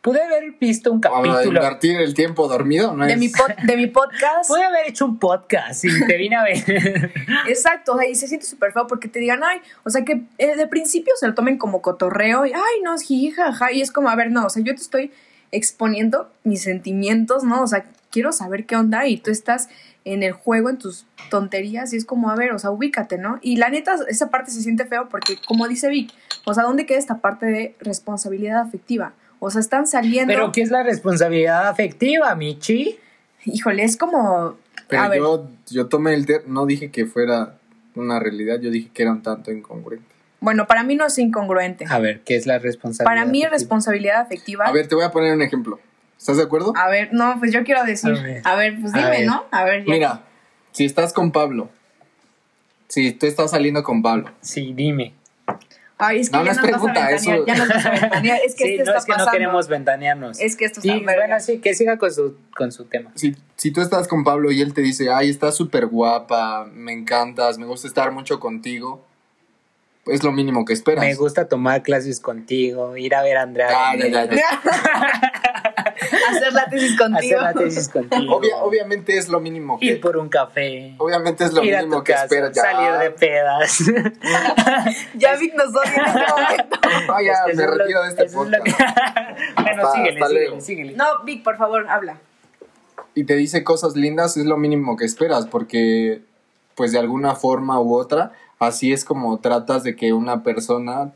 Pude 0.03 0.21
haber 0.21 0.51
visto 0.59 0.91
un 0.91 1.01
capítulo. 1.01 1.43
invertir 1.45 1.97
el 2.01 2.13
tiempo 2.13 2.49
dormido, 2.49 2.93
¿no 2.95 3.07
De 3.07 3.13
es? 3.13 3.19
mi, 3.21 3.29
pod- 3.29 3.55
de 3.65 3.77
mi 3.77 3.87
podcast. 3.87 4.49
Pude 4.49 4.65
haber 4.65 4.89
hecho 4.89 5.05
un 5.07 5.19
podcast 5.21 5.85
y 5.85 6.07
te 6.07 6.17
vine 6.17 6.35
a 6.35 6.43
ver. 6.43 7.13
Exacto, 7.49 7.93
o 7.95 7.99
sea, 7.99 8.09
y 8.09 8.17
se 8.17 8.27
siente 8.27 8.45
súper 8.45 8.73
feo 8.73 8.89
porque 8.89 9.07
te 9.07 9.21
digan, 9.21 9.45
ay, 9.45 9.61
o 9.85 9.91
sea, 9.91 10.05
que 10.05 10.25
eh, 10.39 10.57
de 10.57 10.67
principio 10.67 11.13
se 11.21 11.29
lo 11.29 11.35
tomen 11.35 11.57
como 11.57 11.83
cotorreo 11.83 12.45
y, 12.47 12.53
ay, 12.53 12.83
no, 12.83 12.99
jiji, 12.99 13.33
y 13.73 13.81
es 13.81 13.93
como, 13.93 14.09
a 14.09 14.17
ver, 14.17 14.33
no, 14.33 14.47
o 14.47 14.51
sea, 14.51 14.63
yo 14.65 14.75
te 14.75 14.83
estoy 14.83 15.13
exponiendo 15.53 16.33
mis 16.43 16.63
sentimientos, 16.63 17.45
¿no? 17.45 17.63
O 17.63 17.67
sea, 17.69 17.85
quiero 18.11 18.33
saber 18.33 18.67
qué 18.67 18.75
onda 18.75 19.07
y 19.07 19.19
tú 19.19 19.31
estás 19.31 19.69
en 20.05 20.25
el 20.25 20.33
juego, 20.33 20.69
en 20.69 20.79
tus 20.79 21.07
tonterías 21.31 21.93
y 21.93 21.97
es 21.97 22.05
como, 22.05 22.29
a 22.31 22.35
ver, 22.35 22.53
o 22.53 22.59
sea, 22.59 22.71
ubícate, 22.71 23.19
¿no? 23.19 23.39
Y 23.41 23.55
la 23.57 23.69
neta, 23.69 23.95
esa 24.09 24.31
parte 24.31 24.51
se 24.51 24.63
siente 24.63 24.85
feo 24.85 25.09
porque, 25.09 25.37
como 25.47 25.69
dice 25.69 25.89
Vic, 25.89 26.11
o 26.45 26.55
sea, 26.55 26.65
¿dónde 26.65 26.87
queda 26.87 26.99
esta 26.99 27.19
parte 27.21 27.47
de 27.47 27.77
responsabilidad 27.79 28.61
afectiva? 28.61 29.13
O 29.45 29.51
sea, 29.51 29.61
están 29.61 29.89
saliendo, 29.89 30.33
Pero 30.33 30.53
¿qué 30.53 30.63
es 30.63 30.71
la 30.71 30.85
responsabilidad 30.85 31.67
afectiva, 31.69 32.33
Michi? 32.37 32.97
híjole, 33.45 33.83
es 33.83 33.97
como, 33.97 34.57
Pero 34.87 35.03
a 35.03 35.09
ver, 35.09 35.19
yo, 35.19 35.49
yo 35.69 35.87
tomé 35.89 36.15
el 36.15 36.27
ter 36.27 36.45
no 36.47 36.65
dije 36.65 36.93
que 36.93 37.07
fuera 37.07 37.57
una 37.97 38.21
realidad, 38.21 38.61
yo 38.61 38.71
dije 38.71 38.89
que 38.95 39.03
era 39.03 39.11
un 39.11 39.21
tanto 39.23 39.51
incongruente. 39.51 40.07
bueno, 40.39 40.69
para 40.69 40.85
mí 40.85 40.95
no 40.95 41.07
es 41.07 41.19
incongruente. 41.19 41.87
A 41.89 41.99
ver, 41.99 42.21
¿qué 42.21 42.37
es 42.37 42.47
la 42.47 42.61
responsabilidad 42.61 43.05
Para 43.05 43.25
mí, 43.25 43.41
afectiva? 43.43 43.51
responsabilidad 43.59 44.21
afectiva. 44.21 44.65
A 44.67 44.73
ver, 44.73 44.87
te 44.87 44.95
voy 44.95 45.05
a 45.05 45.11
poner 45.11 45.35
un 45.35 45.43
ejemplo. 45.43 45.81
¿Estás 46.17 46.37
de 46.37 46.45
acuerdo? 46.45 46.73
A 46.77 46.89
ver, 46.89 47.09
no, 47.13 47.35
pues 47.41 47.51
yo 47.53 47.65
quiero 47.65 47.83
decir. 47.85 48.15
A 48.17 48.23
ver. 48.23 48.43
A 48.45 48.55
ver, 48.55 48.79
pues 48.81 48.95
A 48.95 48.99
dime, 48.99 49.11
ver. 49.11 49.27
¿no? 49.27 49.45
A 49.51 49.65
ver, 49.65 49.85
ya. 49.85 49.93
Mira, 49.93 50.21
si 50.71 50.85
estás 50.85 51.13
con 51.13 51.33
Pablo, 51.33 51.69
si 52.87 53.11
tú 53.11 53.27
estás 53.27 53.51
saliendo 53.51 53.83
con 53.83 54.03
Pablo, 54.03 54.31
Sí, 54.41 54.73
dime. 54.73 55.15
Ay, 56.05 56.21
es 56.21 56.31
que 56.31 56.37
No, 56.37 56.45
ya 56.45 56.47
no 56.47 56.51
es 56.53 56.57
nos 56.57 56.65
vas 56.65 56.75
a 56.75 56.93
pregunta, 56.93 57.11
eso- 57.13 57.47
ya 57.47 57.55
nos 57.55 57.69
vas 57.69 57.87
a 57.87 57.91
ventanear. 57.91 58.41
Es 58.45 58.55
que 58.55 58.65
sí, 58.65 58.71
esto 58.75 58.85
no 58.85 58.91
está 58.91 58.99
es 58.99 59.05
que 59.05 59.13
pasando. 59.13 59.25
no 59.25 59.33
queremos 59.33 59.69
ventanearnos. 59.69 60.41
Es 60.41 60.57
que 60.57 60.65
esto 60.65 60.81
Sí, 60.81 60.89
está 60.91 61.07
verga. 61.07 61.27
bueno, 61.27 61.41
sí, 61.41 61.59
que 61.59 61.75
siga 61.75 61.97
con 61.99 62.13
su, 62.13 62.37
con 62.57 62.73
su 62.73 62.85
tema. 62.87 63.13
si, 63.15 63.37
si 63.57 63.71
tú 63.73 63.81
estás 63.81 64.09
con 64.09 64.25
Pablo 64.25 64.51
y 64.51 64.61
él 64.61 64.75
te 64.75 64.81
dice, 64.81 65.11
ay, 65.13 65.31
estás 65.31 65.55
súper 65.57 65.87
guapa, 65.87 66.67
me 66.73 66.93
encantas, 66.93 67.59
me 67.59 67.67
gusta 67.67 67.87
estar 67.87 68.11
mucho 68.13 68.41
contigo, 68.41 69.05
es 70.07 70.25
lo 70.25 70.33
mínimo 70.33 70.65
que 70.65 70.73
esperas. 70.73 71.05
Me 71.05 71.15
gusta 71.15 71.47
tomar 71.49 71.83
clases 71.83 72.19
contigo, 72.19 72.97
ir 72.97 73.15
a 73.15 73.23
ver 73.23 73.37
a 73.37 73.43
Andrea. 73.43 73.69
Ah, 73.71 73.95
ya, 73.97 74.09
ya, 74.09 74.25
ya. 74.25 74.33
Hacer 76.31 76.53
la 76.53 76.67
tesis 76.67 76.97
contigo. 76.99 77.19
Hacer 77.41 77.41
la 77.43 77.53
tesis 77.55 77.89
contigo. 77.89 78.37
Obvia- 78.39 78.57
obviamente 78.63 79.17
es 79.19 79.29
lo 79.29 79.41
mínimo 79.41 79.79
que... 79.79 79.87
Ir 79.87 80.01
por 80.01 80.17
un 80.17 80.29
café. 80.29 80.95
Obviamente 80.99 81.45
es 81.45 81.53
lo 81.53 81.63
ir 81.65 81.75
a 81.77 81.79
mínimo 81.81 81.99
tu 81.99 82.05
que 82.05 82.13
esperas. 82.13 82.55
Salir 82.57 82.93
de 83.01 83.11
pedas. 83.11 83.79
ya 85.15 85.37
Vic 85.37 85.55
nos 85.55 85.69
odia 85.69 85.95
en 85.95 86.05
este 86.07 86.33
momento. 86.33 86.79
Ah, 87.13 87.23
ya, 87.23 87.33
Es 87.33 87.39
que 87.47 87.55
me 87.57 87.67
lo- 87.67 87.75
retiro 87.75 88.03
de 88.03 88.09
este 88.09 88.25
podcast. 88.27 88.65
que- 88.65 88.73
bueno, 89.63 89.83
Hasta- 89.87 89.93
síguele, 89.93 90.21
hasta 90.21 90.29
síguele, 90.29 90.61
síguele. 90.61 90.93
No, 90.97 91.05
Vic, 91.25 91.43
por 91.43 91.57
favor, 91.57 91.89
habla. 91.89 92.17
y 93.15 93.25
te 93.25 93.35
dice 93.37 93.63
cosas 93.65 93.95
lindas, 93.97 94.37
es 94.37 94.47
lo 94.47 94.57
mínimo 94.57 94.97
que 94.97 95.05
esperas, 95.05 95.47
porque 95.47 96.23
pues 96.75 96.93
de 96.93 96.99
alguna 96.99 97.35
forma 97.35 97.79
u 97.81 97.95
otra, 97.95 98.33
así 98.59 98.93
es 98.93 99.05
como 99.05 99.39
tratas 99.39 99.83
de 99.85 99.95
que 99.97 100.13
una 100.15 100.43
persona 100.43 101.13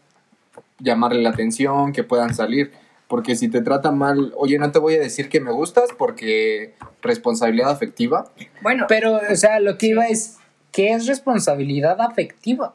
llamarle 0.78 1.22
la 1.22 1.30
atención, 1.30 1.92
que 1.92 2.04
puedan 2.04 2.34
salir. 2.34 2.72
Porque 3.08 3.36
si 3.36 3.48
te 3.48 3.60
trata 3.60 3.92
mal, 3.92 4.32
oye, 4.36 4.58
no 4.58 4.72
te 4.72 4.78
voy 4.78 4.94
a 4.94 5.00
decir 5.00 5.28
que 5.28 5.40
me 5.40 5.52
gustas 5.52 5.90
porque 5.96 6.74
responsabilidad 7.02 7.70
afectiva. 7.70 8.30
Bueno, 8.62 8.86
Pero, 8.88 9.20
o 9.30 9.36
sea, 9.36 9.60
lo 9.60 9.78
que 9.78 9.88
iba 9.88 10.06
es, 10.08 10.38
¿qué 10.72 10.92
es 10.92 11.06
responsabilidad 11.06 12.00
afectiva? 12.00 12.72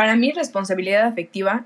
para 0.00 0.16
mí 0.16 0.32
responsabilidad 0.32 1.04
afectiva, 1.04 1.64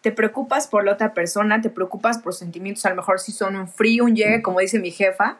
te 0.00 0.10
preocupas 0.10 0.66
por 0.66 0.84
la 0.84 0.94
otra 0.94 1.14
persona, 1.14 1.60
te 1.60 1.70
preocupas 1.70 2.18
por 2.18 2.34
sentimientos, 2.34 2.84
a 2.84 2.90
lo 2.90 2.96
mejor 2.96 3.20
si 3.20 3.30
son 3.30 3.54
un 3.54 3.68
frío, 3.68 4.02
un 4.06 4.16
llegue, 4.16 4.42
como 4.42 4.58
dice 4.58 4.80
mi 4.80 4.90
jefa, 4.90 5.36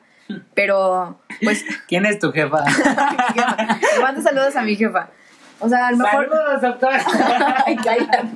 pero 0.55 1.19
pues 1.43 1.65
¿Quién 1.89 2.07
es 2.07 2.21
tu 2.21 2.31
jefa? 2.31 2.65
mi 2.65 2.73
jefa. 3.35 3.79
Le 3.97 4.01
mando 4.01 4.23
saludos 4.23 4.55
a 4.55 4.63
mi 4.63 4.77
jefa. 4.77 5.11
O 5.59 5.69
sea, 5.69 5.89
a 5.89 5.91
lo 5.91 5.97
mejor... 5.97 6.31
Saludos, 6.31 6.63
doctora. 6.63 7.05
Ay, 7.67 7.75
cállate. 7.75 8.29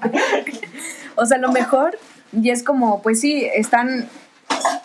O 1.14 1.24
sea, 1.24 1.38
lo 1.38 1.52
mejor, 1.52 1.96
y 2.40 2.50
es 2.50 2.62
como, 2.62 3.02
pues 3.02 3.20
sí, 3.20 3.44
están, 3.54 4.08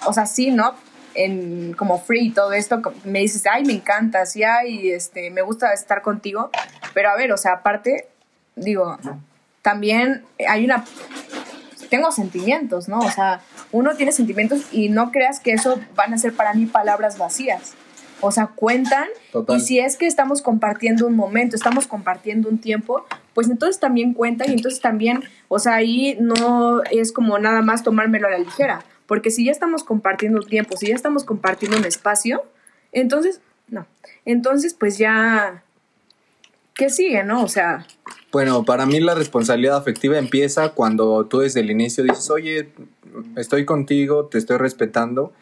o 0.05 0.13
sea, 0.13 0.25
sí, 0.25 0.51
¿no? 0.51 0.75
En, 1.15 1.73
como 1.73 1.99
free 1.99 2.27
y 2.27 2.31
todo 2.31 2.53
esto, 2.53 2.81
me 3.03 3.19
dices, 3.19 3.43
ay, 3.51 3.65
me 3.65 3.73
encanta, 3.73 4.25
sí, 4.25 4.43
ay, 4.43 4.91
este, 4.91 5.31
me 5.31 5.41
gusta 5.41 5.73
estar 5.73 6.01
contigo, 6.01 6.49
pero 6.93 7.09
a 7.09 7.15
ver, 7.15 7.31
o 7.31 7.37
sea, 7.37 7.53
aparte, 7.53 8.07
digo, 8.55 8.97
también 9.61 10.23
hay 10.47 10.65
una, 10.65 10.85
tengo 11.89 12.11
sentimientos, 12.11 12.87
¿no? 12.87 12.99
O 12.99 13.11
sea, 13.11 13.41
uno 13.71 13.95
tiene 13.95 14.11
sentimientos 14.11 14.61
y 14.71 14.89
no 14.89 15.11
creas 15.11 15.39
que 15.39 15.51
eso 15.51 15.79
van 15.95 16.13
a 16.13 16.17
ser 16.17 16.33
para 16.33 16.53
mí 16.53 16.65
palabras 16.65 17.17
vacías. 17.17 17.73
O 18.21 18.31
sea, 18.31 18.47
cuentan 18.47 19.07
Total. 19.31 19.57
y 19.57 19.61
si 19.61 19.79
es 19.79 19.97
que 19.97 20.05
estamos 20.05 20.41
compartiendo 20.41 21.07
un 21.07 21.15
momento, 21.15 21.55
estamos 21.55 21.87
compartiendo 21.87 22.49
un 22.49 22.57
tiempo, 22.57 23.05
pues 23.33 23.49
entonces 23.49 23.79
también 23.79 24.13
cuenta 24.13 24.45
y 24.47 24.51
entonces 24.51 24.81
también, 24.81 25.23
o 25.47 25.59
sea, 25.59 25.75
ahí 25.75 26.17
no 26.19 26.83
es 26.91 27.11
como 27.11 27.39
nada 27.39 27.61
más 27.61 27.83
tomármelo 27.83 28.27
a 28.27 28.31
la 28.31 28.39
ligera, 28.39 28.83
porque 29.07 29.31
si 29.31 29.45
ya 29.45 29.51
estamos 29.51 29.83
compartiendo 29.83 30.39
un 30.39 30.47
tiempo, 30.47 30.75
si 30.77 30.87
ya 30.87 30.95
estamos 30.95 31.23
compartiendo 31.23 31.77
un 31.77 31.85
espacio, 31.85 32.43
entonces, 32.91 33.41
no, 33.69 33.85
entonces 34.25 34.73
pues 34.73 34.97
ya, 34.97 35.63
¿qué 36.73 36.89
sigue, 36.89 37.23
no? 37.23 37.43
O 37.43 37.47
sea, 37.47 37.85
Bueno, 38.31 38.65
para 38.65 38.85
mí 38.85 38.99
la 38.99 39.15
responsabilidad 39.15 39.77
afectiva 39.77 40.17
empieza 40.17 40.69
cuando 40.69 41.25
tú 41.25 41.39
desde 41.39 41.61
el 41.61 41.71
inicio 41.71 42.03
dices, 42.03 42.29
oye, 42.29 42.69
estoy 43.37 43.65
contigo, 43.65 44.25
te 44.25 44.37
estoy 44.37 44.57
respetando 44.57 45.33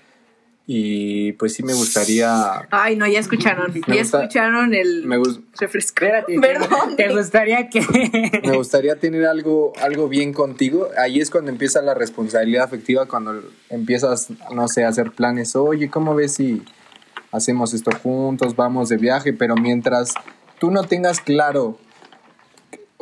y 0.69 1.31
pues 1.33 1.53
sí 1.53 1.63
me 1.63 1.73
gustaría... 1.73 2.67
ay, 2.71 2.97
no, 2.97 3.07
ya 3.07 3.19
escucharon, 3.19 3.71
Me 3.73 3.95
ya 3.95 4.01
gusta- 4.01 4.17
escucharon 4.23 4.73
el 4.75 5.05
Me, 5.05 5.17
gus- 5.17 5.39
refresco. 5.57 6.03
Espérate, 6.03 6.37
Perdón. 6.41 6.95
¿te 6.97 7.07
gustaría 7.15 7.69
que...? 7.69 8.41
me 8.43 8.57
gustaría 8.57 8.97
tener 8.97 9.25
algo, 9.25 9.71
algo 9.81 10.09
bien 10.09 10.33
contigo. 10.33 10.89
Ahí 10.97 11.21
es 11.21 11.29
cuando 11.29 11.51
empieza 11.51 11.81
la 11.81 11.93
responsabilidad 11.93 12.65
afectiva, 12.65 13.05
cuando 13.05 13.41
empiezas, 13.69 14.27
no 14.53 14.67
sé, 14.67 14.83
a 14.83 14.89
hacer 14.89 15.11
planes. 15.11 15.55
Oye, 15.55 15.89
¿cómo 15.89 16.13
ves 16.15 16.33
si 16.33 16.61
hacemos 17.31 17.73
esto 17.73 17.91
juntos, 18.03 18.57
vamos 18.57 18.89
de 18.89 18.97
viaje? 18.97 19.31
Pero 19.31 19.55
mientras 19.55 20.13
tú 20.59 20.69
no 20.69 20.83
tengas 20.83 21.21
claro 21.21 21.79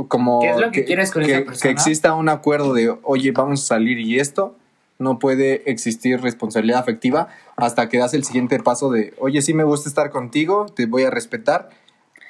como 0.08 0.42
¿Qué 0.42 0.52
es 0.52 0.58
lo 0.60 0.72
que 0.72 0.84
quieres 0.86 1.10
con 1.12 1.24
esa 1.24 1.40
que- 1.40 1.46
persona? 1.46 1.62
que 1.64 1.70
exista 1.70 2.14
un 2.14 2.30
acuerdo 2.30 2.74
de, 2.76 2.96
oye, 3.02 3.32
vamos 3.32 3.64
a 3.64 3.66
salir 3.66 3.98
y 4.00 4.20
esto, 4.20 4.56
no 5.00 5.20
puede 5.20 5.70
existir 5.70 6.22
responsabilidad 6.22 6.80
afectiva 6.80 7.28
hasta 7.58 7.90
que 7.90 7.98
das 7.98 8.14
el 8.14 8.24
siguiente 8.24 8.60
paso 8.60 8.90
de, 8.92 9.14
oye, 9.20 9.42
sí 9.42 9.54
me 9.54 9.64
gusta 9.64 9.90
estar 9.90 10.10
contigo, 10.10 10.66
te 10.68 10.86
voy 10.86 11.04
a 11.04 11.10
respetar. 11.10 11.70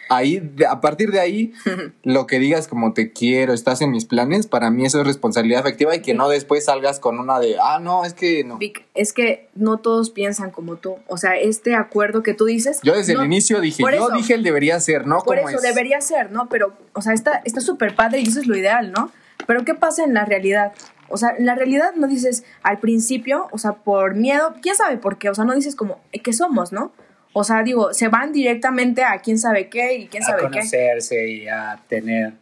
Ahí, 0.07 0.53
a 0.69 0.81
partir 0.81 1.09
de 1.11 1.19
ahí, 1.19 1.51
lo 2.03 2.27
que 2.27 2.37
digas 2.37 2.67
como 2.67 2.93
te 2.93 3.11
quiero, 3.11 3.53
estás 3.53 3.81
en 3.81 3.89
mis 3.89 4.05
planes, 4.05 4.45
para 4.45 4.69
mí 4.69 4.85
eso 4.85 5.01
es 5.01 5.07
responsabilidad 5.07 5.61
afectiva 5.61 5.95
y 5.95 6.01
que 6.03 6.13
no 6.13 6.29
después 6.29 6.65
salgas 6.65 6.99
con 6.99 7.19
una 7.19 7.39
de, 7.39 7.57
ah, 7.59 7.79
no, 7.79 8.05
es 8.05 8.13
que 8.13 8.43
no. 8.43 8.59
Vic, 8.59 8.85
es 8.93 9.13
que 9.13 9.49
no 9.55 9.77
todos 9.77 10.11
piensan 10.11 10.51
como 10.51 10.75
tú. 10.75 10.97
O 11.07 11.17
sea, 11.17 11.37
este 11.37 11.73
acuerdo 11.73 12.21
que 12.21 12.35
tú 12.35 12.45
dices. 12.45 12.79
Yo 12.83 12.93
desde 12.95 13.15
no- 13.15 13.21
el 13.21 13.25
inicio 13.25 13.59
dije, 13.61 13.81
yo 13.81 13.89
eso- 13.89 14.09
dije 14.15 14.35
el 14.35 14.43
debería 14.43 14.79
ser, 14.79 15.07
¿no? 15.07 15.19
Por 15.21 15.37
como 15.37 15.49
eso 15.49 15.57
es. 15.57 15.63
debería 15.63 15.99
ser, 16.01 16.31
¿no? 16.31 16.49
Pero, 16.49 16.73
o 16.93 17.01
sea, 17.01 17.13
está 17.13 17.41
está 17.43 17.59
súper 17.61 17.95
padre 17.95 18.19
y 18.19 18.27
eso 18.27 18.39
es 18.39 18.45
lo 18.45 18.55
ideal, 18.55 18.91
¿no? 18.91 19.09
Pero 19.47 19.65
¿qué 19.65 19.73
pasa 19.73 20.03
en 20.03 20.13
la 20.13 20.25
realidad? 20.25 20.71
O 21.15 21.17
sea, 21.17 21.29
en 21.37 21.45
la 21.45 21.55
realidad 21.55 21.93
no 21.95 22.07
dices 22.07 22.43
al 22.61 22.79
principio, 22.79 23.47
o 23.51 23.57
sea, 23.57 23.71
por 23.73 24.15
miedo, 24.15 24.53
quién 24.61 24.75
sabe 24.75 24.97
por 24.97 25.17
qué, 25.17 25.29
o 25.29 25.33
sea, 25.35 25.45
no 25.45 25.55
dices 25.55 25.75
como, 25.75 25.99
eh, 26.11 26.19
¿qué 26.21 26.33
somos, 26.33 26.71
no? 26.71 26.91
O 27.33 27.43
sea, 27.43 27.63
digo, 27.63 27.93
se 27.93 28.07
van 28.09 28.31
directamente 28.31 29.03
a 29.03 29.19
quién 29.19 29.37
sabe 29.39 29.69
qué 29.69 29.95
y 29.95 30.07
quién 30.07 30.23
a 30.23 30.25
sabe 30.27 30.43
qué. 30.43 30.49
conocerse 30.59 31.27
y 31.29 31.47
a 31.47 31.81
tener 31.87 32.33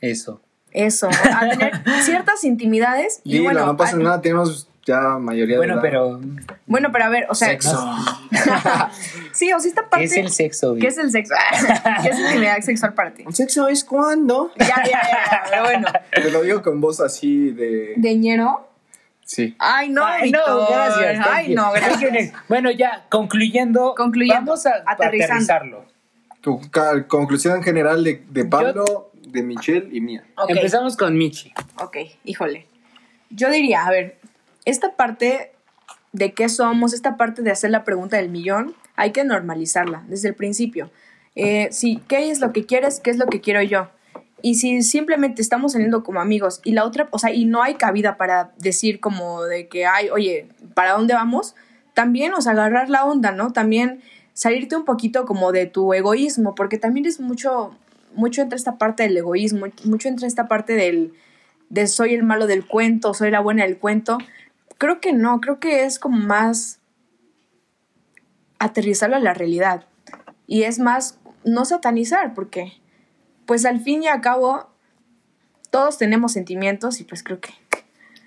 eso. 0.00 0.40
Eso, 0.72 1.08
a 1.10 1.48
tener 1.50 1.72
ciertas 2.02 2.44
intimidades 2.44 3.20
y 3.24 3.32
Dilo, 3.32 3.44
bueno, 3.44 3.66
no 3.66 3.76
pasa 3.76 3.96
a- 3.96 3.98
nada, 4.00 4.20
tenemos 4.22 4.68
ya 4.84 5.18
mayoría 5.18 5.56
Bueno, 5.56 5.74
de 5.80 5.88
edad. 5.88 5.90
pero... 5.90 6.20
Bueno, 6.66 6.90
pero 6.92 7.04
a 7.04 7.08
ver, 7.08 7.26
o 7.28 7.34
sea, 7.34 7.48
Sexo. 7.48 7.96
sí, 9.32 9.52
o 9.52 9.60
sea, 9.60 9.68
esta 9.68 9.82
¿Qué 9.82 9.88
parte 9.88 10.04
es 10.04 10.16
el 10.16 10.30
sexo? 10.30 10.74
¿Qué 10.80 10.86
es 10.88 10.98
el 10.98 11.10
sexo? 11.10 11.34
¿Qué 12.02 12.08
es 12.08 12.18
intimidad 12.18 12.58
sexual 12.60 12.94
para 12.94 13.12
ti? 13.12 13.22
¿Un 13.26 13.32
sexo 13.34 13.68
es 13.68 13.84
cuando? 13.84 14.50
Ya, 14.58 14.82
ya, 14.84 14.90
ya, 14.90 15.42
pero 15.48 15.62
bueno. 15.64 15.88
Te 16.12 16.30
lo 16.30 16.42
digo 16.42 16.62
con 16.62 16.80
voz 16.80 17.00
así 17.00 17.50
de... 17.50 17.94
¿De 17.96 18.14
ñero? 18.16 18.68
Sí. 19.24 19.54
Ay, 19.58 19.88
no, 19.88 20.04
Ay, 20.04 20.30
no, 20.30 20.66
gracias. 20.68 21.26
Ay, 21.30 21.54
no, 21.54 21.72
gracias. 21.72 22.32
Bueno, 22.48 22.70
ya, 22.70 23.06
concluyendo, 23.08 23.94
Concluyendo, 23.96 24.44
vamos 24.52 24.66
a 24.66 24.72
aterrizando. 24.86 25.34
aterrizarlo. 25.34 25.84
Tu 26.40 26.60
conclusión 27.08 27.62
general 27.62 28.02
de, 28.02 28.24
de 28.28 28.44
Pablo, 28.44 29.10
de 29.28 29.42
Michelle 29.42 29.88
y 29.92 30.00
mía. 30.00 30.24
Empezamos 30.48 30.96
con 30.96 31.16
Michi. 31.16 31.52
ok, 31.76 31.96
híjole. 32.24 32.66
Yo 33.30 33.48
diría, 33.48 33.86
a 33.86 33.90
ver, 33.90 34.18
esta 34.64 34.96
parte 34.96 35.52
de 36.12 36.32
qué 36.32 36.48
somos, 36.48 36.92
esta 36.92 37.16
parte 37.16 37.42
de 37.42 37.50
hacer 37.50 37.70
la 37.70 37.84
pregunta 37.84 38.16
del 38.16 38.28
millón, 38.28 38.74
hay 38.96 39.12
que 39.12 39.24
normalizarla 39.24 40.04
desde 40.08 40.28
el 40.28 40.34
principio. 40.34 40.90
Eh, 41.34 41.68
sí, 41.70 42.02
¿qué 42.08 42.30
es 42.30 42.40
lo 42.40 42.52
que 42.52 42.66
quieres? 42.66 43.00
¿Qué 43.00 43.10
es 43.10 43.16
lo 43.16 43.26
que 43.26 43.40
quiero 43.40 43.62
yo? 43.62 43.88
Y 44.42 44.56
si 44.56 44.82
simplemente 44.82 45.40
estamos 45.40 45.72
saliendo 45.72 46.02
como 46.02 46.20
amigos 46.20 46.60
y 46.64 46.72
la 46.72 46.84
otra, 46.84 47.08
o 47.12 47.18
sea, 47.18 47.32
y 47.32 47.44
no 47.44 47.62
hay 47.62 47.74
cabida 47.74 48.16
para 48.16 48.52
decir 48.58 49.00
como 49.00 49.42
de 49.44 49.68
que, 49.68 49.86
ay, 49.86 50.10
oye, 50.10 50.48
¿para 50.74 50.92
dónde 50.92 51.14
vamos? 51.14 51.54
También, 51.94 52.34
o 52.34 52.38
agarrar 52.38 52.90
la 52.90 53.04
onda, 53.04 53.30
¿no? 53.30 53.52
También 53.52 54.02
salirte 54.34 54.76
un 54.76 54.84
poquito 54.84 55.24
como 55.26 55.52
de 55.52 55.66
tu 55.66 55.94
egoísmo, 55.94 56.54
porque 56.54 56.76
también 56.76 57.06
es 57.06 57.20
mucho, 57.20 57.76
mucho 58.14 58.42
entre 58.42 58.56
esta 58.56 58.78
parte 58.78 59.04
del 59.04 59.16
egoísmo, 59.16 59.66
mucho 59.84 60.08
entre 60.08 60.26
esta 60.26 60.48
parte 60.48 60.74
del, 60.74 61.12
de 61.68 61.86
soy 61.86 62.14
el 62.14 62.24
malo 62.24 62.48
del 62.48 62.66
cuento, 62.66 63.14
soy 63.14 63.30
la 63.30 63.40
buena 63.40 63.64
del 63.64 63.78
cuento. 63.78 64.18
Creo 64.78 65.00
que 65.00 65.12
no, 65.12 65.40
creo 65.40 65.60
que 65.60 65.84
es 65.84 65.98
como 65.98 66.18
más 66.18 66.80
aterrizarlo 68.58 69.16
a 69.16 69.20
la 69.20 69.34
realidad. 69.34 69.86
Y 70.46 70.62
es 70.62 70.78
más, 70.78 71.18
no 71.44 71.64
satanizar, 71.64 72.34
porque 72.34 72.72
pues 73.46 73.64
al 73.64 73.80
fin 73.80 74.02
y 74.02 74.08
al 74.08 74.20
cabo 74.20 74.70
todos 75.70 75.98
tenemos 75.98 76.32
sentimientos 76.32 77.00
y 77.00 77.04
pues 77.04 77.22
creo 77.22 77.40
que... 77.40 77.50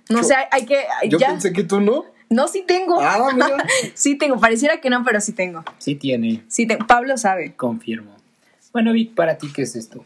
No 0.09 0.23
sé, 0.23 0.35
hay, 0.51 0.65
que... 0.65 0.83
Yo 1.09 1.17
ya, 1.17 1.29
pensé 1.29 1.51
que 1.51 1.63
tú 1.63 1.81
no. 1.81 2.05
No, 2.29 2.47
sí 2.47 2.63
tengo. 2.67 2.99
Ah, 3.01 3.29
mira. 3.33 3.65
Sí 3.93 4.15
tengo, 4.15 4.39
pareciera 4.39 4.81
que 4.81 4.89
no, 4.89 5.03
pero 5.03 5.21
sí 5.21 5.33
tengo. 5.33 5.63
Sí 5.77 5.95
tiene, 5.95 6.43
Sí 6.47 6.67
tengo. 6.67 6.85
Pablo 6.85 7.17
sabe. 7.17 7.55
confirmo. 7.55 8.15
Bueno, 8.71 8.91
Vic, 8.93 9.15
para 9.15 9.37
ti, 9.37 9.51
¿qué 9.53 9.61
es 9.63 9.75
esto? 9.75 10.05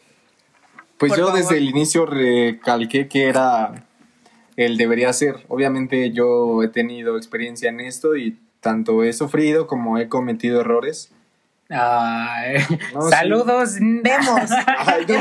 Pues 0.98 1.12
Por 1.12 1.18
yo 1.18 1.26
favor. 1.28 1.42
desde 1.42 1.58
el 1.58 1.68
inicio 1.68 2.06
recalqué 2.06 3.08
que 3.08 3.26
era 3.26 3.88
el 4.66 4.78
debería 4.78 5.14
ser. 5.14 5.38
Obviamente 5.48 6.12
yo 6.12 6.62
he 6.64 6.68
tenido 6.68 7.16
experiencia 7.18 7.70
en 7.70 7.80
esto 7.80 8.16
y 8.18 8.38
tanto 8.60 9.04
he 9.04 9.14
sufrido 9.14 9.68
como 9.68 9.98
he 9.98 10.10
cometido 10.10 10.62
errores. 10.62 11.12
Ay, 11.70 12.56
No, 12.94 13.04
sí. 13.04 13.10
saludos. 13.10 13.76
Vemos. 13.80 14.50
Ay, 14.78 15.06
no, 15.08 15.16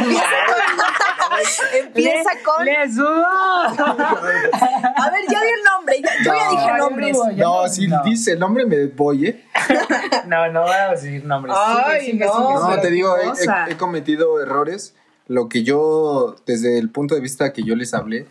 Empieza 1.72 2.34
Le- 2.34 2.42
con... 2.42 2.64
le 2.64 2.92
subo. 2.92 3.24
A 3.26 5.10
ver, 5.12 5.24
ya 5.30 5.40
di 5.40 5.46
el 5.46 5.64
nombre. 5.64 6.02
ya- 6.02 6.10
yo 6.24 6.34
ya 6.34 6.44
No, 6.44 6.50
dije 6.50 6.78
nombres. 6.78 7.16
no 7.36 7.62
no, 7.62 7.68
si 7.68 7.86
No. 7.86 8.02
dice 8.02 8.32
el 8.32 8.38
nombre 8.40 8.66
me 8.66 8.86
voy, 8.86 9.26
¿eh? 9.26 9.44
No, 10.26 10.50
no 10.50 10.62
voy 10.62 10.72
a 10.72 10.90
decir 10.90 11.24
nombres. 11.24 11.54
Ay, 11.56 12.00
Sigue, 12.00 12.12
sigue, 12.12 12.24
no. 12.26 12.32
sigue, 12.60 12.76
No, 12.76 12.80
te 12.80 12.90
digo, 12.90 13.16
he- 13.18 13.68
he, 13.68 13.72
he 13.72 13.76
cometido 13.76 14.40
errores. 14.42 14.94
Lo 15.28 15.48
que 15.48 15.62
yo, 15.62 16.36
desde 16.46 16.78
el 16.78 16.90
punto 16.90 17.14
de 17.14 17.20
vista 17.20 17.52
que 17.52 17.62
yo 17.62 17.76
les 17.76 17.92
hablé, 17.94 18.26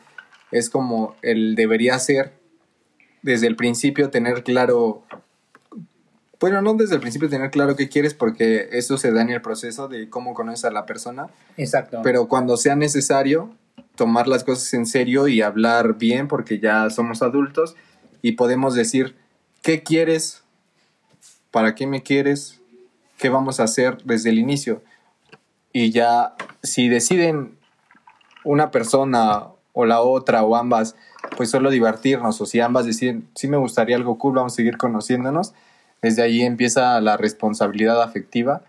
es 0.51 0.69
como 0.69 1.15
el 1.21 1.55
debería 1.55 1.97
ser, 1.99 2.33
desde 3.21 3.47
el 3.47 3.55
principio, 3.55 4.09
tener 4.09 4.43
claro. 4.43 5.03
Bueno, 6.39 6.61
no 6.61 6.75
desde 6.75 6.95
el 6.95 7.01
principio 7.01 7.29
tener 7.29 7.49
claro 7.49 7.75
qué 7.75 7.89
quieres, 7.89 8.13
porque 8.13 8.69
eso 8.71 8.97
se 8.97 9.11
da 9.11 9.21
en 9.21 9.31
el 9.31 9.41
proceso 9.41 9.87
de 9.87 10.09
cómo 10.09 10.33
conoces 10.33 10.65
a 10.65 10.71
la 10.71 10.85
persona. 10.85 11.27
Exacto. 11.57 12.01
Pero 12.03 12.27
cuando 12.27 12.57
sea 12.57 12.75
necesario, 12.75 13.55
tomar 13.95 14.27
las 14.27 14.43
cosas 14.43 14.71
en 14.73 14.85
serio 14.85 15.27
y 15.27 15.41
hablar 15.41 15.97
bien, 15.97 16.27
porque 16.27 16.59
ya 16.59 16.89
somos 16.89 17.21
adultos 17.21 17.75
y 18.21 18.33
podemos 18.33 18.75
decir, 18.75 19.15
¿qué 19.63 19.81
quieres? 19.81 20.43
¿Para 21.49 21.73
qué 21.73 21.87
me 21.87 22.03
quieres? 22.03 22.61
qué 23.17 23.29
vamos 23.29 23.59
a 23.59 23.63
hacer 23.63 23.97
desde 24.03 24.29
el 24.29 24.39
inicio. 24.39 24.83
Y 25.73 25.91
ya, 25.91 26.35
si 26.63 26.87
deciden 26.87 27.57
una 28.43 28.71
persona 28.71 29.47
o 29.77 29.85
la 29.85 30.01
otra 30.01 30.43
o 30.43 30.55
ambas, 30.55 30.95
pues 31.37 31.49
solo 31.49 31.69
divertirnos, 31.69 32.39
o 32.41 32.45
si 32.45 32.59
ambas 32.59 32.85
deciden, 32.85 33.27
sí 33.35 33.47
me 33.47 33.57
gustaría 33.57 33.95
algo 33.95 34.17
cool, 34.17 34.35
vamos 34.35 34.53
a 34.53 34.55
seguir 34.55 34.77
conociéndonos, 34.77 35.53
desde 36.01 36.21
ahí 36.23 36.41
empieza 36.41 36.99
la 37.01 37.17
responsabilidad 37.17 38.01
afectiva. 38.01 38.61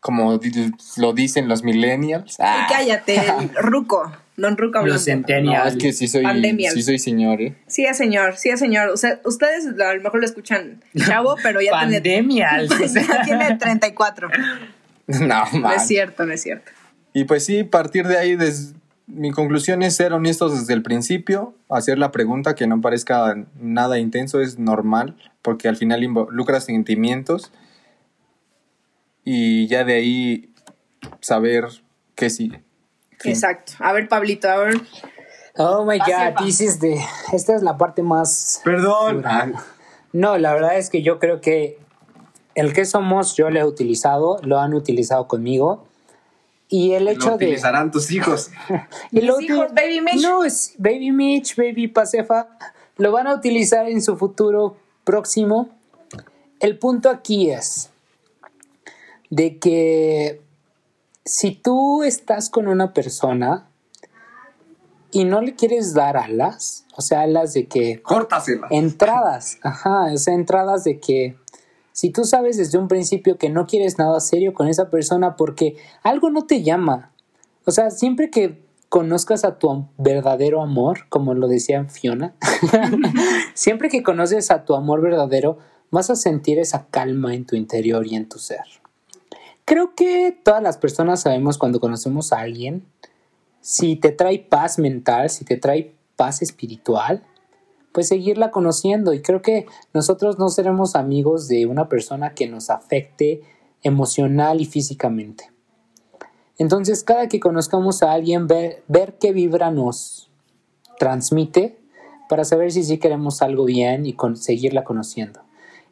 Como 0.00 0.40
lo 0.96 1.12
dicen 1.12 1.46
los 1.48 1.62
millennials. 1.62 2.36
Ah, 2.40 2.66
Cállate, 2.70 3.20
Ruco. 3.60 4.10
Don 4.38 4.56
Ruco 4.56 4.78
hablando. 4.78 4.94
Los 4.94 5.04
centennials. 5.04 5.62
no, 5.64 5.68
es 5.70 5.76
que 5.76 5.92
sí 5.92 6.08
soy, 6.08 6.24
sí 6.72 6.82
soy 6.82 6.98
señor, 6.98 7.42
¿eh? 7.42 7.54
Sí, 7.66 7.84
es 7.84 7.98
señor, 7.98 8.38
sí, 8.38 8.48
es 8.48 8.58
señor. 8.58 8.88
O 8.88 8.96
sea, 8.96 9.20
ustedes 9.26 9.66
a 9.78 9.92
lo 9.94 10.02
mejor 10.02 10.20
lo 10.20 10.24
escuchan 10.24 10.82
chavo, 10.96 11.36
pero 11.42 11.60
ya 11.60 11.72
tiene, 11.80 11.96
Pandemials. 12.00 12.94
ya 12.94 13.22
tiene 13.24 13.56
34. 13.56 14.28
No, 15.06 15.44
No 15.52 15.58
man. 15.58 15.74
es 15.76 15.86
cierto, 15.88 16.24
no 16.24 16.32
es 16.32 16.40
cierto. 16.42 16.70
Y 17.12 17.24
pues 17.24 17.44
sí, 17.44 17.64
partir 17.64 18.06
de 18.06 18.16
ahí, 18.16 18.36
des- 18.36 18.74
mi 19.12 19.30
conclusión 19.30 19.82
es 19.82 19.96
ser 19.96 20.12
honestos 20.12 20.58
desde 20.58 20.72
el 20.74 20.82
principio, 20.82 21.54
hacer 21.68 21.98
la 21.98 22.10
pregunta 22.12 22.54
que 22.54 22.66
no 22.66 22.80
parezca 22.80 23.34
nada 23.60 23.98
intenso, 23.98 24.40
es 24.40 24.58
normal, 24.58 25.16
porque 25.42 25.68
al 25.68 25.76
final 25.76 26.02
involucra 26.04 26.60
sentimientos 26.60 27.52
y 29.24 29.66
ya 29.68 29.84
de 29.84 29.94
ahí 29.94 30.52
saber 31.20 31.64
qué 32.14 32.30
sigue. 32.30 32.62
Fin. 33.18 33.32
Exacto. 33.32 33.72
A 33.80 33.92
ver, 33.92 34.08
Pablito, 34.08 34.48
a 34.48 34.56
ver. 34.56 34.80
Oh 35.56 35.84
my 35.84 35.98
Pasefa. 35.98 36.30
god, 36.30 36.44
this 36.44 36.60
is 36.60 36.78
the- 36.78 37.00
esta 37.32 37.54
es 37.54 37.62
la 37.62 37.76
parte 37.76 38.02
más 38.02 38.60
Perdón. 38.64 39.22
No, 40.12 40.38
la 40.38 40.54
verdad 40.54 40.78
es 40.78 40.90
que 40.90 41.02
yo 41.02 41.18
creo 41.18 41.40
que 41.40 41.78
el 42.54 42.72
que 42.72 42.84
somos 42.84 43.36
yo 43.36 43.50
lo 43.50 43.60
he 43.60 43.64
utilizado, 43.64 44.38
lo 44.42 44.58
han 44.58 44.74
utilizado 44.74 45.28
conmigo. 45.28 45.86
Y 46.70 46.92
el 46.92 47.08
hecho 47.08 47.30
lo 47.30 47.36
de. 47.36 47.46
utilizarán 47.46 47.90
tus 47.90 48.10
hijos. 48.12 48.50
y 49.10 49.20
lo 49.20 49.38
Mis 49.38 49.50
hijos, 49.50 49.66
Baby 49.74 50.00
Mitch. 50.00 50.22
No, 50.22 50.44
es 50.44 50.74
Baby 50.78 51.10
Mitch, 51.10 51.56
Baby 51.56 51.88
Pacefa. 51.88 52.48
Lo 52.96 53.12
van 53.12 53.26
a 53.26 53.34
utilizar 53.34 53.88
en 53.88 54.00
su 54.00 54.16
futuro 54.16 54.76
próximo. 55.04 55.68
El 56.60 56.78
punto 56.78 57.10
aquí 57.10 57.50
es 57.50 57.90
de 59.30 59.58
que 59.58 60.40
si 61.24 61.52
tú 61.52 62.02
estás 62.02 62.50
con 62.50 62.68
una 62.68 62.92
persona 62.92 63.66
y 65.10 65.24
no 65.24 65.40
le 65.40 65.54
quieres 65.54 65.94
dar 65.94 66.16
alas, 66.16 66.84
o 66.96 67.02
sea, 67.02 67.22
alas 67.22 67.54
de 67.54 67.66
que 67.66 68.00
Córtasela. 68.02 68.68
entradas, 68.70 69.58
ajá, 69.62 70.12
o 70.12 70.16
sea, 70.16 70.34
entradas 70.34 70.84
de 70.84 71.00
que 71.00 71.36
si 72.00 72.08
tú 72.08 72.24
sabes 72.24 72.56
desde 72.56 72.78
un 72.78 72.88
principio 72.88 73.36
que 73.36 73.50
no 73.50 73.66
quieres 73.66 73.98
nada 73.98 74.20
serio 74.20 74.54
con 74.54 74.68
esa 74.68 74.88
persona 74.88 75.36
porque 75.36 75.76
algo 76.02 76.30
no 76.30 76.46
te 76.46 76.62
llama, 76.62 77.12
o 77.66 77.72
sea, 77.72 77.90
siempre 77.90 78.30
que 78.30 78.64
conozcas 78.88 79.44
a 79.44 79.58
tu 79.58 79.86
verdadero 79.98 80.62
amor, 80.62 81.00
como 81.10 81.34
lo 81.34 81.46
decía 81.46 81.84
Fiona, 81.90 82.32
siempre 83.54 83.90
que 83.90 84.02
conoces 84.02 84.50
a 84.50 84.64
tu 84.64 84.74
amor 84.76 85.02
verdadero, 85.02 85.58
vas 85.90 86.08
a 86.08 86.16
sentir 86.16 86.58
esa 86.58 86.86
calma 86.86 87.34
en 87.34 87.44
tu 87.44 87.54
interior 87.54 88.06
y 88.06 88.14
en 88.14 88.30
tu 88.30 88.38
ser. 88.38 88.64
Creo 89.66 89.94
que 89.94 90.34
todas 90.42 90.62
las 90.62 90.78
personas 90.78 91.20
sabemos 91.20 91.58
cuando 91.58 91.80
conocemos 91.80 92.32
a 92.32 92.38
alguien, 92.38 92.86
si 93.60 93.96
te 93.96 94.10
trae 94.10 94.38
paz 94.38 94.78
mental, 94.78 95.28
si 95.28 95.44
te 95.44 95.58
trae 95.58 95.94
paz 96.16 96.40
espiritual, 96.40 97.24
pues 97.92 98.08
seguirla 98.08 98.50
conociendo. 98.50 99.12
Y 99.12 99.22
creo 99.22 99.42
que 99.42 99.66
nosotros 99.92 100.38
no 100.38 100.48
seremos 100.48 100.94
amigos 100.96 101.48
de 101.48 101.66
una 101.66 101.88
persona 101.88 102.34
que 102.34 102.46
nos 102.48 102.70
afecte 102.70 103.42
emocional 103.82 104.60
y 104.60 104.66
físicamente. 104.66 105.50
Entonces, 106.58 107.04
cada 107.04 107.28
que 107.28 107.40
conozcamos 107.40 108.02
a 108.02 108.12
alguien, 108.12 108.46
ver, 108.46 108.82
ver 108.86 109.16
qué 109.18 109.32
vibra 109.32 109.70
nos 109.70 110.30
transmite 110.98 111.78
para 112.28 112.44
saber 112.44 112.70
si 112.70 112.84
sí 112.84 112.98
queremos 112.98 113.42
algo 113.42 113.64
bien 113.64 114.04
y 114.04 114.12
con, 114.12 114.36
seguirla 114.36 114.84
conociendo. 114.84 115.40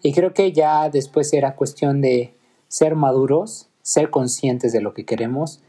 Y 0.03 0.13
creo 0.13 0.35
que 0.35 0.53
ya 0.53 0.91
después 0.91 1.33
era 1.33 1.57
cuestión 1.57 2.01
de 2.01 2.35
ser 2.69 2.95
maduros, 2.95 3.69
ser 3.83 4.11
conscientes 4.11 4.73
de 4.73 4.83
lo 4.83 4.93
que 4.93 5.05
queremos 5.05 5.63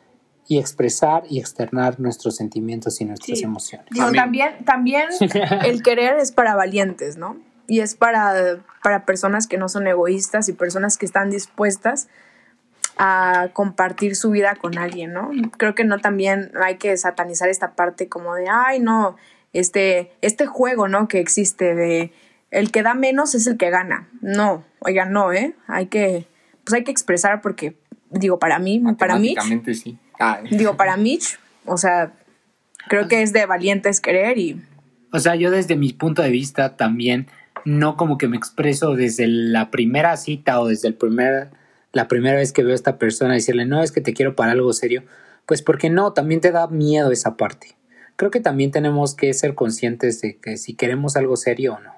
y 0.50 0.58
expresar 0.58 1.24
y 1.30 1.40
externar 1.40 2.00
nuestros 2.00 2.36
sentimientos 2.36 3.00
y 3.00 3.06
nuestras 3.06 3.38
Sí. 3.38 3.46
emociones. 3.46 3.86
Digo, 3.92 4.12
también, 4.12 4.66
también 4.66 5.06
el 5.64 5.84
querer 5.84 6.18
es 6.18 6.32
para 6.32 6.56
valientes, 6.56 7.18
¿no? 7.18 7.38
Y 7.68 7.82
es 7.82 7.94
para, 7.94 8.58
para 8.82 9.06
personas 9.06 9.46
que 9.46 9.60
no 9.60 9.70
son 9.70 9.86
egoístas 9.86 10.50
y 10.50 10.54
personas 10.54 10.98
que 10.98 11.06
están 11.06 11.30
dispuestas 11.30 12.08
a 12.98 13.50
compartir 13.54 14.16
su 14.16 14.32
vida 14.32 14.56
con 14.56 14.80
alguien, 14.80 15.14
¿no? 15.14 15.30
Creo 15.58 15.76
que 15.76 15.84
no 15.84 16.00
también 16.00 16.52
hay 16.60 16.78
que 16.78 16.98
satanizar 16.98 17.48
esta 17.48 17.76
parte 17.76 18.10
como 18.10 18.34
de, 18.34 18.48
ay, 18.50 18.80
no, 18.80 19.18
este, 19.54 20.12
este 20.22 20.48
juego, 20.48 20.88
¿no? 20.88 21.08
Que 21.08 21.20
existe 21.20 21.76
de 21.76 22.12
el 22.50 22.72
que 22.72 22.82
da 22.82 22.96
menos 22.96 23.36
es 23.36 23.46
el 23.46 23.58
que 23.58 23.70
gana. 23.70 24.10
No, 24.22 24.66
oigan, 24.80 25.12
no, 25.14 25.32
¿eh? 25.32 25.56
Hay 25.68 25.86
que, 25.86 26.28
pues 26.64 26.74
hay 26.74 26.84
que 26.84 26.92
expresar 26.92 27.40
porque, 27.42 27.78
digo, 28.10 28.40
para 28.40 28.58
mí, 28.58 28.82
para 28.98 29.20
mí, 29.20 29.36
sí. 29.76 30.00
Ay. 30.20 30.44
digo, 30.52 30.76
para 30.78 30.98
Mitch, 30.98 31.40
o 31.66 31.78
sea, 31.78 32.14
creo 32.88 33.08
que 33.08 33.22
es 33.22 33.34
de 33.34 33.46
valientes 33.46 34.02
querer 34.02 34.38
y 34.38 34.62
O 35.12 35.20
sea, 35.20 35.36
yo 35.36 35.50
desde 35.50 35.76
mi 35.76 35.94
punto 35.94 36.22
de 36.22 36.30
vista 36.30 36.76
también 36.76 37.28
no 37.66 37.98
como 37.98 38.18
que 38.18 38.28
me 38.28 38.38
expreso 38.38 38.96
desde 38.96 39.28
la 39.28 39.72
primera 39.72 40.18
cita 40.18 40.60
o 40.60 40.68
desde 40.68 40.88
el 40.88 40.96
primer, 40.96 41.50
la 41.94 42.08
primera 42.08 42.38
vez 42.38 42.52
que 42.52 42.64
veo 42.64 42.74
a 42.74 42.76
esta 42.76 42.98
persona 42.98 43.34
decirle, 43.34 43.66
no, 43.66 43.82
es 43.82 43.92
que 43.92 44.02
te 44.02 44.14
quiero 44.14 44.36
para 44.36 44.52
algo 44.52 44.74
serio. 44.74 45.04
Pues 45.46 45.62
porque 45.62 45.90
no, 45.90 46.14
también 46.14 46.42
te 46.42 46.52
da 46.52 46.68
miedo 46.68 47.12
esa 47.12 47.36
parte. 47.38 47.76
Creo 48.16 48.32
que 48.32 48.40
también 48.40 48.72
tenemos 48.72 49.16
que 49.16 49.34
ser 49.34 49.56
conscientes 49.56 50.22
de 50.22 50.38
que 50.38 50.58
si 50.58 50.74
queremos 50.74 51.16
algo 51.16 51.38
serio 51.38 51.76
o 51.76 51.80
no. 51.80 51.94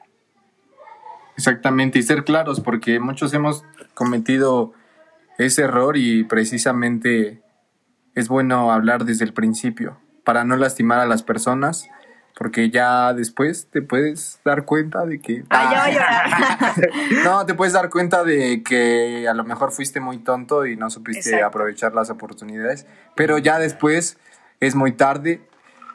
Exactamente, 1.35 1.97
y 1.97 2.03
ser 2.03 2.23
claros, 2.23 2.59
porque 2.59 2.99
muchos 2.99 3.33
hemos 3.33 3.63
cometido 3.93 4.73
ese 5.37 5.63
error 5.63 5.97
y 5.97 6.23
precisamente 6.23 7.41
es 8.15 8.27
bueno 8.27 8.71
hablar 8.71 9.05
desde 9.05 9.25
el 9.25 9.33
principio, 9.33 9.97
para 10.23 10.43
no 10.43 10.55
lastimar 10.55 10.99
a 10.99 11.05
las 11.05 11.23
personas, 11.23 11.89
porque 12.37 12.69
ya 12.69 13.13
después 13.13 13.67
te 13.71 13.81
puedes 13.81 14.39
dar 14.43 14.65
cuenta 14.65 15.05
de 15.05 15.19
que... 15.19 15.43
Ay, 15.49 15.67
ya 15.71 15.83
a 15.83 15.91
llorar. 15.91 16.29
no, 17.23 17.45
te 17.45 17.53
puedes 17.53 17.73
dar 17.73 17.89
cuenta 17.89 18.23
de 18.23 18.63
que 18.63 19.27
a 19.27 19.33
lo 19.33 19.43
mejor 19.43 19.71
fuiste 19.71 19.99
muy 19.99 20.19
tonto 20.19 20.65
y 20.65 20.75
no 20.75 20.89
supiste 20.89 21.29
Exacto. 21.29 21.47
aprovechar 21.47 21.93
las 21.93 22.09
oportunidades, 22.09 22.85
pero 23.15 23.37
ya 23.37 23.59
después 23.59 24.17
es 24.59 24.75
muy 24.75 24.91
tarde 24.93 25.41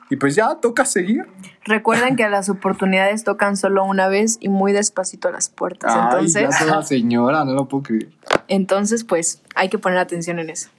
y 0.09 0.17
pues 0.17 0.37
ya 0.37 0.57
toca 0.61 0.85
seguir. 0.85 1.27
Recuerden 1.65 2.17
que 2.17 2.29
las 2.29 2.49
oportunidades 2.49 3.25
tocan 3.25 3.57
solo 3.57 3.85
una 3.85 4.09
vez 4.09 4.39
y 4.41 4.49
muy 4.49 4.73
despacito 4.73 5.31
las 5.33 5.49
puertas. 5.49 5.95
Entonces, 5.97 6.45
Ay, 6.45 6.53
ya 6.61 6.67
toda 6.67 6.83
señora, 6.83 7.45
no 7.45 7.55
lo 7.55 7.67
puedo 7.67 7.83
creer. 7.83 8.09
entonces, 8.47 9.05
pues, 9.05 9.43
hay 9.55 9.69
que 9.69 9.79
poner 9.79 9.99
atención 9.99 10.39
en 10.39 10.51
eso. 10.51 10.71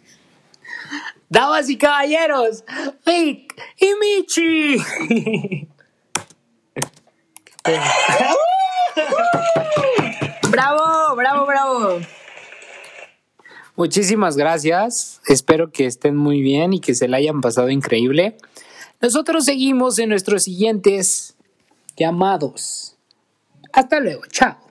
Damas 1.29 1.69
y 1.69 1.77
caballeros, 1.77 2.63
Vic 3.05 3.53
y 3.77 3.93
Michi. 3.99 4.77
¡Bravo! 10.49 11.15
¡Bravo, 11.15 11.45
bravo! 11.45 11.99
Muchísimas 13.75 14.37
gracias. 14.37 15.21
Espero 15.27 15.71
que 15.71 15.85
estén 15.85 16.15
muy 16.15 16.41
bien 16.41 16.73
y 16.73 16.79
que 16.79 16.95
se 16.95 17.07
la 17.07 17.17
hayan 17.17 17.41
pasado 17.41 17.69
increíble. 17.69 18.37
Nosotros 19.01 19.45
seguimos 19.45 19.99
en 19.99 20.09
nuestros 20.09 20.43
siguientes 20.43 21.35
llamados. 21.95 22.97
Hasta 23.73 23.99
luego. 23.99 24.23
Chao. 24.31 24.66